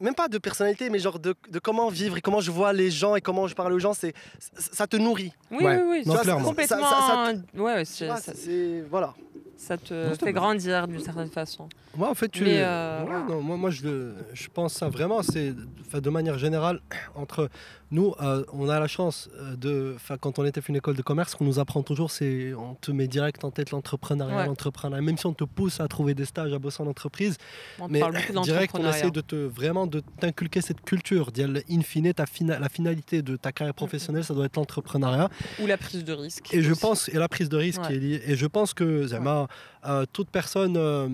[0.00, 3.14] même pas de personnalité, mais genre de, comment vivre et comment je vois les gens
[3.14, 4.12] et comment je parle aux gens, c'est
[4.56, 5.32] ça te nourrit.
[5.50, 6.02] Oui, oui, oui.
[6.04, 6.80] Non, complètement.
[6.80, 9.14] Ça, ça, ça, ouais, voilà
[9.62, 11.68] ça te Non, fait grandir d'une certaine façon.
[11.96, 12.42] Moi, en fait, tu...
[12.42, 16.80] Mais, euh, ouais, non, moi, moi je, je pense ça vraiment, c'est de manière générale,
[17.14, 17.48] entre
[17.92, 21.02] nous, euh, on a la chance euh, de, quand on était fait une école de
[21.02, 24.46] commerce, ce qu'on nous apprend toujours, c'est on te met direct en tête l'entrepreneuriat, Ouais.
[24.46, 27.36] l'entrepreneuriat, même si on te pousse à trouver des stages, à bosser en entreprise,
[27.78, 28.00] On mais
[28.42, 31.30] direct, on essaie de te vraiment de t'inculquer cette culture,
[31.70, 35.28] in fine, ta fina- la finalité de ta carrière professionnelle, ça doit être l'entrepreneuriat.
[35.62, 36.52] Ou la prise de risque.
[36.54, 36.80] Et je aussi.
[36.80, 37.94] pense, et la prise de risque Ouais.
[37.94, 38.22] est liée.
[38.26, 39.48] Et je pense que Zama,
[39.84, 41.08] euh, toute personne, euh,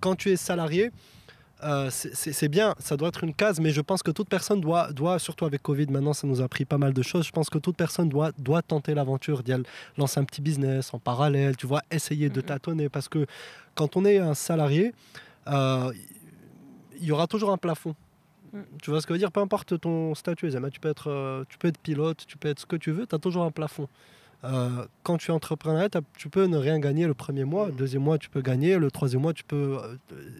[0.00, 0.90] quand tu es salarié,
[1.64, 4.92] euh, c'est- bien, ça doit être une case, mais je pense que toute personne doit,
[4.92, 7.48] doit, surtout avec Covid, maintenant ça nous a appris pas mal de choses, je pense
[7.50, 9.52] que toute personne doit, doit tenter l'aventure, d'y
[9.96, 12.46] lancer un petit business en parallèle, tu vois, essayer de Mhm.
[12.46, 13.26] tâtonner, parce que
[13.74, 14.92] quand on est un salarié,
[15.48, 15.92] euh,
[17.00, 17.94] il y aura toujours un plafond.
[18.52, 18.60] Mm.
[18.82, 19.32] Tu vois ce que je veux dire?
[19.32, 22.60] Peu importe ton statut, tu peux être, euh, tu peux être pilote, tu peux être
[22.60, 23.88] ce que tu veux, tu as toujours un plafond.
[24.44, 25.88] Euh, quand tu es entrepreneur,
[26.18, 27.76] tu peux ne rien gagner le premier mois, le Mm.
[27.76, 29.96] deuxième mois, tu peux gagner, le troisième mois, tu peux euh,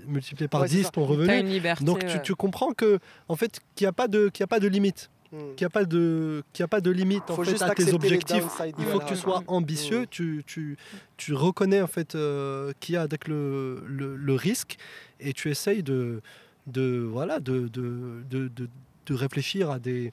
[0.06, 0.90] multiplier par Ouais, c'est 10 ça.
[0.90, 1.38] ton revenu.
[1.38, 1.84] une liberté.
[1.84, 2.22] Donc tu, ouais.
[2.22, 2.98] tu comprends que
[3.28, 5.36] en fait qu'il n'y a pas de qu'il y a pas de limite, Mm.
[5.56, 7.62] qu'il n'y a pas de qu'il y a pas de limite en Faut fait juste
[7.62, 8.44] à tes objectifs.
[8.78, 9.04] Il faut voilà.
[9.04, 10.06] que tu sois ambitieux, Mm.
[10.10, 10.76] tu, tu,
[11.16, 14.76] tu reconnais en fait euh, qu'il y a avec le, le, le risque
[15.20, 16.20] et tu essayes de,
[16.66, 18.68] de, voilà, de, de, de, de-
[19.06, 20.12] de réfléchir à des,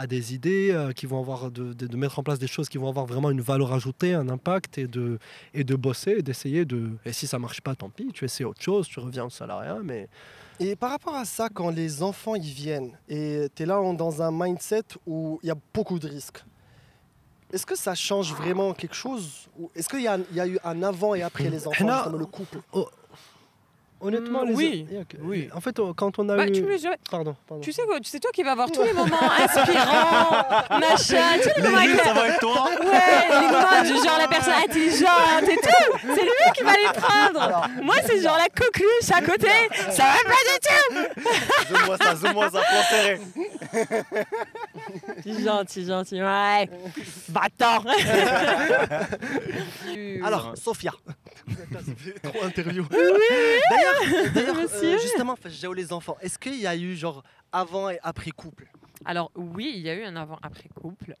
[0.00, 2.70] à des idées euh, qui vont avoir, de, de, de mettre en place des choses
[2.70, 5.18] qui vont avoir vraiment une valeur ajoutée, un impact et de,
[5.52, 6.92] et de bosser d'essayer de.
[7.04, 9.78] Et si ça marche pas, tant pis, tu essaies autre chose, tu reviens au salariat,
[9.84, 10.08] mais.
[10.58, 14.22] Et par rapport à ça, quand les enfants y viennent et tu es là dans
[14.22, 16.42] un mindset où il y a beaucoup de risques,
[17.52, 21.14] est-ce que ça change vraiment quelque chose Est-ce qu'il y, y a eu un avant
[21.14, 22.60] et après les enfants, justement, le couple?
[24.02, 24.86] Honnêtement, Mm, les oui,
[25.20, 25.50] oui.
[25.54, 26.52] En fait, quand on a Bah, eu.
[26.52, 26.74] tu, me
[27.10, 27.62] Pardon, pardon.
[27.62, 31.52] tu sais quoi, c'est toi qui vas avoir tous les moments inspirants, machin, tu sais
[31.56, 35.56] les moments ça va être toi Ouais, les moments du genre la personne intelligente et
[35.56, 37.68] tout, c'est lui qui va les prendre.
[37.82, 39.50] Moi, c'est genre la coqueluche à côté,
[39.90, 40.94] ça va pas du tout.
[41.74, 42.80] Zoom-moi ça, zoom-moi ça, plan.
[45.44, 46.68] Gentil, gentil, ouais.
[47.28, 47.84] Bâtard.
[50.24, 50.92] Alors, Sophia.
[52.22, 52.84] Trop interview.
[52.90, 53.89] D'ailleurs,
[54.34, 56.16] d'ailleurs, euh, justement, j'ai les enfants.
[56.20, 57.22] Est-ce qu'il y a eu genre
[57.52, 58.68] avant et après couple?
[59.04, 61.16] Alors oui, il y a eu un avant-après couple.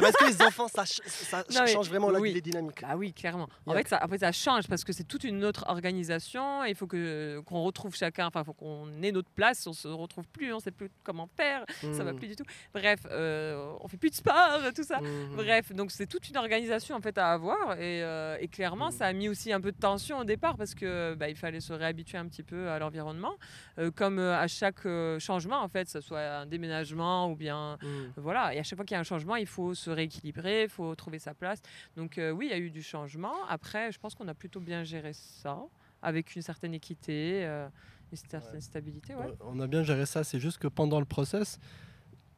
[0.00, 2.82] Parce que les enfants, ça, ch- ça Non, mais- change vraiment la, les dynamiques?
[2.82, 3.48] Bah oui, clairement.
[3.66, 3.82] En Yeah.
[3.82, 6.64] fait, ça, fait, ça change parce que c'est toute une autre organisation.
[6.64, 8.26] Il faut qu'on retrouve chacun.
[8.26, 9.66] Enfin, il faut qu'on ait notre place.
[9.66, 10.52] On se retrouve plus.
[10.52, 11.64] On sait plus comment faire.
[11.92, 12.16] Ça va Mm.
[12.16, 12.44] plus du tout.
[12.74, 15.00] Bref, euh, on fait plus de sport, tout ça.
[15.00, 15.36] Mhm.
[15.36, 18.92] Bref, donc c'est toute une organisation en fait à avoir et, euh, et clairement Mm.
[18.92, 21.60] ça a mis aussi un peu de tension au départ parce que bah, il fallait
[21.60, 23.34] se réhabituer un petit peu à l'environnement,
[23.78, 24.86] Euh, comme euh, à chaque
[25.18, 27.78] changement en fait, que ce soit un déménagement ou bien
[28.16, 30.68] voilà, et à chaque fois qu'il y a un changement, il faut se rééquilibrer, il
[30.68, 31.60] faut trouver sa place.
[31.96, 33.34] Donc euh, oui, il y a eu du changement.
[33.48, 35.58] Après, je pense qu'on a plutôt bien géré ça
[36.02, 37.68] avec une certaine équité, euh,
[38.12, 39.14] une certaine stabilité.
[39.14, 39.26] Ouais.
[39.26, 41.58] Ouais, On a bien géré ça, c'est juste que pendant le process,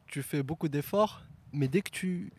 [0.07, 1.21] tu fais beaucoup d'efforts,
[1.53, 2.31] mais dès que tu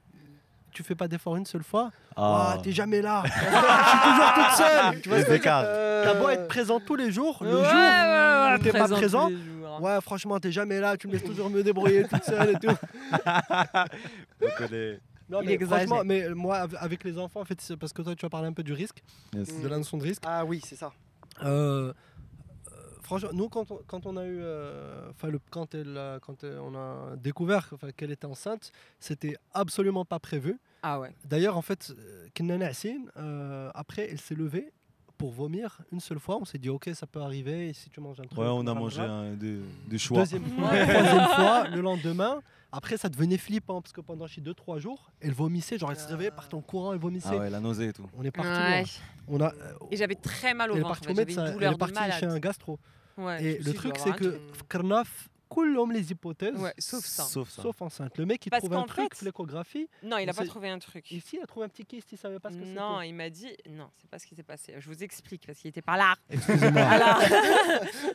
[0.72, 2.54] tu fais pas d'efforts une seule fois, Ah.
[2.56, 3.24] Ouah, t'es jamais là.
[3.26, 5.00] je suis toujours toute seule.
[5.02, 5.62] Tu vois.
[6.04, 8.86] T'as beau être présent tous les jours, le Ouais, jour ouais, ouais, où t'es pas
[8.86, 9.28] présent
[9.80, 9.96] hein.
[9.96, 10.96] ouais, franchement, t'es jamais là.
[10.96, 12.76] Tu me laisses toujours me débrouiller toute seule et tout.
[14.42, 15.00] On connaît.
[15.28, 18.14] Non, mais franchement, mais moi, av- avec les enfants, en fait, c'est parce que toi,
[18.16, 19.02] tu as parlé un peu du risque,
[19.32, 19.62] Yes.
[19.62, 20.22] de la notion de risque.
[20.26, 20.92] Ah oui, c'est ça.
[21.44, 21.92] Euh, euh,
[23.02, 26.58] franchement, nous, quand on, quand on a eu, euh, enfin, le quand elle, quand elle-
[26.58, 30.58] on a découvert qu'elle était enceinte, c'était absolument pas prévu.
[30.82, 31.12] Ah ouais.
[31.26, 34.72] D'ailleurs, en fait, euh, Kenna Nassine, euh, après, elle s'est levée
[35.20, 36.38] pour vomir une seule fois.
[36.40, 37.68] On s'est dit, ok, ça peut arriver.
[37.68, 40.20] Et si tu manges un truc, Ouais, on a mangé un, des, des choix.
[40.20, 42.40] Deuxième fois, troisième fois, le lendemain.
[42.72, 45.76] Après, ça devenait flippant parce que pendant 2-3 jours, elle vomissait.
[45.76, 47.28] Genre, elle se réveillait, partait en courant, elle vomissait.
[47.32, 48.06] Ah ouais, la nausée et tout.
[48.16, 48.84] On est parti Ouais.
[49.28, 50.94] On a, euh, Et j'avais très mal au elle est ventre.
[50.94, 51.24] partie en fait.
[51.26, 52.78] Médecin, elle est partie chez un gastro.
[53.18, 54.40] Ouais, Et le truc, doit c'est que truc.
[55.50, 57.24] Karnaf, coulom les hypothèses, Ouais, sauf ça.
[57.24, 57.62] Sauf ça.
[57.62, 58.16] sauf enceinte.
[58.18, 59.88] Le mec, il Parce trouve un truc, fait- l'échographie.
[60.02, 61.10] Non, il n'a pas trouvé un truc.
[61.10, 62.78] Ici, il a trouvé un petit kyste, il savait pas ce que c'était.
[62.80, 64.74] Non, il m'a dit non, c'est pas ce qui s'est passé.
[64.78, 66.14] Je vous explique parce qu'il était pas là.
[66.30, 66.80] Excusez-moi.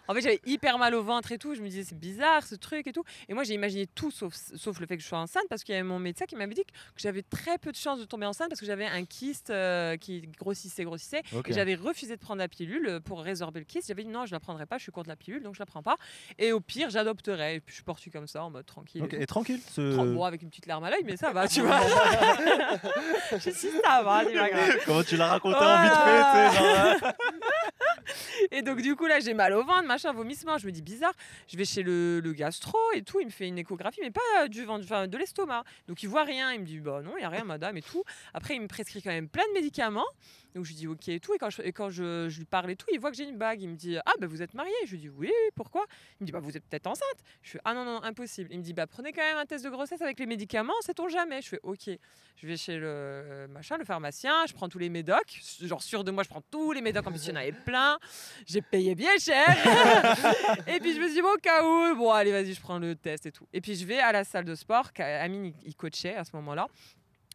[0.08, 1.56] En fait, j'avais hyper mal au ventre et tout.
[1.56, 3.04] Je me disais c'est bizarre ce truc et tout.
[3.28, 5.74] Et moi, j'ai imaginé tout sauf, sauf le fait que je sois enceinte parce qu'il
[5.74, 8.26] y avait mon médecin qui m'avait dit que j'avais très peu de chances de tomber
[8.26, 11.22] enceinte parce que j'avais un kyste euh, qui grossissait, grossissait.
[11.36, 11.50] Ok.
[11.50, 13.88] Et j'avais refusé de prendre la pilule euh, pour résorber le kyste.
[13.88, 14.78] J'avais dit non, je la prendrai pas.
[14.78, 15.96] Je suis contre la pilule, donc je la prends pas.
[16.38, 16.90] Et au pire,
[17.28, 19.08] Et puis je comme ça en mode tranquille.
[19.12, 19.60] et tranquille.
[19.70, 21.80] ce- Bon, avec une petite larme à l'œil, mais ça va, tu vois.
[23.32, 24.78] je suis ça va, c'est pas grave.
[24.86, 27.12] Comment tu l'as raconté en vite fait, genre, euh,
[28.52, 30.58] Et donc du coup là j'ai mal au ventre, machin, vomissement.
[30.58, 31.14] Je me dis bizarre.
[31.48, 33.20] Je vais chez le, le gastro et tout.
[33.20, 35.64] Il me fait une échographie, mais pas du ventre, enfin de l'estomac.
[35.88, 36.52] Donc il voit rien.
[36.54, 38.04] Il me dit bah non, il y a rien, madame et tout.
[38.34, 40.06] Après il me prescrit quand même plein de médicaments.
[40.56, 41.34] Donc je lui dis ok et tout.
[41.34, 41.38] Et
[41.74, 43.62] quand je, lui parle et tout, il voit que j'ai une bague.
[43.62, 44.74] Il me dit ah bah vous êtes mariée.
[44.86, 45.32] Je lui dis oui.
[45.56, 45.86] Pourquoi?
[46.20, 47.18] Il me dit bah vous êtes peut-être enceinte.
[47.41, 48.49] Je fais ah non non impossible.
[48.51, 50.74] Il me dit bah prenez quand même un test de grossesse avec les médicaments.
[50.82, 51.89] Sait-on jamais Je fais ok.
[52.38, 54.45] Je vais chez le euh, machin, le pharmacien.
[54.47, 55.39] Je prends tous les médocs.
[55.62, 57.06] Genre sûr de moi, je prends tous les médocs.
[57.06, 57.99] En plus il y en avait plein.
[58.45, 59.45] J'ai payé bien cher.
[60.68, 62.80] et puis je me suis dit, bon, au cas où, bon, allez, vas-y, je prends
[62.80, 63.47] le test et tout.
[63.51, 64.91] Et puis je vais à la salle de sport.
[64.97, 66.68] Amine, il coachait à ce moment-là.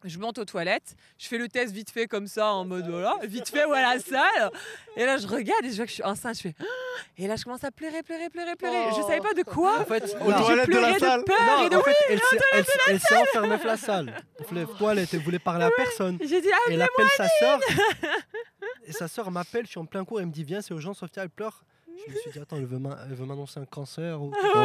[0.04, 3.16] Je monte aux toilettes, je fais le test vite fait comme ça, en mode voilà,
[3.24, 4.50] vite fait, voilà, la salle.
[4.96, 6.36] Et là, je regarde et je vois que je suis enceinte.
[6.36, 6.54] Je fais.
[6.60, 6.64] Ah
[7.18, 8.86] Et là, je commence à pleurer, pleurer, pleurer, pleurer.
[8.96, 9.80] Je savais pas de quoi.
[9.80, 11.24] En fait, Aux toilettes de la salle.
[11.24, 13.76] peur Non, et de en fait, elle s'est- elle s'est- elle s'est enfermée dans la
[13.76, 14.14] salle.
[14.52, 16.18] Les toilettes, elle voulait parler à personne.
[16.20, 17.60] J'ai dit, ah, Elle appelle sa sœur.
[18.86, 20.94] Et sa sœur m'appelle, je suis en plein cours, elle me dit Viens, c'est urgent,
[20.94, 21.62] Sophia, elle pleure.
[22.06, 24.20] Je me suis dit Attends, elle veut m'an- elle veut m'annoncer un cancer.
[24.22, 24.30] Ou...
[24.30, 24.58] ouais, Oh,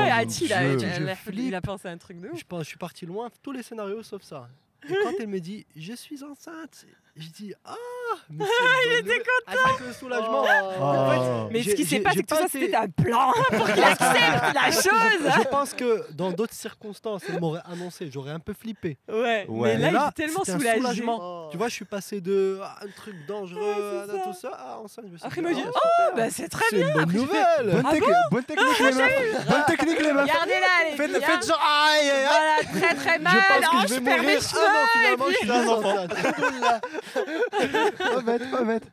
[1.34, 2.40] il a, pensé à un truc de ouf.
[2.60, 4.48] Je suis parti loin, tous les scénarios sauf ça.
[4.90, 7.76] Et quand elle me dit Je suis enceinte, je dis Ah
[8.30, 8.46] mais
[8.88, 10.46] Il était content soulagement.
[10.82, 11.48] Oh.
[11.52, 14.54] Mais ce qui s'est passé, c'est que ça, été- c'était un plan pour qu'il accepte
[14.54, 15.32] la chose.
[15.44, 18.98] Je pense que dans d'autres circonstances, elle m'aurait annoncé, j'aurais un peu flippé.
[19.12, 19.76] Ouais, Ouais.
[19.78, 20.78] mais là, Mais là, il est tellement un soulagé.
[20.78, 21.50] soulagement.
[21.52, 24.50] Tu vois, je suis passé de ah, un truc dangereux Ouais, à c'est tout ça
[24.50, 25.06] à enceinte.
[25.08, 26.16] Je me suis Après, dit, il m'a dit, Ah, super.
[26.16, 27.72] Bah, c'est très c'est une bonne nouvelle.
[27.72, 29.48] Bonne, Ah tec- bonne technique, les meufs.
[29.48, 30.22] Bonne technique, les meufs.
[30.30, 31.62] Regardez-là, les Faites, filles, faites genre
[31.92, 32.26] aïe, aïe, aïe.
[32.72, 33.34] Voilà, très très mal.
[33.34, 34.42] je pense oh, que je vais perds mes mourir.
[34.42, 34.62] cheveux.
[34.66, 36.14] Ah je suis enceinte.
[36.18, 36.82] Alhamdoulilah.
[37.14, 38.92] Pas bête, pas bête.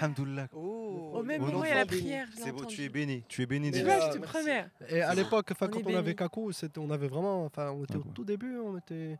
[0.00, 0.48] Alhamdoulilah.
[0.54, 2.26] Oh, Au même moment, il y a la prière.
[2.36, 3.24] C'est beau, tu es béni.
[3.28, 4.66] Tu es béni Tu vois, je te promets.
[4.88, 6.14] Et à l'époque, quand on avait
[6.52, 8.12] c'était- on avait vraiment, enfin, on était au Ah bon.
[8.12, 9.18] tout début, on était,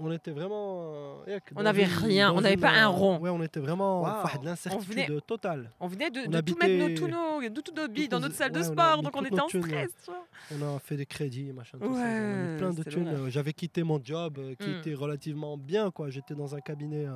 [0.00, 0.92] on était vraiment.
[1.26, 3.18] euh, On n'avait rien, on n'avait pas un rond.
[3.18, 4.42] Ouais, on était vraiment, Wow.
[4.42, 5.70] l'incertitude venait- totale.
[5.80, 8.20] On venait de, On de tout mettre nos, tous nos, de toutes nos billes dans
[8.20, 10.10] notre salle de ouais, sport, donc on était en thunes, stress.
[10.58, 12.00] On a fait des crédits, machin, tout ça.
[12.00, 13.28] On a mis plein de thunes.
[13.30, 14.78] J'avais quitté mon job euh, qui Mm.
[14.78, 16.10] était relativement bien, quoi.
[16.10, 17.06] J'étais dans un cabinet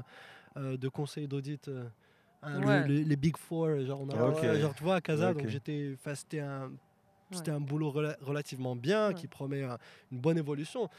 [0.57, 1.69] euh, de conseil d'audit.
[1.69, 1.85] euh,
[2.43, 2.89] hein, le- Ouais.
[2.89, 4.43] le- les Big Four, genre, on a, Ok.
[4.43, 6.71] ouais, genre tu vois, à Casa, donc j'étais, c'était un,
[7.31, 7.57] c'était Ouais.
[7.57, 9.15] un boulot rela- relativement bien, Ouais.
[9.15, 10.91] qui promet une bonne évolution.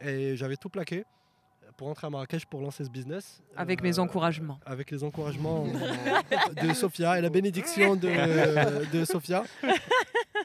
[0.00, 1.04] Et j'avais tout plaqué
[1.76, 3.42] pour rentrer à Marrakech pour lancer ce business.
[3.56, 4.58] Avec Euh, mes encouragements.
[4.66, 9.44] Avec les encouragements euh, de Sophia et la bénédiction de, de Sophia.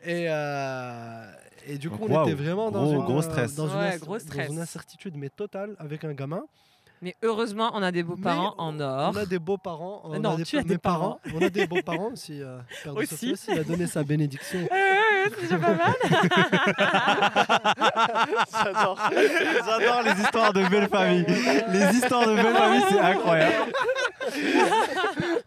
[0.04, 1.32] Et, euh,
[1.68, 3.56] Et du coup, Donc, on était vraiment dans, gros- une, gros euh, stress.
[3.56, 4.50] dans une Ouais, gros dans stress.
[4.52, 6.44] une incertitude, mais totale, avec un gamin.
[7.02, 9.12] Mais heureusement, on a des beaux-parents Mais en or.
[9.14, 10.02] On a des beaux-parents.
[10.06, 11.20] On Non, a des, tu as des parents.
[11.34, 12.42] On a des beaux-parents aussi.
[12.42, 13.08] euh, père de Aussi.
[13.10, 14.60] Sophie aussi, il a donné sa bénédiction.
[15.36, 15.94] C'est déjà pas mal.
[18.64, 19.00] J'adore.
[19.66, 21.26] J'adore les histoires de belles familles.
[21.70, 23.72] Les histoires de belles familles, c'est incroyable.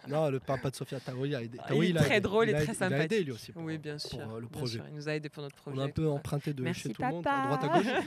[0.09, 1.59] Non, le papa de Sophia Taoui a aidé.
[1.67, 2.21] Taoui, il est très aidé.
[2.21, 3.27] drôle et Il a très aidé- Il a aidé sympathique.
[3.27, 3.53] lui aussi.
[3.53, 4.19] pour, Oui, bien pour, sûr.
[4.21, 4.73] euh, le bien projet.
[4.79, 5.77] sûr, Il nous a aidés pour notre projet.
[5.77, 7.57] On a un peu emprunté de Merci, chez tout le monde, à papa.
[7.57, 8.05] droite à gauche.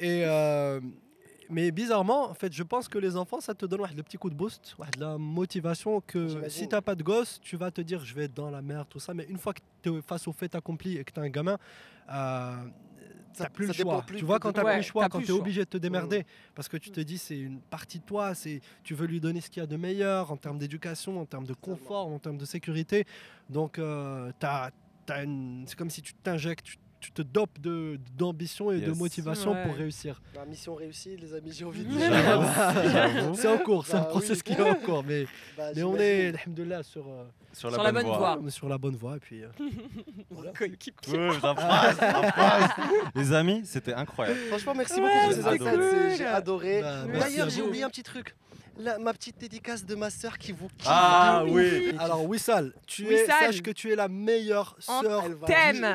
[0.00, 0.80] Et euh,
[1.52, 4.30] mais bizarrement, en fait, je pense que les enfants, ça te donne le petit coup
[4.30, 8.04] de boost, de la motivation que si t'as pas de gosse, tu vas te dire
[8.04, 9.14] je vais être dans la merde, tout ça.
[9.14, 11.28] Mais une fois que tu es face au fait accompli et que tu as un
[11.28, 11.58] gamin,
[12.10, 12.56] euh,
[13.34, 14.02] t'as plus ça le choix.
[14.02, 15.36] plus tu vois, quand t'as Ouais, plus le choix, quand es choix.
[15.36, 18.60] obligé de te démerder, parce que tu te dis c'est une partie de toi, c'est
[18.82, 21.46] tu veux lui donner ce qu'il y a de meilleur en termes d'éducation, en termes
[21.46, 23.06] de confort, en termes de sécurité.
[23.50, 24.70] Donc euh, t'as-
[25.66, 29.74] c'est comme si tu t'injectes, tu, tu te dopes de- d'ambition et de motivation pour
[29.74, 30.22] réussir.
[30.34, 33.34] Bah, mission réussie, les amis, j'ai envie de dire.
[33.34, 34.10] C'est en cours, c'est un Bah oui.
[34.10, 35.26] process qui est en cours, mais,
[35.58, 38.38] Bah, mais on est, alhamdoulilah, sur, euh, Sur Sur la bonne voie.
[38.40, 39.16] on est sur la bonne voie.
[39.16, 39.48] Et puis, euh,
[40.56, 41.18] Coéquipier.
[41.18, 42.70] Ouais, ça passe.
[43.14, 44.38] Les amis, c'était incroyable.
[44.48, 46.10] Franchement, merci Ouais, beaucoup pour ces cool.
[46.16, 46.80] J'ai adoré.
[46.82, 48.34] bah, D'ailleurs, j'ai oublié un petit truc.
[48.82, 50.86] La- ma petite dédicace de ma sœur qui vous kiffe.
[50.90, 51.94] Ah oui.
[51.98, 53.46] Alors Wissal, tu es, Wissal.
[53.52, 55.36] sache que tu es la meilleure sœur du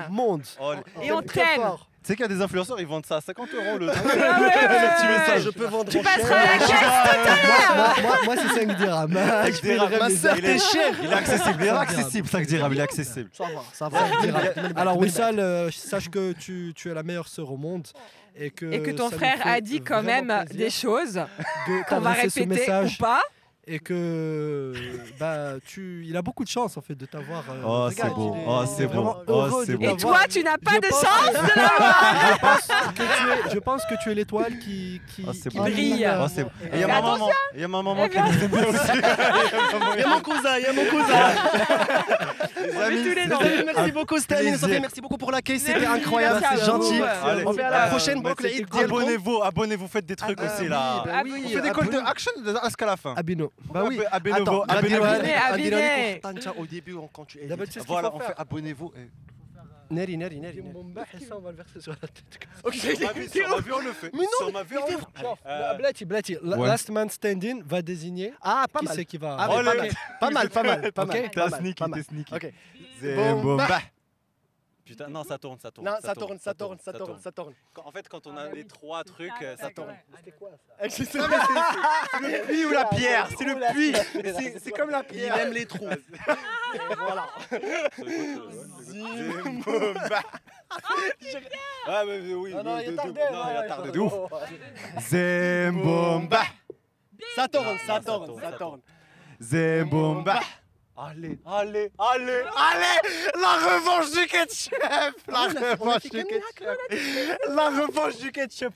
[0.09, 0.43] monde.
[0.61, 1.61] Oh, Et on t'aime.
[2.07, 5.43] Sais qu'il y a des influenceurs, ils vendent ça à 50 euros le, petit message.
[5.43, 8.23] Je peux vendre Tu passeras à la caisse.
[8.25, 9.13] moi, c'est 5 dirhams.
[9.13, 10.37] Cinq Je paierai dirhams.
[10.37, 10.95] il est cher.
[11.03, 11.57] Il est accessible.
[11.59, 12.27] Il est accessible.
[12.27, 13.29] 5 dirhams, il est accessible.
[13.33, 13.99] Ça va, ça va.
[14.53, 14.77] 5.
[14.77, 17.87] Alors Wissal, euh, sache que tu, tu es la meilleure sœur au monde.
[18.39, 21.19] Et que, Et que ton frère a dit quand même des choses
[21.89, 23.21] qu'on va répéter ou message pas.
[23.69, 24.71] Et que
[25.19, 28.33] bah tu il a beaucoup de chance en fait de t'avoir euh, Oh, c'est beau.
[28.35, 28.93] il est- Oh, c'est beau.
[28.93, 29.83] vraiment Oh, c'est de beau.
[29.93, 32.27] Et toi, tu n'as pas Je de chance de l'avoir.
[32.31, 35.49] je pense que tu es, je pense que tu es l'étoile qui, qui, Oh, c'est
[35.49, 36.07] qui brille.
[36.09, 36.25] Oh.
[36.63, 37.29] Et il y a ma maman.
[37.55, 38.91] Il y a ma maman qui nous aime bien aussi.
[39.95, 41.19] Il y a mon cousin, il y a mon cousin.
[42.57, 43.39] Les On met tous les noms.
[43.39, 44.17] Salut, merci beaucoup.
[44.17, 45.59] Sophie, merci beaucoup pour l'accueil.
[45.59, 47.01] C'était Merci, incroyable, c'est gentil.
[47.23, 47.43] Allez.
[47.45, 48.83] On fait à la prochaine, bah, Brock, le c'était hit cool.
[48.85, 51.03] Abonnez-vous, abonnez-vous, faites des trucs Ah, aussi oui, là.
[51.05, 52.31] bah Ah On fait des call to action
[52.65, 53.13] jusqu'à la fin.
[53.15, 53.51] Abino.
[53.65, 53.99] Bah oui.
[54.11, 56.61] Ab- Abonnez-vous, abonnez-vous.
[56.61, 57.39] Au début, quand tu
[57.87, 58.93] Voilà, on fait abonnez-vous.
[59.89, 60.61] Neri, Neri, Neri.
[60.61, 62.39] Mon et ça, on va le verser sur la tête.
[62.63, 63.13] Ok, Sur ma
[63.73, 64.11] on le fait.
[64.13, 65.77] Mais non, Sur ma vie, on le fait.
[65.77, 66.37] Blati, Blati.
[66.43, 68.95] Last man standing va désigner Ah, pas qui mal.
[68.95, 69.37] c'est qui va.
[69.39, 69.89] Ah, Oh, pas le- mal.
[70.19, 71.07] Pas mal, pas mal, pas Ok.
[71.07, 71.21] mal.
[71.21, 72.33] T'es pas un mal, sneaky, t'es sneaky.
[72.35, 72.53] Ok.
[73.01, 73.67] Zembomba.
[74.87, 75.85] Putain, non, ça tourne, ça tourne.
[75.85, 77.53] Non, ça tourne, ça tourne, ça tourne, ça tourne.
[77.83, 79.93] En fait, quand on a les trois trucs, euh, ça tourne.
[80.89, 83.93] C'est le puits ou la pierre C'est le puits.
[84.61, 85.35] C'est- comme la pierre.
[85.35, 85.87] Il aime les trous.
[86.97, 87.27] Voilà.
[88.81, 90.21] Zembomba.
[91.87, 93.21] Ah, mais oui, Non, il tardé.
[93.31, 94.13] non, il a tardé de ouf.
[94.99, 96.43] Zembomba.
[97.35, 98.81] Ça tourne, ça ça tourne, ça ça tourne.
[99.41, 100.39] Zembomba.
[100.99, 106.69] Allez, allez, allez, allez La revanche du ketchup La on a revanche du ketchup.
[107.49, 108.73] La revanche du ketchup.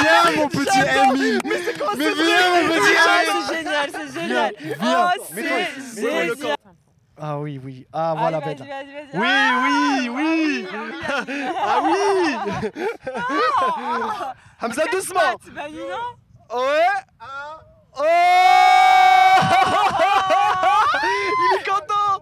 [0.00, 3.90] Viens mon petit Emile Mais c'est quoi Mais viens mon petit Ah, Emile c'est génial,
[3.92, 4.54] c'est génial.
[4.58, 5.10] viens.
[5.14, 6.56] Oh, c'est génial.
[7.18, 7.86] Ah oui, oui.
[7.92, 8.62] Ah voilà, vas-y.
[9.12, 9.28] Oui,
[9.62, 10.66] oui, oui.
[11.58, 12.36] Ah oui
[14.62, 15.20] Hamza, doucement.
[15.54, 16.88] non Ouais
[17.98, 18.04] おー
[21.56, 22.20] 入方